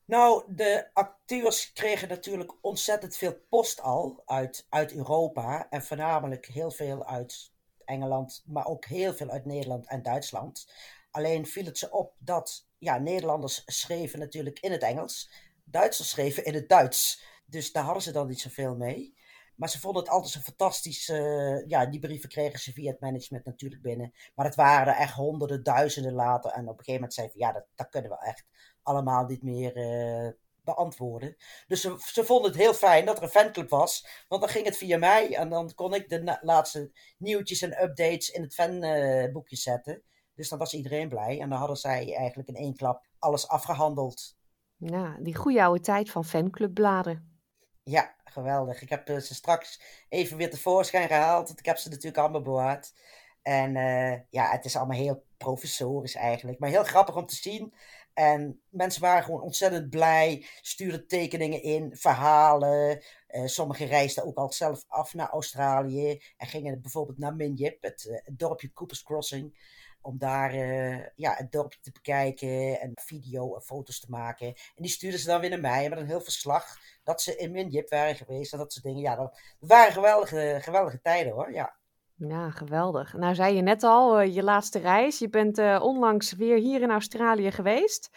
Nou, 0.06 0.44
de 0.48 0.90
acteurs 0.94 1.74
kregen 1.74 2.08
natuurlijk 2.08 2.54
ontzettend 2.62 3.18
veel 3.18 3.40
post 3.50 3.82
al 3.82 4.24
uit, 4.26 4.66
uit 4.70 4.94
Europa 4.94 5.68
en 5.70 5.84
voornamelijk 5.84 6.46
heel 6.46 6.72
veel 6.72 7.06
uit 7.06 7.52
Engeland, 7.86 8.44
maar 8.46 8.66
ook 8.66 8.86
heel 8.86 9.14
veel 9.14 9.30
uit 9.30 9.46
Nederland 9.46 9.88
en 9.88 10.02
Duitsland. 10.02 10.72
Alleen 11.12 11.46
viel 11.46 11.66
het 11.66 11.78
ze 11.78 11.92
op 11.92 12.16
dat 12.18 12.68
ja, 12.78 12.98
Nederlanders 12.98 13.64
schreven 13.66 14.20
natuurlijk 14.20 14.60
in 14.60 14.72
het 14.72 14.84
Engels 14.84 15.30
Duitsers 15.66 16.10
schreven 16.10 16.46
in 16.46 16.54
het 16.54 16.70
Duits. 16.70 17.24
Dus 17.46 17.72
daar 17.72 17.84
hadden 17.84 18.04
ze 18.04 18.12
dan 18.12 18.28
niet 18.28 18.42
zoveel 18.42 18.76
mee. 18.76 19.16
Maar 19.56 19.70
ze 19.70 19.80
vonden 19.80 20.02
het 20.02 20.12
altijd 20.12 20.32
zo 20.32 20.40
fantastisch. 20.40 21.10
Uh, 21.10 21.68
ja, 21.68 21.86
die 21.86 22.00
brieven 22.00 22.30
kregen 22.30 22.60
ze 22.60 22.74
via 22.74 22.92
het 22.92 23.00
management 23.00 23.46
natuurlijk 23.46 23.82
binnen. 23.82 24.14
Maar 24.36 24.46
het 24.46 24.56
waren 24.56 24.94
er 24.94 25.00
echt 25.00 25.14
honderden, 25.14 25.64
duizenden 25.64 26.14
later. 26.14 26.52
En 26.52 26.62
op 26.62 26.68
een 26.70 26.86
gegeven 26.86 26.94
moment 26.94 27.14
zeiden 27.14 27.36
ze: 27.38 27.46
ja, 27.46 27.52
dat, 27.52 27.66
dat 27.76 27.90
kunnen 27.90 28.12
we 28.12 28.18
echt 28.20 28.46
allemaal 28.86 29.26
niet 29.26 29.44
meer 29.44 29.78
uh, 29.78 30.32
beantwoorden. 30.64 31.36
Dus 31.68 31.82
ze, 31.82 31.96
ze, 32.00 32.26
vonden 32.26 32.52
het 32.52 32.60
heel 32.60 32.74
fijn 32.74 33.06
dat 33.06 33.18
er 33.18 33.24
een 33.24 33.30
fanclub 33.30 33.70
was. 33.70 34.08
Want 34.28 34.42
dan 34.42 34.50
ging 34.50 34.66
het 34.66 34.78
via 34.78 34.98
mij. 34.98 35.36
En 35.36 35.50
dan 35.50 35.74
kon 35.76 35.94
ik 35.94 36.10
de 36.10 36.38
laatste 36.42 36.92
nieuwtjes 37.18 37.62
en 37.62 37.84
updates 37.84 38.30
in 38.30 38.42
het 38.42 38.54
fanboekje 38.54 39.56
zetten. 39.56 40.02
Dus 40.36 40.50
dan 40.50 40.60
was 40.60 40.74
iedereen 40.74 41.10
blij. 41.10 41.40
En 41.40 41.50
dan 41.50 41.58
hadden 41.58 41.78
zij 41.78 42.16
eigenlijk 42.16 42.50
in 42.50 42.56
één 42.56 42.76
klap 42.76 43.06
alles 43.20 43.48
afgehandeld. 43.48 44.36
Ja, 44.78 45.18
die 45.20 45.36
goede 45.36 45.64
oude 45.64 45.82
tijd 45.82 46.10
van 46.10 46.26
fanclubbladen. 46.26 47.40
Ja, 47.84 48.16
geweldig. 48.24 48.82
Ik 48.82 48.90
heb 48.90 49.08
ze 49.08 49.34
straks 49.34 49.82
even 50.10 50.38
weer 50.38 50.50
tevoorschijn 50.50 51.08
gehaald. 51.08 51.48
Want 51.48 51.60
ik 51.60 51.66
heb 51.66 51.78
ze 51.78 51.90
natuurlijk 51.90 52.18
allemaal 52.18 52.42
bewaard. 52.42 52.94
En 53.42 53.76
uh, 53.76 54.12
ja, 54.30 54.50
het 54.50 54.66
is 54.66 54.76
allemaal 54.76 54.98
heel 54.98 55.24
professorisch 55.38 56.16
eigenlijk. 56.16 56.60
Maar 56.60 56.70
heel 56.70 56.84
grappig 56.84 57.16
om 57.16 57.26
te 57.26 57.36
zien. 57.36 57.74
En 58.16 58.62
mensen 58.70 59.02
waren 59.02 59.24
gewoon 59.24 59.42
ontzettend 59.42 59.90
blij. 59.90 60.46
Stuurden 60.62 61.08
tekeningen 61.08 61.62
in, 61.62 61.96
verhalen. 61.96 63.04
Uh, 63.28 63.46
sommigen 63.46 63.88
reisden 63.88 64.26
ook 64.26 64.38
al 64.38 64.52
zelf 64.52 64.84
af 64.88 65.14
naar 65.14 65.30
Australië. 65.30 66.22
En 66.38 66.48
gingen 66.48 66.82
bijvoorbeeld 66.82 67.18
naar 67.18 67.36
Minjip, 67.36 67.82
het, 67.82 68.06
uh, 68.10 68.18
het 68.24 68.40
dorpje 68.40 68.74
Cooper's 68.74 69.04
Crossing 69.04 69.58
om 70.06 70.18
daar 70.18 70.56
uh, 70.56 71.06
ja, 71.16 71.34
het 71.36 71.52
dorpje 71.52 71.80
te 71.82 71.92
bekijken 71.92 72.80
en 72.80 72.92
video 72.96 73.56
en 73.56 73.62
foto's 73.62 74.00
te 74.00 74.10
maken. 74.10 74.48
En 74.48 74.84
die 74.84 74.92
stuurden 74.92 75.20
ze 75.20 75.28
dan 75.28 75.42
weer 75.42 75.50
naar 75.50 75.60
mij 75.60 75.90
met 75.90 76.00
een 76.00 76.08
heel 76.08 76.22
verslag 76.22 76.80
dat 77.04 77.22
ze 77.22 77.36
in 77.36 77.52
Minjip 77.52 77.90
waren 77.90 78.16
geweest 78.16 78.54
en 78.54 78.60
dat 78.60 78.74
soort 78.74 78.86
dingen. 78.86 79.02
Ja, 79.02 79.16
dat, 79.16 79.40
waren 79.60 79.94
geweldige, 79.94 80.58
geweldige 80.62 81.02
tijden 81.02 81.34
hoor, 81.34 81.54
ja. 81.54 81.76
Ja, 82.18 82.50
geweldig. 82.50 83.14
Nou 83.14 83.36
zei 83.36 83.56
je 83.56 83.62
net 83.62 83.84
al, 83.84 84.22
uh, 84.22 84.36
je 84.36 84.44
laatste 84.44 84.80
reis. 84.80 85.20
Je 85.20 85.30
bent 85.30 85.58
uh, 85.58 85.80
onlangs 85.82 86.34
weer 86.34 86.58
hier 86.58 86.82
in 86.82 86.92
Australië 86.92 87.52
geweest. 87.52 88.10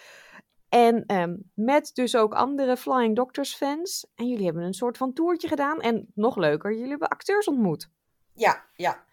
En 0.69 1.15
um, 1.17 1.51
met 1.55 1.91
dus 1.95 2.17
ook 2.17 2.35
andere 2.35 2.77
Flying 2.77 3.17
Doctors 3.17 3.55
fans. 3.55 4.07
En 4.15 4.29
jullie 4.29 4.45
hebben 4.45 4.63
een 4.63 4.75
soort 4.75 4.97
van 4.97 5.13
toertje 5.13 5.49
gedaan. 5.49 5.81
En 5.81 6.11
nog 6.15 6.37
leuker, 6.37 6.73
jullie 6.73 6.89
hebben 6.89 7.09
acteurs 7.09 7.49
ontmoet. 7.49 7.91
Ja, 8.33 8.65
ja. 8.75 9.07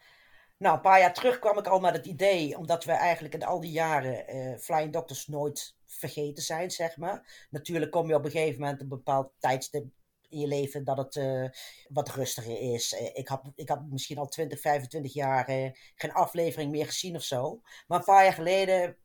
Nou, 0.58 0.74
een 0.74 0.80
paar 0.80 1.00
jaar 1.00 1.14
terug 1.14 1.38
kwam 1.38 1.58
ik 1.58 1.66
al 1.66 1.80
met 1.80 1.96
het 1.96 2.06
idee, 2.06 2.58
omdat 2.58 2.84
we 2.84 2.92
eigenlijk 2.92 3.34
in 3.34 3.44
al 3.44 3.60
die 3.60 3.70
jaren 3.70 4.34
uh, 4.34 4.58
Flying 4.58 4.92
Doctors 4.92 5.26
nooit 5.26 5.76
vergeten 5.86 6.42
zijn, 6.42 6.70
zeg 6.70 6.96
maar. 6.96 7.46
Natuurlijk 7.50 7.90
kom 7.90 8.08
je 8.08 8.14
op 8.14 8.24
een 8.24 8.30
gegeven 8.30 8.60
moment 8.60 8.80
een 8.80 8.88
bepaald 8.88 9.32
tijdstip 9.38 9.84
in 10.28 10.38
je 10.38 10.46
leven 10.46 10.84
dat 10.84 10.96
het 10.96 11.14
uh, 11.14 11.48
wat 11.88 12.08
rustiger 12.08 12.72
is. 12.72 12.92
Uh, 12.92 13.00
ik, 13.12 13.28
had, 13.28 13.52
ik 13.54 13.68
had 13.68 13.86
misschien 13.90 14.18
al 14.18 14.28
20, 14.28 14.60
25 14.60 15.12
jaar 15.12 15.44
geen 15.94 16.12
aflevering 16.12 16.70
meer 16.70 16.86
gezien 16.86 17.16
of 17.16 17.22
zo. 17.22 17.60
Maar 17.86 17.98
een 17.98 18.04
paar 18.04 18.24
jaar 18.24 18.32
geleden 18.32 18.96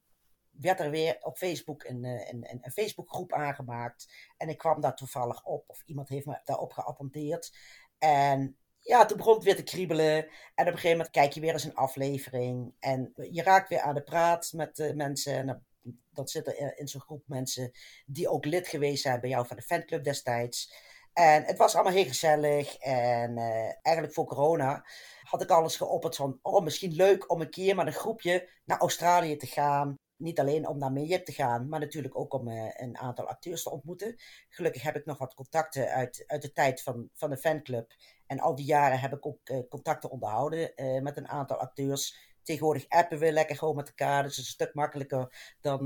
werd 0.51 0.79
er 0.79 0.89
weer 0.89 1.17
op 1.21 1.37
Facebook 1.37 1.83
een, 1.83 2.03
een, 2.03 2.49
een, 2.49 2.59
een 2.61 2.71
Facebookgroep 2.71 3.33
aangemaakt. 3.33 4.13
En 4.37 4.49
ik 4.49 4.57
kwam 4.57 4.81
daar 4.81 4.95
toevallig 4.95 5.45
op, 5.45 5.63
of 5.67 5.83
iemand 5.85 6.09
heeft 6.09 6.25
me 6.25 6.41
daarop 6.43 6.71
geattendeerd. 6.71 7.51
En 7.97 8.57
ja, 8.79 9.05
toen 9.05 9.17
begon 9.17 9.33
het 9.33 9.43
weer 9.43 9.55
te 9.55 9.63
kriebelen. 9.63 10.15
En 10.55 10.67
op 10.67 10.73
een 10.73 10.73
gegeven 10.73 10.97
moment 10.97 11.09
kijk 11.09 11.31
je 11.31 11.39
weer 11.39 11.53
eens 11.53 11.63
een 11.63 11.75
aflevering. 11.75 12.73
En 12.79 13.13
je 13.31 13.43
raakt 13.43 13.69
weer 13.69 13.79
aan 13.79 13.95
de 13.95 14.03
praat 14.03 14.51
met 14.53 14.75
de 14.75 14.95
mensen. 14.95 15.33
En 15.33 15.45
dan, 15.45 15.63
dan 16.09 16.27
er 16.43 16.77
in 16.77 16.87
zo'n 16.87 17.01
groep 17.01 17.23
mensen 17.27 17.71
die 18.05 18.29
ook 18.29 18.45
lid 18.45 18.67
geweest 18.67 19.01
zijn 19.01 19.19
bij 19.19 19.29
jou 19.29 19.47
van 19.47 19.57
de 19.57 19.63
fanclub 19.63 20.03
destijds. 20.03 20.73
En 21.13 21.43
het 21.43 21.57
was 21.57 21.75
allemaal 21.75 21.93
heel 21.93 22.05
gezellig. 22.05 22.77
En 22.77 23.37
uh, 23.37 23.71
eigenlijk 23.81 24.13
voor 24.13 24.25
corona 24.25 24.85
had 25.23 25.41
ik 25.41 25.49
alles 25.49 25.75
geopperd 25.75 26.15
van, 26.15 26.39
oh, 26.41 26.63
misschien 26.63 26.93
leuk 26.93 27.31
om 27.31 27.41
een 27.41 27.49
keer 27.49 27.75
met 27.75 27.87
een 27.87 27.93
groepje 27.93 28.49
naar 28.65 28.79
Australië 28.79 29.37
te 29.37 29.47
gaan. 29.47 29.95
Niet 30.15 30.39
alleen 30.39 30.67
om 30.67 30.77
naar 30.77 30.91
Mijip 30.91 31.25
te 31.25 31.31
gaan, 31.31 31.69
maar 31.69 31.79
natuurlijk 31.79 32.17
ook 32.17 32.33
om 32.33 32.47
uh, 32.47 32.69
een 32.73 32.97
aantal 32.97 33.27
acteurs 33.27 33.63
te 33.63 33.71
ontmoeten. 33.71 34.15
Gelukkig 34.49 34.81
heb 34.81 34.95
ik 34.95 35.05
nog 35.05 35.17
wat 35.17 35.33
contacten 35.33 35.89
uit, 35.89 36.23
uit 36.27 36.41
de 36.41 36.51
tijd 36.51 36.81
van, 36.81 37.09
van 37.13 37.29
de 37.29 37.37
fanclub. 37.37 37.93
En 38.27 38.39
al 38.39 38.55
die 38.55 38.65
jaren 38.65 38.99
heb 38.99 39.13
ik 39.13 39.25
ook 39.25 39.49
uh, 39.49 39.59
contacten 39.69 40.09
onderhouden 40.09 40.71
met 41.03 41.17
een 41.17 41.27
aantal 41.27 41.57
acteurs. 41.57 42.29
Tegenwoordig 42.43 42.85
appen 42.87 43.19
we 43.19 43.31
lekker 43.31 43.55
gewoon 43.55 43.75
met 43.75 43.87
elkaar. 43.87 44.23
Dus 44.23 44.35
het 44.35 44.45
is 44.45 44.47
een 44.47 44.53
stuk 44.53 44.73
makkelijker 44.73 45.55
dan, 45.61 45.85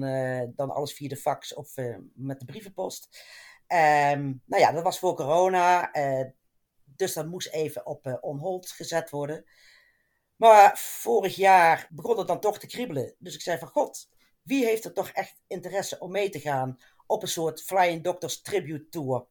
dan 0.56 0.70
alles 0.70 0.94
via 0.94 1.08
de 1.08 1.18
fax 1.18 1.54
of 1.54 1.76
met 2.14 2.40
de 2.40 2.46
brievenpost. 2.46 3.20
Um, 3.68 4.42
nou 4.46 4.62
ja, 4.62 4.72
dat 4.72 4.84
was 4.84 5.00
voor 5.00 5.16
corona. 5.16 5.96
Uh, 5.96 6.26
dus 6.84 7.14
dat 7.14 7.26
moest 7.26 7.50
even 7.50 7.86
op 7.86 8.08
uh, 8.08 8.18
on 8.22 8.38
hold 8.38 8.72
gezet 8.72 9.10
worden. 9.10 9.46
Maar 10.36 10.78
vorig 10.78 11.36
jaar 11.36 11.88
begon 11.92 12.18
het 12.18 12.28
dan 12.28 12.40
toch 12.40 12.60
te 12.60 12.68
kriebelen. 12.68 13.16
Dus 13.20 13.36
ik 13.36 13.42
zei 13.42 13.58
van 13.58 13.68
god, 13.68 14.10
wie 14.42 14.66
heeft 14.66 14.86
er 14.86 14.94
toch 14.94 15.10
echt 15.10 15.42
interesse 15.48 16.00
om 16.00 16.12
mee 16.12 16.30
te 16.30 16.40
gaan 16.40 16.80
op 17.08 17.22
een 17.22 17.28
soort 17.28 17.62
Flying 17.62 18.04
Doctors 18.04 18.42
Tribute 18.42 18.90
Tour? 18.90 19.26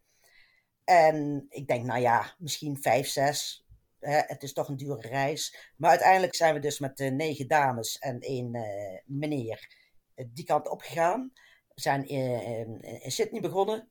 En 0.84 1.46
ik 1.48 1.66
denk, 1.66 1.84
nou 1.84 2.00
ja, 2.00 2.34
misschien 2.38 2.82
vijf, 2.82 3.08
zes. 3.08 3.66
Hè, 4.00 4.20
het 4.26 4.42
is 4.42 4.52
toch 4.52 4.68
een 4.68 4.76
dure 4.76 5.08
reis. 5.08 5.72
Maar 5.76 5.90
uiteindelijk 5.90 6.34
zijn 6.34 6.54
we 6.54 6.60
dus 6.60 6.78
met 6.78 7.00
uh, 7.00 7.10
negen 7.10 7.48
dames 7.48 7.98
en 7.98 8.20
één 8.20 8.50
meneer 9.06 9.68
die 10.26 10.44
kant 10.44 10.68
op 10.68 10.80
gegaan. 10.80 11.32
Zijn 11.74 12.08
in, 12.08 12.80
in 12.80 13.12
Sydney 13.12 13.40
begonnen. 13.40 13.88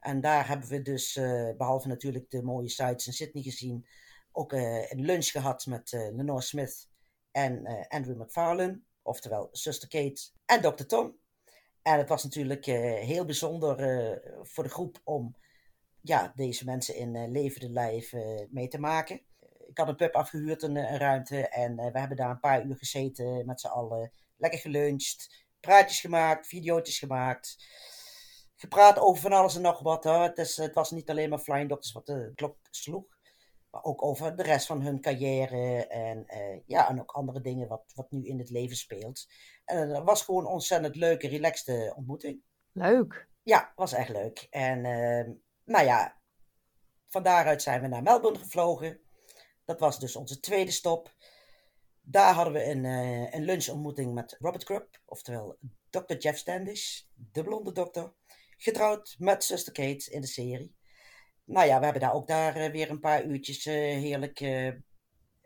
En 0.00 0.20
daar 0.20 0.48
hebben 0.48 0.68
we 0.68 0.82
dus, 0.82 1.16
uh, 1.16 1.56
behalve 1.56 1.88
natuurlijk 1.88 2.30
de 2.30 2.42
mooie 2.42 2.68
sites 2.68 3.06
in 3.06 3.12
Sydney 3.12 3.42
gezien, 3.42 3.86
ook 4.32 4.52
uh, 4.52 4.90
een 4.90 5.04
lunch 5.04 5.26
gehad 5.26 5.66
met 5.66 5.92
uh, 5.92 6.16
Lenore 6.16 6.40
Smith 6.40 6.88
en 7.30 7.86
Andrew 7.88 8.20
McFarlane, 8.20 8.80
oftewel 9.02 9.48
Sister 9.52 9.88
Kate 9.88 10.22
en 10.46 10.60
Dr. 10.60 10.84
Tom. 10.84 11.18
En 11.82 11.98
het 11.98 12.08
was 12.08 12.24
natuurlijk 12.24 12.64
heel 12.64 13.24
bijzonder 13.24 13.76
voor 14.42 14.64
de 14.64 14.70
groep 14.70 15.00
om 15.04 15.36
ja, 16.00 16.32
deze 16.34 16.64
mensen 16.64 16.94
in 16.94 17.30
levende 17.30 17.70
lijf 17.70 18.12
mee 18.50 18.68
te 18.68 18.78
maken. 18.78 19.20
Ik 19.66 19.78
had 19.78 19.88
een 19.88 19.96
pub 19.96 20.14
afgehuurd, 20.14 20.62
een, 20.62 20.76
een 20.76 20.98
ruimte, 20.98 21.48
en 21.48 21.76
we 21.76 21.98
hebben 21.98 22.16
daar 22.16 22.30
een 22.30 22.40
paar 22.40 22.64
uur 22.64 22.76
gezeten 22.76 23.46
met 23.46 23.60
z'n 23.60 23.66
allen. 23.66 24.12
Lekker 24.36 24.60
geluncht, 24.60 25.44
praatjes 25.60 26.00
gemaakt, 26.00 26.46
video's 26.46 26.98
gemaakt 26.98 27.56
gepraat 28.60 28.98
over 28.98 29.22
van 29.22 29.32
alles 29.32 29.56
en 29.56 29.62
nog 29.62 29.80
wat. 29.80 30.04
Hoor. 30.04 30.22
Het, 30.22 30.38
is, 30.38 30.56
het 30.56 30.74
was 30.74 30.90
niet 30.90 31.10
alleen 31.10 31.28
maar 31.28 31.38
Flying 31.38 31.68
Doctors 31.68 31.92
wat 31.92 32.06
de 32.06 32.32
klok 32.34 32.56
sloeg. 32.70 33.04
Maar 33.70 33.84
ook 33.84 34.04
over 34.04 34.36
de 34.36 34.42
rest 34.42 34.66
van 34.66 34.82
hun 34.82 35.00
carrière. 35.00 35.86
En, 35.86 36.24
uh, 36.26 36.60
ja, 36.66 36.88
en 36.88 37.00
ook 37.00 37.10
andere 37.10 37.40
dingen 37.40 37.68
wat, 37.68 37.92
wat 37.94 38.10
nu 38.10 38.26
in 38.26 38.38
het 38.38 38.50
leven 38.50 38.76
speelt. 38.76 39.26
En 39.64 39.88
het 39.88 40.04
was 40.04 40.22
gewoon 40.22 40.44
een 40.44 40.52
ontzettend 40.52 40.96
leuke, 40.96 41.28
relaxte 41.28 41.92
ontmoeting. 41.96 42.42
Leuk. 42.72 43.28
Ja, 43.42 43.72
was 43.76 43.92
echt 43.92 44.08
leuk. 44.08 44.46
En 44.50 44.84
uh, 44.84 45.34
nou 45.64 45.84
ja, 45.86 46.20
van 47.08 47.22
daaruit 47.22 47.62
zijn 47.62 47.80
we 47.80 47.88
naar 47.88 48.02
Melbourne 48.02 48.38
gevlogen. 48.38 49.00
Dat 49.64 49.80
was 49.80 49.98
dus 49.98 50.16
onze 50.16 50.40
tweede 50.40 50.70
stop. 50.70 51.14
Daar 52.00 52.34
hadden 52.34 52.52
we 52.52 52.64
een, 52.64 52.84
uh, 52.84 53.32
een 53.32 53.44
lunchontmoeting 53.44 54.14
met 54.14 54.36
Robert 54.38 54.64
Krupp, 54.64 55.00
oftewel 55.04 55.58
Dr. 55.90 56.14
Jeff 56.14 56.38
Standish, 56.38 57.02
de 57.14 57.42
blonde 57.42 57.72
dokter 57.72 58.12
getrouwd 58.62 59.16
met 59.18 59.44
zuster 59.44 59.72
Kate 59.72 60.10
in 60.10 60.20
de 60.20 60.26
serie. 60.26 60.74
Nou 61.44 61.66
ja, 61.66 61.78
we 61.78 61.84
hebben 61.84 62.02
daar 62.02 62.14
ook 62.14 62.26
daar 62.26 62.56
uh, 62.56 62.70
weer 62.70 62.90
een 62.90 63.00
paar 63.00 63.24
uurtjes 63.24 63.66
uh, 63.66 63.74
heerlijk 63.74 64.40
uh, 64.40 64.72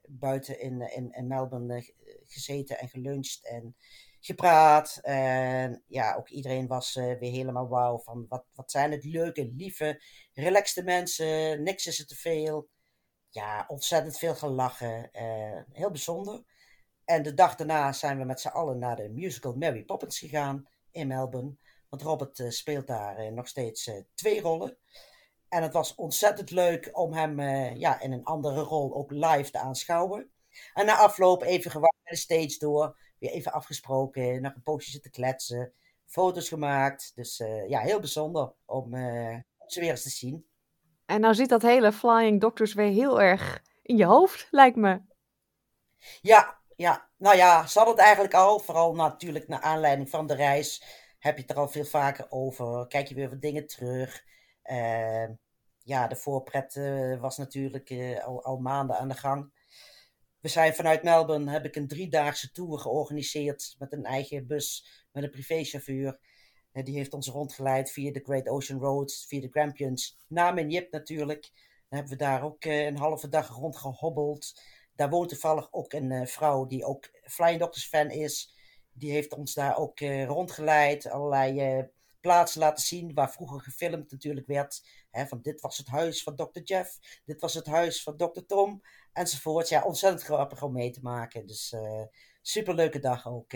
buiten 0.08 0.60
in, 0.60 0.80
in, 0.80 1.12
in 1.12 1.26
Melbourne 1.26 1.92
gezeten 2.24 2.78
en 2.78 2.88
geluncht 2.88 3.46
en 3.46 3.76
gepraat. 4.20 4.98
En 5.02 5.82
ja, 5.86 6.14
ook 6.14 6.28
iedereen 6.28 6.66
was 6.66 6.94
weer 6.94 7.18
helemaal 7.18 7.68
wauw 7.68 7.98
van 7.98 8.26
wat, 8.28 8.44
wat 8.54 8.70
zijn 8.70 8.92
het 8.92 9.04
leuke, 9.04 9.52
lieve, 9.56 10.02
relaxte 10.32 10.82
mensen. 10.82 11.62
Niks 11.62 11.86
is 11.86 11.98
er 11.98 12.06
te 12.06 12.16
veel. 12.16 12.68
Ja, 13.30 13.64
ontzettend 13.68 14.18
veel 14.18 14.34
gelachen. 14.34 15.08
heel 15.72 15.90
bijzonder. 15.90 16.44
En 17.04 17.22
de 17.22 17.34
dag 17.34 17.54
daarna 17.54 17.92
zijn 17.92 18.18
we 18.18 18.24
met 18.24 18.40
z'n 18.40 18.48
allen 18.48 18.78
naar 18.78 18.96
de 18.96 19.08
musical 19.08 19.54
Mary 19.54 19.84
Poppins 19.84 20.18
gegaan 20.18 20.68
in 20.90 21.06
Melbourne. 21.06 21.56
Want 21.94 22.06
Robert 22.06 22.38
uh, 22.38 22.50
speelt 22.50 22.86
daar 22.86 23.24
uh, 23.24 23.30
nog 23.30 23.48
steeds 23.48 23.86
uh, 23.86 23.94
twee 24.14 24.40
rollen. 24.40 24.76
En 25.48 25.62
het 25.62 25.72
was 25.72 25.94
ontzettend 25.94 26.50
leuk 26.50 26.90
om 26.92 27.12
hem 27.12 27.40
ja, 27.78 28.00
in 28.00 28.12
een 28.12 28.24
andere 28.24 28.60
rol 28.60 28.94
ook 28.94 29.10
live 29.10 29.50
te 29.50 29.58
aanschouwen. 29.58 30.30
En 30.74 30.86
na 30.86 30.96
afloop 30.96 31.42
even 31.42 31.70
gewacht 31.70 31.96
de 32.04 32.16
stage 32.16 32.58
door. 32.58 32.98
Weer 33.18 33.30
even 33.30 33.52
afgesproken, 33.52 34.42
nog 34.42 34.54
een 34.54 34.62
poosje 34.62 34.90
zitten 34.90 35.10
kletsen. 35.10 35.72
Foto's 36.06 36.48
gemaakt. 36.48 37.12
Dus 37.14 37.42
ja, 37.66 37.80
heel 37.80 38.00
bijzonder 38.00 38.52
om 38.64 38.90
ze 39.66 39.80
weer 39.80 39.90
eens 39.90 40.02
te 40.02 40.10
zien. 40.10 40.46
En 41.06 41.20
nou 41.20 41.34
zit 41.34 41.48
dat 41.48 41.62
hele 41.62 41.92
Flying 41.92 42.40
Doctors 42.40 42.74
weer 42.74 42.90
heel 42.90 43.20
erg 43.20 43.62
in 43.82 43.96
je 43.96 44.04
hoofd, 44.04 44.48
lijkt 44.50 44.76
me. 44.76 45.00
Ja, 46.20 46.58
ja. 46.76 47.08
Nou 47.16 47.36
ja, 47.36 47.66
ze 47.66 47.80
het 47.80 47.98
eigenlijk 47.98 48.34
al. 48.34 48.58
Vooral 48.58 48.94
natuurlijk 48.94 49.48
naar 49.48 49.60
aanleiding 49.60 50.10
van 50.10 50.26
de 50.26 50.34
reis 50.34 51.02
heb 51.24 51.36
je 51.36 51.42
het 51.42 51.50
er 51.50 51.56
al 51.56 51.68
veel 51.68 51.84
vaker 51.84 52.26
over. 52.30 52.86
Kijk 52.86 53.08
je 53.08 53.14
weer 53.14 53.30
wat 53.30 53.40
dingen 53.40 53.66
terug. 53.66 54.24
Uh, 54.64 55.28
ja, 55.78 56.06
de 56.06 56.16
voorpret 56.16 56.74
uh, 56.74 57.20
was 57.20 57.36
natuurlijk 57.36 57.90
uh, 57.90 58.24
al, 58.24 58.44
al, 58.44 58.56
maanden 58.56 58.98
aan 58.98 59.08
de 59.08 59.14
gang. 59.14 59.52
We 60.40 60.48
zijn 60.48 60.74
vanuit 60.74 61.02
Melbourne, 61.02 61.50
heb 61.50 61.64
ik 61.64 61.76
een 61.76 61.88
driedaagse 61.88 62.50
tour 62.50 62.78
georganiseerd 62.78 63.74
met 63.78 63.92
een 63.92 64.04
eigen 64.04 64.46
bus, 64.46 64.86
met 65.12 65.22
een 65.22 65.30
privéchauffeur. 65.30 66.18
die 66.72 66.96
heeft 66.96 67.14
ons 67.14 67.28
rondgeleid 67.28 67.90
via 67.90 68.12
de 68.12 68.22
Great 68.24 68.48
Ocean 68.48 68.80
Roads, 68.80 69.26
via 69.26 69.40
de 69.40 69.50
Grampians, 69.50 70.18
naar 70.28 70.54
Menjip 70.54 70.92
natuurlijk. 70.92 71.50
Dan 71.88 71.98
hebben 71.98 72.18
we 72.18 72.24
daar 72.24 72.42
ook 72.42 72.64
een 72.64 72.96
halve 72.96 73.28
dag 73.28 73.48
rondgehobbeld. 73.48 74.60
Daar 74.94 75.10
woont 75.10 75.28
toevallig 75.28 75.72
ook 75.72 75.92
een 75.92 76.28
vrouw 76.28 76.66
die 76.66 76.84
ook 76.84 77.10
Flying 77.22 77.60
Doctors 77.60 77.86
fan 77.86 78.10
is. 78.10 78.54
Die 78.94 79.10
heeft 79.10 79.34
ons 79.34 79.54
daar 79.54 79.76
ook 79.76 80.00
uh, 80.00 80.26
rondgeleid, 80.26 81.10
allerlei 81.10 81.78
uh, 81.78 81.84
plaatsen 82.20 82.60
laten 82.60 82.84
zien 82.84 83.14
waar 83.14 83.32
vroeger 83.32 83.60
gefilmd 83.60 84.10
natuurlijk 84.10 84.46
werd. 84.46 84.82
Hè, 85.10 85.26
van 85.26 85.42
dit 85.42 85.60
was 85.60 85.78
het 85.78 85.86
huis 85.86 86.22
van 86.22 86.36
Dr. 86.36 86.60
Jeff, 86.60 86.98
dit 87.24 87.40
was 87.40 87.54
het 87.54 87.66
huis 87.66 88.02
van 88.02 88.16
Dr. 88.16 88.40
Tom, 88.46 88.82
enzovoort. 89.12 89.68
Ja, 89.68 89.82
ontzettend 89.82 90.22
grappig 90.22 90.62
om 90.62 90.72
mee 90.72 90.90
te 90.90 91.00
maken. 91.02 91.46
Dus 91.46 91.72
uh, 91.72 92.02
superleuke 92.42 92.98
dag 92.98 93.28
ook. 93.28 93.52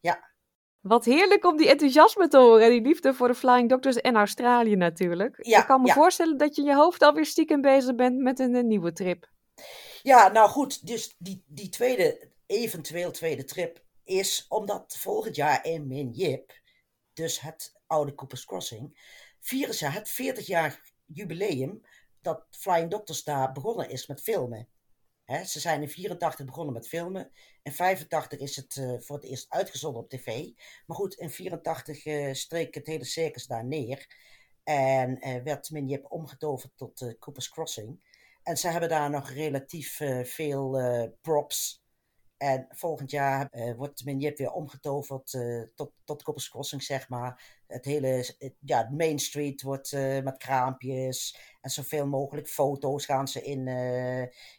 ja. 0.00 0.32
Wat 0.80 1.04
heerlijk 1.04 1.44
om 1.44 1.56
die 1.56 1.68
enthousiasme 1.68 2.28
te 2.28 2.38
horen. 2.38 2.70
Die 2.70 2.80
liefde 2.80 3.14
voor 3.14 3.28
de 3.28 3.34
Flying 3.34 3.68
Doctors 3.68 3.96
en 3.96 4.16
Australië 4.16 4.76
natuurlijk. 4.76 5.46
Ja, 5.46 5.60
ik 5.60 5.66
kan 5.66 5.80
me 5.80 5.86
ja. 5.86 5.94
voorstellen 5.94 6.38
dat 6.38 6.56
je 6.56 6.62
in 6.62 6.68
je 6.68 6.74
hoofd 6.74 7.02
alweer 7.02 7.26
stiekem 7.26 7.60
bezig 7.60 7.94
bent 7.94 8.18
met 8.18 8.38
een, 8.38 8.54
een 8.54 8.66
nieuwe 8.66 8.92
trip. 8.92 9.30
Ja, 10.02 10.28
nou 10.28 10.48
goed. 10.48 10.86
Dus 10.86 11.14
die, 11.18 11.44
die 11.46 11.68
tweede, 11.68 12.30
eventueel 12.46 13.10
tweede 13.10 13.44
trip 13.44 13.83
is 14.04 14.44
omdat 14.48 14.96
volgend 14.96 15.36
jaar 15.36 15.64
in 15.64 15.86
Minjip, 15.86 16.60
dus 17.12 17.40
het 17.40 17.72
oude 17.86 18.14
Coopers 18.14 18.44
Crossing, 18.44 18.98
vieren 19.40 19.74
ze 19.74 19.86
het 19.86 20.12
40-jaar 20.12 20.92
jubileum 21.04 21.80
dat 22.20 22.46
Flying 22.50 22.90
Doctors 22.90 23.24
daar 23.24 23.52
begonnen 23.52 23.90
is 23.90 24.06
met 24.06 24.22
filmen. 24.22 24.68
ze 25.44 25.60
zijn 25.60 25.82
in 25.82 25.88
84 25.88 26.46
begonnen 26.46 26.74
met 26.74 26.88
filmen. 26.88 27.30
In 27.62 27.72
85 27.72 28.38
is 28.38 28.56
het 28.56 28.76
uh, 28.76 29.00
voor 29.00 29.16
het 29.16 29.24
eerst 29.24 29.46
uitgezonden 29.48 30.02
op 30.02 30.08
tv. 30.08 30.50
Maar 30.86 30.96
goed, 30.96 31.14
in 31.14 31.30
84 31.30 32.04
uh, 32.04 32.28
eh, 32.28 32.34
streek 32.34 32.74
het 32.74 32.86
hele 32.86 33.04
circus 33.04 33.46
daar 33.46 33.64
neer. 33.64 34.06
En 34.64 35.28
uh, 35.28 35.42
werd 35.42 35.70
Minjip 35.70 36.12
omgetoverd 36.12 36.72
tot 36.76 37.16
Coopers 37.18 37.48
Crossing. 37.48 38.00
En 38.42 38.56
ze 38.56 38.68
hebben 38.68 38.88
daar 38.88 39.10
nog 39.10 39.30
relatief 39.30 40.00
veel 40.22 40.78
props 41.20 41.83
en 42.36 42.66
volgend 42.70 43.10
jaar 43.10 43.48
uh, 43.52 43.74
wordt 43.74 44.04
Minjip 44.04 44.38
weer 44.38 44.52
omgetoverd 44.52 45.32
uh, 45.32 45.62
tot, 45.74 45.92
tot 46.04 46.22
Coppers 46.22 46.50
Crossing, 46.50 46.82
zeg 46.82 47.08
maar. 47.08 47.62
Het 47.66 47.84
hele 47.84 48.34
ja, 48.60 48.88
Main 48.90 49.18
Street 49.18 49.62
wordt 49.62 49.92
uh, 49.92 50.22
met 50.22 50.36
kraampjes 50.36 51.38
en 51.60 51.70
zoveel 51.70 52.06
mogelijk 52.06 52.48
foto's 52.48 53.04
gaan 53.04 53.28
ze 53.28 53.42
in, 53.42 53.66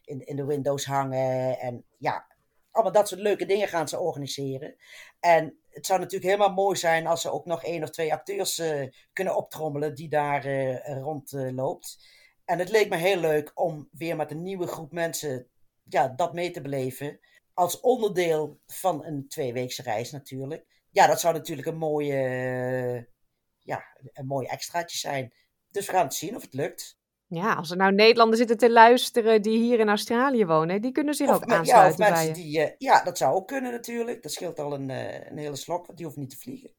in, 0.03 0.25
in 0.25 0.35
de 0.35 0.45
windows 0.45 0.85
hangen. 0.85 1.59
En 1.59 1.85
ja, 1.97 2.27
allemaal 2.71 2.93
dat 2.93 3.07
soort 3.07 3.21
leuke 3.21 3.45
dingen 3.45 3.67
gaan 3.67 3.87
ze 3.87 3.99
organiseren. 3.99 4.75
En 5.19 5.59
het 5.69 5.85
zou 5.85 5.99
natuurlijk 5.99 6.31
helemaal 6.31 6.53
mooi 6.53 6.77
zijn 6.77 7.07
als 7.07 7.21
ze 7.21 7.31
ook 7.31 7.45
nog 7.45 7.63
één 7.63 7.83
of 7.83 7.89
twee 7.89 8.13
acteurs 8.13 8.61
kunnen 9.13 9.35
optrommelen 9.35 9.95
die 9.95 10.09
daar 10.09 10.45
rondloopt. 10.99 11.97
En 12.45 12.59
het 12.59 12.69
leek 12.69 12.89
me 12.89 12.95
heel 12.95 13.19
leuk 13.19 13.51
om 13.53 13.89
weer 13.91 14.15
met 14.15 14.31
een 14.31 14.43
nieuwe 14.43 14.67
groep 14.67 14.91
mensen 14.91 15.47
ja, 15.83 16.07
dat 16.07 16.33
mee 16.33 16.51
te 16.51 16.61
beleven. 16.61 17.19
Als 17.55 17.79
onderdeel 17.79 18.59
van 18.65 19.05
een 19.05 19.27
tweeweekse 19.27 19.81
reis 19.81 20.11
natuurlijk. 20.11 20.65
Ja, 20.91 21.07
dat 21.07 21.19
zou 21.19 21.33
natuurlijk 21.33 21.67
een 21.67 21.77
mooie, 21.77 22.15
ja, 23.59 23.83
een 24.13 24.25
mooi 24.25 24.47
extraatje 24.47 24.97
zijn. 24.97 25.33
Dus 25.69 25.85
we 25.85 25.91
gaan 25.91 26.03
het 26.03 26.13
zien 26.13 26.35
of 26.35 26.41
het 26.41 26.53
lukt. 26.53 26.97
Ja, 27.27 27.53
als 27.53 27.71
er 27.71 27.77
nou 27.77 27.93
Nederlanders 27.93 28.39
zitten 28.39 28.57
te 28.57 28.71
luisteren 28.71 29.41
die 29.41 29.57
hier 29.59 29.79
in 29.79 29.87
Australië 29.89 30.45
wonen, 30.45 30.81
die 30.81 30.91
kunnen 30.91 31.13
zich 31.13 31.29
Of 31.29 31.35
ook 31.35 31.45
me- 31.45 31.55
aansluiten 31.55 32.03
ja, 32.05 32.07
of 32.09 32.13
bij 32.13 32.23
mensen 32.25 32.43
je. 32.43 32.49
die, 32.49 32.61
eh, 32.61 32.75
ja, 32.77 33.03
dat 33.03 33.17
zou 33.17 33.35
ook 33.35 33.47
kunnen 33.47 33.71
natuurlijk. 33.71 34.23
Dat 34.23 34.31
scheelt 34.31 34.59
al 34.59 34.73
een, 34.73 34.89
eh, 34.89 35.29
een 35.29 35.37
hele 35.37 35.55
slok, 35.55 35.85
want 35.85 35.97
die 35.97 36.05
hoeven 36.05 36.23
niet 36.23 36.31
te 36.31 36.37
vliegen. 36.37 36.73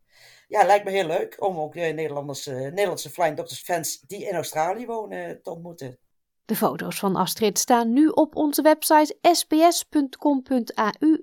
Ja, 0.48 0.64
lijkt 0.64 0.84
me 0.84 0.90
heel 0.90 1.06
leuk 1.06 1.36
om 1.42 1.58
ook 1.58 1.74
eh, 1.74 1.94
Nederlanders, 1.94 2.46
eh, 2.46 2.54
Nederlandse 2.56 3.10
Flying 3.10 3.36
Doctors 3.36 3.60
fans 3.62 4.00
die 4.00 4.28
in 4.28 4.34
Australië 4.34 4.86
wonen 4.86 5.26
eh, 5.26 5.34
te 5.42 5.50
ontmoeten. 5.50 5.98
De 6.46 6.56
foto's 6.56 6.98
van 6.98 7.16
Astrid 7.16 7.58
staan 7.58 7.92
nu 7.92 8.08
op 8.08 8.36
onze 8.36 8.62
website 8.62 9.16
sbs.com.au 9.22 11.20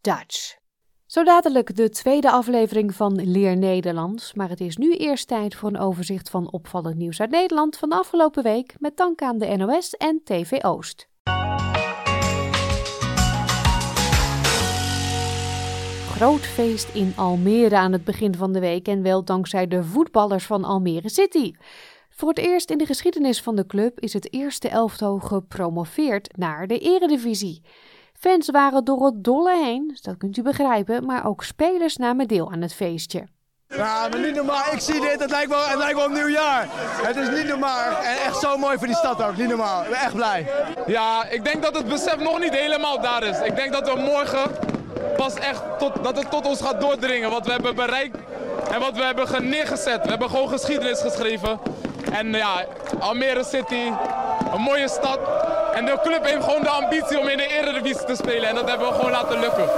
Dutch. 0.00 0.56
Zo 1.06 1.24
dadelijk 1.24 1.76
de 1.76 1.90
tweede 1.90 2.30
aflevering 2.30 2.94
van 2.94 3.30
Leer 3.30 3.56
Nederlands, 3.56 4.34
maar 4.34 4.48
het 4.48 4.60
is 4.60 4.76
nu 4.76 4.96
eerst 4.96 5.28
tijd 5.28 5.54
voor 5.54 5.68
een 5.68 5.78
overzicht 5.78 6.30
van 6.30 6.52
opvallend 6.52 6.96
nieuws 6.96 7.20
uit 7.20 7.30
Nederland 7.30 7.76
van 7.76 7.88
de 7.88 7.94
afgelopen 7.94 8.42
week 8.42 8.74
met 8.78 8.96
dank 8.96 9.22
aan 9.22 9.38
de 9.38 9.56
NOS 9.56 9.96
en 9.96 10.20
TV 10.24 10.64
Oost. 10.64 11.08
Groot 16.10 16.46
feest 16.46 16.94
in 16.94 17.12
Almere 17.16 17.76
aan 17.76 17.92
het 17.92 18.04
begin 18.04 18.34
van 18.34 18.52
de 18.52 18.60
week 18.60 18.88
en 18.88 19.02
wel 19.02 19.24
dankzij 19.24 19.66
de 19.66 19.84
voetballers 19.84 20.46
van 20.46 20.64
Almere 20.64 21.08
City. 21.08 21.52
Voor 22.18 22.28
het 22.28 22.38
eerst 22.38 22.70
in 22.70 22.78
de 22.78 22.86
geschiedenis 22.86 23.42
van 23.42 23.56
de 23.56 23.66
club 23.66 24.00
is 24.00 24.12
het 24.12 24.32
eerste 24.32 24.68
elftal 24.68 25.18
gepromoveerd 25.18 26.36
naar 26.36 26.66
de 26.66 26.78
Eredivisie. 26.78 27.62
Fans 28.20 28.50
waren 28.50 28.84
door 28.84 29.04
het 29.04 29.24
dolle 29.24 29.64
heen, 29.64 29.98
dat 30.02 30.16
kunt 30.16 30.36
u 30.36 30.42
begrijpen, 30.42 31.04
maar 31.06 31.26
ook 31.26 31.44
spelers 31.44 31.96
namen 31.96 32.28
deel 32.28 32.52
aan 32.52 32.60
het 32.62 32.74
feestje. 32.74 33.26
Ja, 33.68 34.08
maar 34.08 34.20
niet 34.20 34.34
normaal. 34.34 34.72
Ik 34.72 34.80
zie 34.80 35.00
dit, 35.00 35.20
het 35.20 35.30
lijkt 35.30 35.48
wel, 35.50 35.68
het 35.68 35.78
lijkt 35.78 35.94
wel 35.96 36.04
een 36.04 36.12
nieuw 36.12 36.28
jaar. 36.28 36.66
Het 37.06 37.16
is 37.16 37.28
niet 37.38 37.46
normaal. 37.48 37.90
En 37.96 38.16
echt 38.26 38.38
zo 38.40 38.56
mooi 38.56 38.78
voor 38.78 38.86
die 38.86 38.96
stad 38.96 39.22
ook, 39.22 39.36
niet 39.36 39.48
normaal. 39.48 39.82
Ik 39.82 39.88
ben 39.88 39.98
echt 39.98 40.14
blij. 40.14 40.46
Ja, 40.86 41.24
ik 41.28 41.44
denk 41.44 41.62
dat 41.62 41.76
het 41.76 41.88
besef 41.88 42.16
nog 42.18 42.38
niet 42.40 42.54
helemaal 42.54 43.00
daar 43.00 43.22
is. 43.22 43.40
Ik 43.40 43.56
denk 43.56 43.72
dat 43.72 43.92
we 43.92 44.00
morgen 44.00 44.50
pas 45.16 45.34
echt 45.34 45.62
tot, 45.78 45.92
dat 46.04 46.16
het 46.16 46.30
tot 46.30 46.46
ons 46.46 46.60
gaat 46.60 46.80
doordringen. 46.80 47.30
Wat 47.30 47.46
we 47.46 47.52
hebben 47.52 47.74
bereikt 47.74 48.16
en 48.70 48.80
wat 48.80 48.96
we 48.96 49.02
hebben 49.02 49.28
ge- 49.28 49.40
neergezet. 49.42 50.02
We 50.02 50.08
hebben 50.08 50.30
gewoon 50.30 50.48
geschiedenis 50.48 51.00
geschreven. 51.00 51.58
En 52.12 52.32
ja, 52.32 52.66
Almere 52.98 53.44
City, 53.44 53.90
een 54.52 54.60
mooie 54.60 54.88
stad. 54.88 55.18
En 55.74 55.84
de 55.84 55.98
club 56.02 56.24
heeft 56.24 56.44
gewoon 56.44 56.62
de 56.62 56.68
ambitie 56.68 57.18
om 57.18 57.28
in 57.28 57.36
de 57.36 57.46
Eredivisie 57.46 58.04
te 58.04 58.14
spelen. 58.14 58.48
En 58.48 58.54
dat 58.54 58.68
hebben 58.68 58.88
we 58.88 58.94
gewoon 58.94 59.10
laten 59.10 59.40
lukken. 59.40 59.68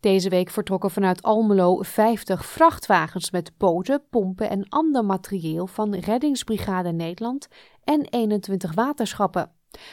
Deze 0.00 0.28
week 0.28 0.50
vertrokken 0.50 0.90
vanuit 0.90 1.22
Almelo 1.22 1.82
50 1.82 2.46
vrachtwagens 2.46 3.30
met 3.30 3.52
boten, 3.58 4.02
pompen 4.10 4.50
en 4.50 4.68
ander 4.68 5.04
materieel 5.04 5.66
van 5.66 5.94
Reddingsbrigade 5.94 6.92
Nederland 6.92 7.48
en 7.84 8.06
21 8.10 8.74
waterschappen. 8.74 9.50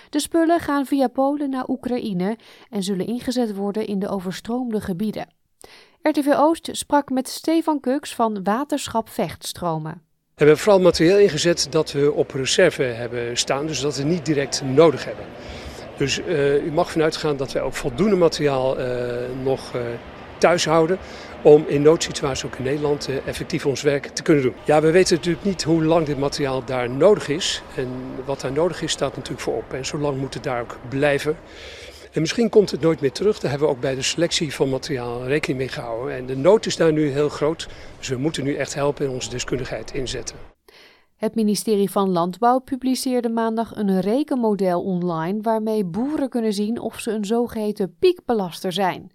De 0.09 0.19
spullen 0.19 0.59
gaan 0.59 0.85
via 0.85 1.07
Polen 1.07 1.49
naar 1.49 1.69
Oekraïne 1.69 2.37
en 2.69 2.83
zullen 2.83 3.07
ingezet 3.07 3.55
worden 3.55 3.87
in 3.87 3.99
de 3.99 4.07
overstroomde 4.07 4.81
gebieden. 4.81 5.36
RTV 6.01 6.27
Oost 6.35 6.69
sprak 6.71 7.09
met 7.09 7.29
Stefan 7.29 7.79
Kux 7.79 8.15
van 8.15 8.43
Waterschap 8.43 9.09
Vechtstromen. 9.09 10.01
We 10.35 10.43
hebben 10.43 10.57
vooral 10.57 10.81
materieel 10.81 11.17
ingezet 11.17 11.67
dat 11.69 11.91
we 11.91 12.11
op 12.13 12.31
reserve 12.31 12.83
hebben 12.83 13.37
staan, 13.37 13.65
dus 13.65 13.81
dat 13.81 13.97
we 13.97 14.03
niet 14.03 14.25
direct 14.25 14.61
nodig 14.61 15.05
hebben. 15.05 15.25
Dus 15.97 16.21
eh, 16.23 16.65
u 16.65 16.71
mag 16.71 16.91
vanuit 16.91 17.15
gaan 17.15 17.37
dat 17.37 17.51
wij 17.51 17.61
ook 17.61 17.73
voldoende 17.73 18.15
materiaal 18.15 18.77
eh, 18.77 19.15
nog 19.43 19.75
eh, 19.75 19.81
thuis 20.37 20.65
houden 20.65 20.97
om 21.41 21.65
in 21.67 21.81
noodsituaties 21.81 22.45
ook 22.45 22.55
in 22.55 22.63
Nederland 22.63 23.09
effectief 23.25 23.65
ons 23.65 23.81
werk 23.81 24.07
te 24.07 24.23
kunnen 24.23 24.43
doen. 24.43 24.55
Ja, 24.63 24.81
we 24.81 24.91
weten 24.91 25.15
natuurlijk 25.15 25.45
niet 25.45 25.63
hoe 25.63 25.83
lang 25.83 26.05
dit 26.05 26.19
materiaal 26.19 26.65
daar 26.65 26.89
nodig 26.89 27.27
is. 27.27 27.61
En 27.75 27.87
wat 28.25 28.41
daar 28.41 28.51
nodig 28.51 28.81
is 28.81 28.91
staat 28.91 29.15
natuurlijk 29.15 29.41
voorop. 29.41 29.73
En 29.73 29.85
zo 29.85 29.97
lang 29.97 30.17
moet 30.17 30.33
het 30.33 30.43
daar 30.43 30.61
ook 30.61 30.77
blijven. 30.89 31.37
En 32.17 32.23
misschien 32.23 32.49
komt 32.49 32.71
het 32.71 32.81
nooit 32.81 33.01
meer 33.01 33.11
terug. 33.11 33.39
Daar 33.39 33.49
hebben 33.49 33.67
we 33.67 33.73
ook 33.73 33.81
bij 33.81 33.95
de 33.95 34.01
selectie 34.01 34.53
van 34.53 34.69
materiaal 34.69 35.25
rekening 35.25 35.59
mee 35.59 35.67
gehouden. 35.67 36.15
En 36.15 36.25
de 36.25 36.37
nood 36.37 36.65
is 36.65 36.75
daar 36.75 36.91
nu 36.91 37.09
heel 37.09 37.29
groot. 37.29 37.67
Dus 37.97 38.07
we 38.07 38.17
moeten 38.17 38.43
nu 38.43 38.55
echt 38.55 38.73
helpen 38.73 39.05
en 39.05 39.11
onze 39.11 39.29
deskundigheid 39.29 39.93
inzetten. 39.93 40.35
Het 41.15 41.35
ministerie 41.35 41.89
van 41.89 42.09
Landbouw 42.09 42.59
publiceerde 42.59 43.29
maandag 43.29 43.75
een 43.75 43.99
rekenmodel 44.01 44.83
online 44.83 45.41
waarmee 45.41 45.85
boeren 45.85 46.29
kunnen 46.29 46.53
zien 46.53 46.79
of 46.79 46.99
ze 46.99 47.11
een 47.11 47.25
zogeheten 47.25 47.95
piekbelaster 47.99 48.71
zijn. 48.71 49.11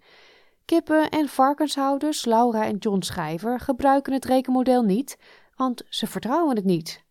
Kippen- 0.65 1.09
en 1.09 1.27
varkenshouders 1.27 2.25
Laura 2.25 2.65
en 2.65 2.77
John 2.77 3.01
Schrijver 3.01 3.59
gebruiken 3.59 4.13
het 4.13 4.25
rekenmodel 4.25 4.83
niet, 4.83 5.17
want 5.55 5.83
ze 5.89 6.07
vertrouwen 6.07 6.55
het 6.55 6.65
niet. 6.65 7.02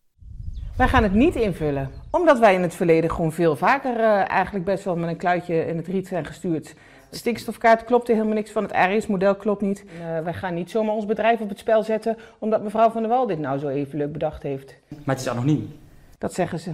Wij 0.82 0.90
gaan 0.90 1.02
het 1.02 1.14
niet 1.14 1.36
invullen, 1.36 1.90
omdat 2.10 2.38
wij 2.38 2.54
in 2.54 2.62
het 2.62 2.74
verleden 2.74 3.10
gewoon 3.10 3.32
veel 3.32 3.56
vaker 3.56 3.96
eh, 3.96 4.30
eigenlijk 4.30 4.64
best 4.64 4.84
wel 4.84 4.96
met 4.96 5.08
een 5.08 5.16
kluitje 5.16 5.66
in 5.66 5.76
het 5.76 5.86
riet 5.86 6.06
zijn 6.06 6.24
gestuurd. 6.24 6.74
De 7.10 7.16
stikstofkaart 7.16 7.84
klopt 7.84 8.08
er 8.08 8.14
helemaal 8.14 8.34
niks 8.34 8.50
van, 8.50 8.62
het 8.62 8.72
RS-model 8.72 9.34
klopt 9.36 9.60
niet. 9.60 9.84
Eh, 9.84 10.20
wij 10.20 10.34
gaan 10.34 10.54
niet 10.54 10.70
zomaar 10.70 10.94
ons 10.94 11.06
bedrijf 11.06 11.40
op 11.40 11.48
het 11.48 11.58
spel 11.58 11.82
zetten, 11.82 12.16
omdat 12.38 12.62
mevrouw 12.62 12.90
van 12.90 13.02
der 13.02 13.10
Wal 13.10 13.26
dit 13.26 13.38
nou 13.38 13.58
zo 13.58 13.68
even 13.68 13.98
leuk 13.98 14.12
bedacht 14.12 14.42
heeft. 14.42 14.76
Maar 14.88 15.14
het 15.14 15.24
is 15.24 15.28
anoniem. 15.28 15.78
Dat 16.18 16.34
zeggen 16.34 16.58
ze. 16.58 16.70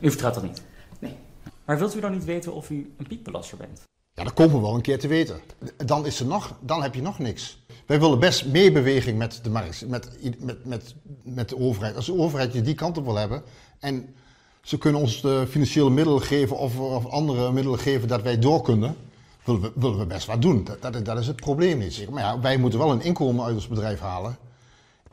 U 0.00 0.08
vertrouwt 0.08 0.34
dat 0.34 0.42
niet? 0.42 0.62
Nee. 0.98 1.16
Maar 1.64 1.78
wilt 1.78 1.96
u 1.96 2.00
dan 2.00 2.12
niet 2.12 2.24
weten 2.24 2.54
of 2.54 2.70
u 2.70 2.94
een 2.98 3.06
piekbelasser 3.06 3.58
bent? 3.58 3.82
Ja, 4.20 4.26
dat 4.26 4.34
komen 4.34 4.56
we 4.56 4.62
wel 4.62 4.74
een 4.74 4.80
keer 4.80 4.98
te 4.98 5.08
weten. 5.08 5.40
Dan, 5.76 6.06
is 6.06 6.20
er 6.20 6.26
nog, 6.26 6.54
dan 6.60 6.82
heb 6.82 6.94
je 6.94 7.02
nog 7.02 7.18
niks. 7.18 7.58
Wij 7.86 8.00
willen 8.00 8.18
best 8.18 8.46
meer 8.46 8.72
beweging 8.72 9.18
met 9.18 9.40
de 9.42 9.50
markt, 9.50 9.86
met, 9.88 10.08
met, 10.38 10.64
met, 10.64 10.94
met 11.22 11.48
de 11.48 11.58
overheid. 11.58 11.96
Als 11.96 12.06
de 12.06 12.18
overheid 12.18 12.52
je 12.52 12.62
die 12.62 12.74
kant 12.74 12.98
op 12.98 13.04
wil 13.04 13.16
hebben 13.16 13.42
en 13.78 14.14
ze 14.62 14.78
kunnen 14.78 15.00
ons 15.00 15.20
de 15.20 15.46
financiële 15.48 15.90
middelen 15.90 16.22
geven 16.22 16.56
of, 16.58 16.78
of 16.78 17.06
andere 17.06 17.52
middelen 17.52 17.78
geven 17.78 18.08
dat 18.08 18.22
wij 18.22 18.38
door 18.38 18.62
kunnen, 18.62 18.96
willen 19.44 19.60
we, 19.60 19.72
willen 19.74 19.98
we 19.98 20.06
best 20.06 20.26
wat 20.26 20.42
doen. 20.42 20.64
Dat, 20.80 21.04
dat, 21.04 21.18
is 21.18 21.26
het 21.26 21.36
probleem 21.36 21.78
niet. 21.78 22.10
Maar 22.10 22.22
ja, 22.22 22.40
wij 22.40 22.56
moeten 22.56 22.78
wel 22.78 22.90
een 22.90 23.02
inkomen 23.02 23.44
uit 23.44 23.54
ons 23.54 23.68
bedrijf 23.68 24.00
halen. 24.00 24.38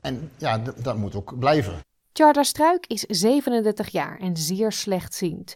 En 0.02 0.32
ja, 0.38 0.58
dat, 0.58 0.84
dat 0.84 0.98
moet 0.98 1.16
ook 1.16 1.40
blijven. 1.40 1.74
Charda 2.14 2.44
Struik 2.44 2.86
is 2.88 3.02
37 3.02 3.90
jaar 3.90 4.20
en 4.20 4.38
zeer 4.38 4.72
slechtziend. 4.72 5.56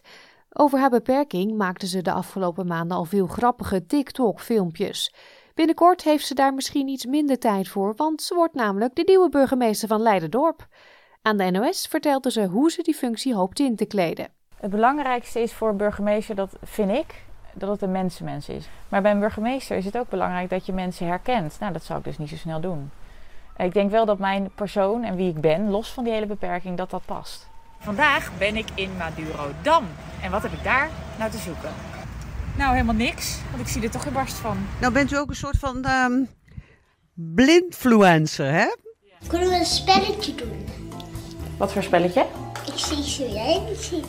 Over 0.54 0.78
haar 0.78 0.90
beperking 0.90 1.56
maakte 1.56 1.86
ze 1.86 2.02
de 2.02 2.12
afgelopen 2.12 2.66
maanden 2.66 2.96
al 2.96 3.04
veel 3.04 3.26
grappige 3.26 3.86
TikTok-filmpjes. 3.86 5.14
Binnenkort 5.54 6.02
heeft 6.02 6.26
ze 6.26 6.34
daar 6.34 6.54
misschien 6.54 6.88
iets 6.88 7.06
minder 7.06 7.38
tijd 7.38 7.68
voor, 7.68 7.94
want 7.96 8.22
ze 8.22 8.34
wordt 8.34 8.54
namelijk 8.54 8.94
de 8.94 9.02
nieuwe 9.06 9.28
burgemeester 9.28 9.88
van 9.88 10.00
Leiderdorp. 10.00 10.66
Aan 11.22 11.36
de 11.36 11.50
NOS 11.50 11.86
vertelde 11.86 12.30
ze 12.30 12.46
hoe 12.46 12.70
ze 12.70 12.82
die 12.82 12.94
functie 12.94 13.34
hoopt 13.34 13.58
in 13.58 13.76
te 13.76 13.86
kleden. 13.86 14.28
Het 14.56 14.70
belangrijkste 14.70 15.40
is 15.40 15.52
voor 15.52 15.68
een 15.68 15.76
burgemeester, 15.76 16.34
dat 16.34 16.56
vind 16.62 16.90
ik, 16.90 17.24
dat 17.54 17.68
het 17.68 17.82
een 17.82 17.90
mensenmens 17.90 18.48
is. 18.48 18.68
Maar 18.88 19.02
bij 19.02 19.10
een 19.10 19.20
burgemeester 19.20 19.76
is 19.76 19.84
het 19.84 19.98
ook 19.98 20.08
belangrijk 20.08 20.50
dat 20.50 20.66
je 20.66 20.72
mensen 20.72 21.06
herkent. 21.06 21.56
Nou, 21.60 21.72
dat 21.72 21.84
zou 21.84 21.98
ik 21.98 22.04
dus 22.04 22.18
niet 22.18 22.28
zo 22.28 22.36
snel 22.36 22.60
doen. 22.60 22.90
Ik 23.56 23.72
denk 23.72 23.90
wel 23.90 24.04
dat 24.04 24.18
mijn 24.18 24.50
persoon 24.54 25.04
en 25.04 25.16
wie 25.16 25.28
ik 25.28 25.40
ben, 25.40 25.70
los 25.70 25.92
van 25.92 26.04
die 26.04 26.12
hele 26.12 26.26
beperking, 26.26 26.76
dat 26.76 26.90
dat 26.90 27.04
past. 27.04 27.50
Vandaag 27.82 28.30
ben 28.38 28.56
ik 28.56 28.66
in 28.74 28.90
Madurodam. 28.98 29.84
En 30.22 30.30
wat 30.30 30.42
heb 30.42 30.52
ik 30.52 30.62
daar 30.62 30.88
nou 31.18 31.30
te 31.30 31.38
zoeken? 31.38 31.70
Nou, 32.56 32.72
helemaal 32.72 32.94
niks, 32.94 33.38
want 33.50 33.62
ik 33.62 33.68
zie 33.68 33.82
er 33.82 33.90
toch 33.90 34.02
geen 34.02 34.12
barst 34.12 34.34
van. 34.34 34.56
Nou 34.80 34.92
bent 34.92 35.12
u 35.12 35.16
ook 35.16 35.28
een 35.28 35.36
soort 35.36 35.58
van 35.58 35.84
ehm 35.84 36.12
blindfluencer, 37.14 38.52
hè? 38.52 38.66
Kunnen 39.26 39.48
we 39.48 39.54
een 39.54 39.64
spelletje 39.64 40.34
doen? 40.34 40.66
Wat 41.58 41.72
voor 41.72 41.82
spelletje? 41.82 42.26
Ik 42.66 42.78
zie 42.78 42.96
iets 42.96 43.18
wat 43.18 43.32
jij 43.32 43.62
niet 43.68 43.78
ziet. 43.78 44.06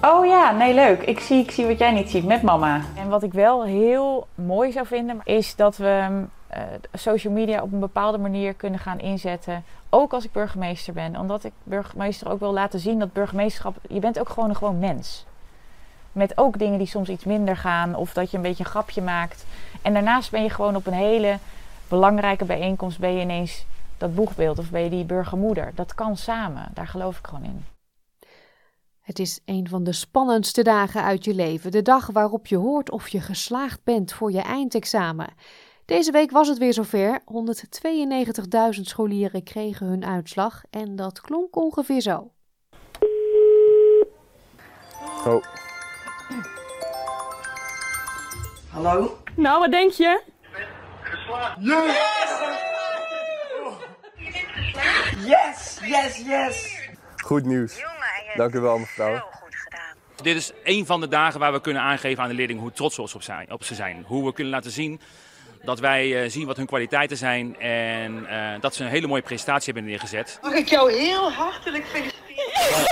Oh 0.00 0.26
ja, 0.26 0.52
nee 0.52 0.74
leuk. 0.74 1.02
Ik 1.02 1.20
zie, 1.20 1.42
ik 1.42 1.50
zie 1.50 1.66
wat 1.66 1.78
jij 1.78 1.92
niet 1.92 2.10
ziet 2.10 2.24
met 2.24 2.42
mama. 2.42 2.80
En 2.96 3.08
wat 3.08 3.22
ik 3.22 3.32
wel 3.32 3.64
heel 3.64 4.26
mooi 4.34 4.72
zou 4.72 4.86
vinden, 4.86 5.20
is 5.24 5.56
dat 5.56 5.76
we 5.76 6.24
eh, 6.48 6.62
social 6.92 7.32
media 7.32 7.62
op 7.62 7.72
een 7.72 7.80
bepaalde 7.80 8.18
manier 8.18 8.54
kunnen 8.54 8.80
gaan 8.80 8.98
inzetten. 8.98 9.64
Ook 9.98 10.12
als 10.12 10.24
ik 10.24 10.32
burgemeester 10.32 10.92
ben. 10.92 11.16
Omdat 11.16 11.44
ik 11.44 11.52
burgemeester 11.62 12.28
ook 12.30 12.40
wil 12.40 12.52
laten 12.52 12.80
zien 12.80 12.98
dat 12.98 13.12
burgemeesterschap, 13.12 13.76
je 13.88 14.00
bent 14.00 14.18
ook 14.18 14.28
gewoon 14.28 14.48
een 14.48 14.56
gewoon 14.56 14.78
mens. 14.78 15.24
Met 16.12 16.38
ook 16.38 16.58
dingen 16.58 16.78
die 16.78 16.86
soms 16.86 17.08
iets 17.08 17.24
minder 17.24 17.56
gaan 17.56 17.94
of 17.94 18.12
dat 18.12 18.30
je 18.30 18.36
een 18.36 18.42
beetje 18.42 18.64
een 18.64 18.70
grapje 18.70 19.02
maakt. 19.02 19.44
En 19.82 19.92
daarnaast 19.92 20.30
ben 20.30 20.42
je 20.42 20.50
gewoon 20.50 20.76
op 20.76 20.86
een 20.86 20.92
hele 20.92 21.38
belangrijke 21.88 22.44
bijeenkomst 22.44 22.98
ben 22.98 23.12
je 23.12 23.20
ineens 23.20 23.64
dat 23.98 24.14
boegbeeld 24.14 24.58
of 24.58 24.70
ben 24.70 24.82
je 24.82 24.90
die 24.90 25.04
burgermoeder. 25.04 25.72
Dat 25.74 25.94
kan 25.94 26.16
samen, 26.16 26.68
daar 26.74 26.88
geloof 26.88 27.18
ik 27.18 27.26
gewoon 27.26 27.44
in. 27.44 27.64
Het 29.00 29.18
is 29.18 29.40
een 29.44 29.68
van 29.68 29.84
de 29.84 29.92
spannendste 29.92 30.62
dagen 30.62 31.02
uit 31.02 31.24
je 31.24 31.34
leven. 31.34 31.70
De 31.70 31.82
dag 31.82 32.06
waarop 32.06 32.46
je 32.46 32.56
hoort 32.56 32.90
of 32.90 33.08
je 33.08 33.20
geslaagd 33.20 33.80
bent 33.84 34.12
voor 34.12 34.32
je 34.32 34.40
eindexamen. 34.40 35.28
Deze 35.86 36.12
week 36.12 36.30
was 36.30 36.48
het 36.48 36.58
weer 36.58 36.72
zover. 36.72 37.20
192.000 38.74 38.80
scholieren 38.80 39.42
kregen 39.42 39.86
hun 39.86 40.04
uitslag 40.04 40.62
en 40.70 40.96
dat 40.96 41.20
klonk 41.20 41.56
ongeveer 41.56 42.00
zo. 42.00 42.30
Oh. 45.26 45.44
Hallo? 48.70 49.18
Nou, 49.36 49.60
wat 49.60 49.70
denk 49.70 49.92
je? 49.92 50.22
Yes! 51.58 52.54
Yes, 55.24 55.78
yes, 55.82 56.22
yes! 56.26 56.88
Goed 57.16 57.44
nieuws. 57.44 57.84
Dank 58.34 58.54
u 58.54 58.60
wel, 58.60 58.78
mevrouw. 58.78 59.28
Dit 60.22 60.36
is 60.36 60.52
een 60.64 60.86
van 60.86 61.00
de 61.00 61.08
dagen 61.08 61.40
waar 61.40 61.52
we 61.52 61.60
kunnen 61.60 61.82
aangeven 61.82 62.22
aan 62.22 62.28
de 62.28 62.34
leerlingen 62.34 62.62
hoe 62.62 62.72
trots 62.72 62.96
we 62.96 63.02
op, 63.02 63.22
zijn, 63.22 63.52
op 63.52 63.64
ze 63.64 63.74
zijn. 63.74 64.04
Hoe 64.06 64.24
we 64.24 64.32
kunnen 64.32 64.52
laten 64.52 64.70
zien 64.70 65.00
dat 65.66 65.80
wij 65.80 66.24
uh, 66.24 66.30
zien 66.30 66.46
wat 66.46 66.56
hun 66.56 66.66
kwaliteiten 66.66 67.16
zijn 67.16 67.58
en 67.58 68.12
uh, 68.22 68.60
dat 68.60 68.74
ze 68.74 68.84
een 68.84 68.90
hele 68.90 69.06
mooie 69.06 69.22
presentatie 69.22 69.72
hebben 69.72 69.90
neergezet. 69.90 70.38
Mag 70.42 70.52
ik 70.52 70.68
jou 70.68 70.92
heel 70.92 71.32
hartelijk 71.32 71.84
feliciteren? 71.86 72.86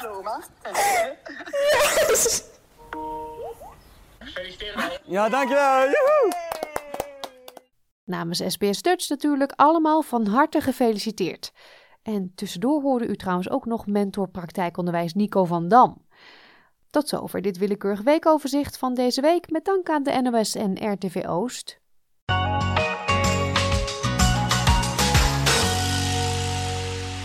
Diploma. 0.00 0.40
Yes. 2.08 2.44
Ja, 5.06 5.28
dankjewel. 5.28 5.80
Joehoe. 5.80 6.32
Namens 8.04 8.42
SBS 8.46 8.82
Dutch 8.82 9.08
natuurlijk 9.08 9.52
allemaal 9.56 10.02
van 10.02 10.26
harte 10.26 10.60
gefeliciteerd. 10.60 11.52
En 12.02 12.32
tussendoor 12.34 12.82
hoorde 12.82 13.06
u 13.06 13.16
trouwens 13.16 13.50
ook 13.50 13.64
nog 13.66 13.86
mentor 13.86 14.28
praktijkonderwijs 14.28 15.14
Nico 15.14 15.44
van 15.44 15.68
Dam. 15.68 16.06
Tot 16.90 17.08
zover 17.08 17.42
dit 17.42 17.58
willekeurig 17.58 18.02
weekoverzicht 18.02 18.78
van 18.78 18.94
deze 18.94 19.20
week 19.20 19.50
met 19.50 19.64
dank 19.64 19.88
aan 19.88 20.02
de 20.02 20.20
NOS 20.22 20.54
en 20.54 20.92
RTV 20.92 21.24
Oost. 21.28 21.80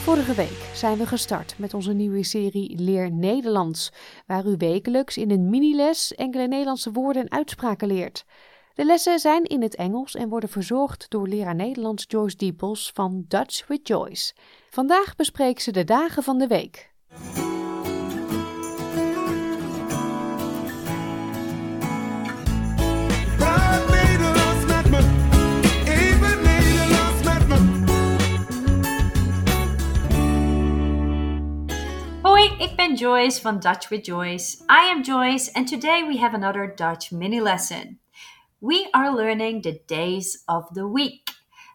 Vorige 0.02 0.34
week 0.34 0.70
zijn 0.74 0.98
we 0.98 1.08
gestart 1.08 1.56
met 1.58 1.74
onze 1.74 1.94
nieuwe 1.94 2.24
serie 2.24 2.80
Leer 2.80 3.12
Nederlands, 3.12 3.92
waar 4.28 4.46
u 4.46 4.56
wekelijks 4.58 5.18
in 5.18 5.32
een 5.32 5.50
miniles 5.50 6.16
enkele 6.16 6.48
Nederlandse 6.48 6.92
woorden 6.92 7.22
en 7.22 7.32
uitspraken 7.32 7.88
leert. 7.88 8.26
De 8.74 8.86
lessen 8.86 9.20
zijn 9.20 9.44
in 9.44 9.62
het 9.62 9.76
Engels 9.76 10.16
en 10.16 10.30
worden 10.30 10.50
verzorgd 10.50 11.06
door 11.10 11.28
leraar 11.28 11.56
Nederlands 11.56 12.06
Joyce 12.08 12.36
Diepels 12.36 12.92
van 12.94 13.26
Dutch 13.28 13.68
with 13.68 13.88
Joyce. 13.88 14.34
Vandaag 14.70 15.16
bespreekt 15.16 15.62
ze 15.62 15.72
de 15.72 15.84
dagen 15.84 16.24
van 16.24 16.38
de 16.38 16.48
week. 16.48 16.92
Ik 32.62 32.76
ben 32.76 32.96
Joyce 32.96 33.42
van 33.42 33.60
Dutch 33.60 33.90
with 33.90 34.06
Joyce. 34.06 34.64
I 34.70 34.92
am 34.92 35.02
Joyce, 35.02 35.52
and 35.54 35.68
today 35.68 36.04
we 36.04 36.18
have 36.18 36.36
another 36.36 36.74
Dutch 36.76 37.12
mini 37.12 37.42
lesson. 37.42 38.00
We 38.60 38.88
are 38.94 39.16
learning 39.16 39.64
the 39.64 39.82
days 39.88 40.44
of 40.46 40.70
the 40.74 40.88
week. 40.88 41.30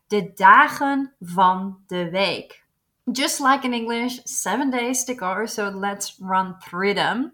De 0.06 0.32
dagen 0.34 1.14
van 1.20 1.78
de 1.86 2.10
week. 2.10 2.64
Just 3.12 3.40
like 3.40 3.64
in 3.64 3.72
English, 3.72 4.20
seven 4.24 4.70
days 4.70 5.04
to 5.04 5.14
go, 5.14 5.46
so 5.46 5.70
let's 5.70 6.20
run 6.20 6.54
through 6.60 6.94
them. 6.94 7.32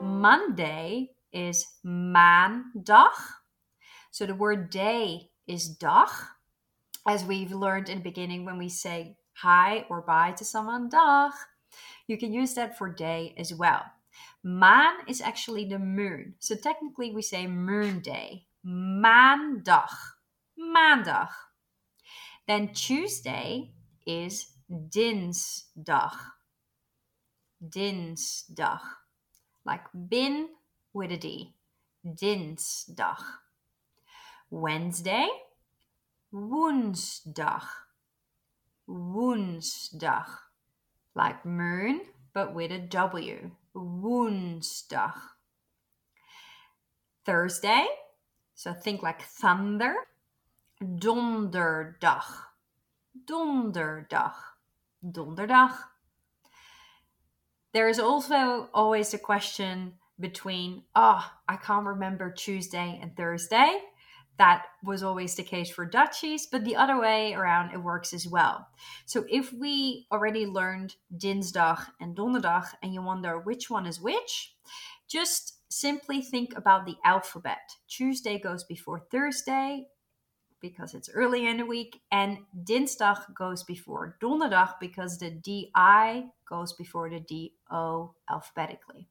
Monday 0.00 1.10
is 1.32 1.66
maandag. 1.82 3.42
So 4.10 4.26
the 4.26 4.36
word 4.36 4.70
day 4.70 5.30
is 5.44 5.76
dag. 5.76 6.32
As 7.06 7.24
we've 7.24 7.52
learned 7.52 7.88
in 7.88 7.98
the 7.98 8.10
beginning 8.10 8.44
when 8.46 8.58
we 8.58 8.68
say 8.68 9.16
hi 9.34 9.84
or 9.90 10.00
bye 10.00 10.32
to 10.32 10.44
someone, 10.44 10.88
dag. 10.88 11.32
You 12.06 12.18
can 12.18 12.32
use 12.32 12.54
that 12.54 12.78
for 12.78 12.88
day 12.88 13.34
as 13.36 13.52
well. 13.52 13.82
Maan 14.42 14.94
is 15.08 15.20
actually 15.20 15.64
the 15.64 15.78
moon. 15.78 16.34
So 16.38 16.54
technically 16.54 17.12
we 17.12 17.22
say 17.22 17.46
moon 17.46 18.00
day. 18.00 18.46
Maandag. 18.64 19.90
Maandag. 20.58 21.28
Then 22.46 22.68
Tuesday 22.72 23.72
is 24.06 24.52
dinsdag. 24.70 26.12
Dinsdag. 27.66 28.80
Like 29.64 29.84
bin 30.08 30.48
with 30.92 31.12
a 31.12 31.16
D. 31.16 31.54
Dinsdag. 32.06 33.18
Wednesday, 34.50 35.26
woensdag. 36.32 37.64
Woensdag. 38.88 40.26
Like 41.14 41.44
moon, 41.44 42.00
but 42.32 42.54
with 42.54 42.72
a 42.72 42.78
W. 42.78 43.50
Woensdag. 43.74 45.14
Thursday, 47.24 47.86
so 48.54 48.72
think 48.72 49.02
like 49.02 49.22
thunder. 49.22 49.94
Donderdag. 50.82 52.24
Donderdag. 53.26 54.34
Donderdag. 55.02 55.72
There 57.72 57.88
is 57.88 57.98
also 57.98 58.68
always 58.74 59.14
a 59.14 59.18
question 59.18 59.94
between, 60.20 60.84
oh, 60.94 61.28
I 61.48 61.56
can't 61.56 61.86
remember 61.86 62.30
Tuesday 62.30 62.98
and 63.02 63.16
Thursday. 63.16 63.80
That 64.36 64.64
was 64.82 65.02
always 65.02 65.34
the 65.36 65.44
case 65.44 65.70
for 65.70 65.86
Dutchies, 65.86 66.46
but 66.46 66.64
the 66.64 66.76
other 66.76 67.00
way 67.00 67.34
around 67.34 67.72
it 67.72 67.82
works 67.82 68.12
as 68.12 68.26
well. 68.26 68.66
So 69.06 69.24
if 69.28 69.52
we 69.52 70.06
already 70.10 70.44
learned 70.44 70.96
Dinsdag 71.16 71.86
and 72.00 72.16
Donderdag 72.16 72.66
and 72.82 72.92
you 72.92 73.00
wonder 73.00 73.38
which 73.38 73.70
one 73.70 73.86
is 73.86 74.00
which, 74.00 74.54
just 75.08 75.58
simply 75.68 76.20
think 76.20 76.56
about 76.56 76.86
the 76.86 76.96
alphabet. 77.04 77.76
Tuesday 77.88 78.38
goes 78.38 78.64
before 78.64 79.06
Thursday 79.10 79.86
because 80.60 80.94
it's 80.94 81.10
early 81.12 81.46
in 81.46 81.58
the 81.58 81.66
week, 81.66 82.00
and 82.10 82.38
Dinsdag 82.64 83.34
goes 83.34 83.62
before 83.62 84.16
Donderdag 84.22 84.80
because 84.80 85.18
the 85.18 85.30
DI 85.30 86.24
goes 86.48 86.72
before 86.72 87.10
the 87.10 87.20
DO 87.20 88.14
alphabetically. 88.30 89.06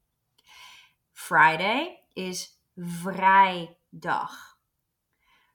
Friday 1.14 2.00
is 2.16 2.50
vrijdag. 2.76 4.53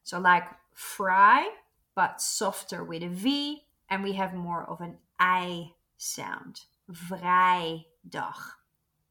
So 0.08 0.18
like 0.18 0.48
fry, 0.72 1.46
but 1.94 2.22
softer 2.22 2.82
with 2.82 3.02
a 3.02 3.08
V, 3.08 3.60
and 3.90 4.02
we 4.02 4.14
have 4.14 4.32
more 4.32 4.64
of 4.64 4.80
an 4.80 4.96
I 5.20 5.72
sound. 5.98 6.62
Vrijdag. 6.90 8.56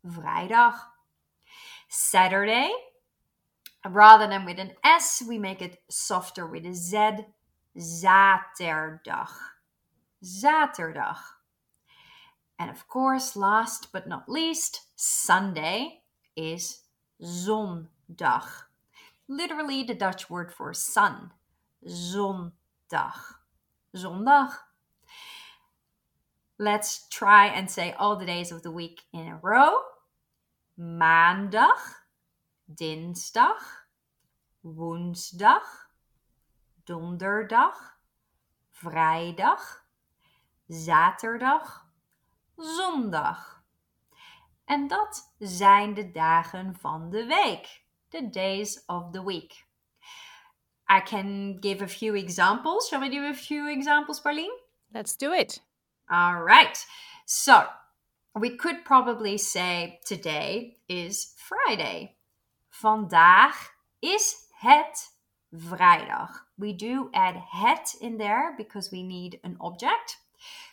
Vrijdag. 0.04 0.74
Saturday, 1.88 2.72
rather 3.88 4.26
than 4.26 4.44
with 4.44 4.58
an 4.58 4.72
S, 4.84 5.22
we 5.28 5.38
make 5.38 5.62
it 5.62 5.78
softer 5.88 6.48
with 6.48 6.66
a 6.66 6.74
Z. 6.74 7.28
Zaterdag. 7.78 9.30
Zaterdag. 10.24 11.18
And 12.58 12.72
of 12.72 12.88
course, 12.88 13.36
last 13.36 13.92
but 13.92 14.08
not 14.08 14.28
least, 14.28 14.82
Sunday 14.96 16.02
is 16.36 16.82
zondag. 17.22 18.67
Literally 19.30 19.84
the 19.84 19.94
Dutch 19.94 20.30
word 20.30 20.54
for 20.54 20.74
sun. 20.74 21.32
Zondag. 21.86 22.54
Zondag. 23.94 24.52
Let's 26.58 27.08
try 27.10 27.48
and 27.48 27.70
say 27.70 27.94
all 28.00 28.16
the 28.16 28.26
days 28.26 28.52
of 28.52 28.64
the 28.64 28.72
week 28.72 29.02
in 29.12 29.28
a 29.28 29.40
row. 29.42 29.80
Maandag, 30.80 31.78
dinsdag, 32.74 33.60
woensdag, 34.64 35.90
donderdag, 36.86 37.98
vrijdag, 38.72 39.86
zaterdag, 40.68 41.86
zondag. 42.56 43.64
En 44.66 44.88
dat 44.88 45.34
zijn 45.40 45.94
de 45.94 46.12
dagen 46.12 46.76
van 46.80 47.10
de 47.10 47.26
week. 47.26 47.87
The 48.18 48.24
days 48.24 48.82
of 48.90 49.14
the 49.14 49.22
week. 49.22 49.54
I 50.90 51.02
can 51.02 51.58
give 51.58 51.84
a 51.84 51.88
few 51.88 52.16
examples. 52.16 52.88
Shall 52.88 53.00
we 53.00 53.10
do 53.10 53.26
a 53.26 53.34
few 53.36 53.70
examples, 53.70 54.20
Pauline? 54.20 54.58
Let's 54.92 55.16
do 55.16 55.34
it. 55.34 55.60
All 56.10 56.42
right. 56.42 56.84
So 57.28 57.66
we 58.34 58.58
could 58.58 58.84
probably 58.86 59.38
say 59.38 60.00
today 60.04 60.78
is 60.90 61.36
Friday. 61.38 62.16
Vandaag 62.72 63.54
is 64.02 64.48
het 64.62 65.14
vrijdag. 65.52 66.48
We 66.56 66.74
do 66.74 67.10
add 67.14 67.36
het 67.52 67.98
in 68.02 68.18
there 68.18 68.56
because 68.58 68.90
we 68.90 69.04
need 69.04 69.40
an 69.44 69.58
object. 69.60 70.18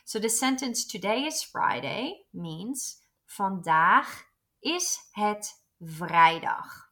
So 0.03 0.17
the 0.17 0.29
sentence 0.29 0.83
today 0.83 1.25
is 1.27 1.43
Friday 1.43 2.25
means 2.33 3.03
vandaag 3.27 4.23
is 4.61 4.97
het 5.11 5.61
vrijdag. 5.79 6.84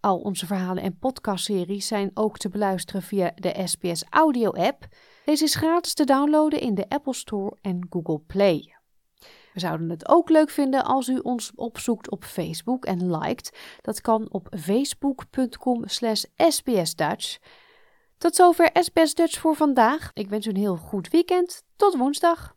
Al 0.00 0.18
onze 0.18 0.46
verhalen 0.46 0.82
en 0.82 0.98
podcastseries 0.98 1.86
zijn 1.86 2.10
ook 2.14 2.38
te 2.38 2.48
beluisteren 2.48 3.02
via 3.02 3.32
de 3.34 3.62
SBS 3.64 4.04
Audio 4.10 4.50
app. 4.50 4.86
Deze 5.24 5.44
is 5.44 5.54
gratis 5.54 5.94
te 5.94 6.04
downloaden 6.04 6.60
in 6.60 6.74
de 6.74 6.88
Apple 6.88 7.14
Store 7.14 7.56
en 7.60 7.86
Google 7.90 8.18
Play. 8.18 8.76
We 9.52 9.60
zouden 9.60 9.90
het 9.90 10.08
ook 10.08 10.28
leuk 10.28 10.50
vinden 10.50 10.84
als 10.84 11.08
u 11.08 11.18
ons 11.18 11.52
opzoekt 11.54 12.10
op 12.10 12.24
Facebook 12.24 12.84
en 12.84 13.16
liked. 13.16 13.58
Dat 13.80 14.00
kan 14.00 14.30
op 14.30 14.48
facebook.com 14.50 15.88
slash 15.88 16.24
sbsdutch. 16.36 17.38
Tot 18.18 18.34
zover 18.34 18.70
SBS 18.72 19.14
Dutch 19.14 19.38
voor 19.38 19.54
vandaag. 19.54 20.10
Ik 20.14 20.28
wens 20.28 20.46
u 20.46 20.50
een 20.50 20.56
heel 20.56 20.76
goed 20.76 21.08
weekend. 21.08 21.62
Tot 21.76 21.96
woensdag. 21.96 22.56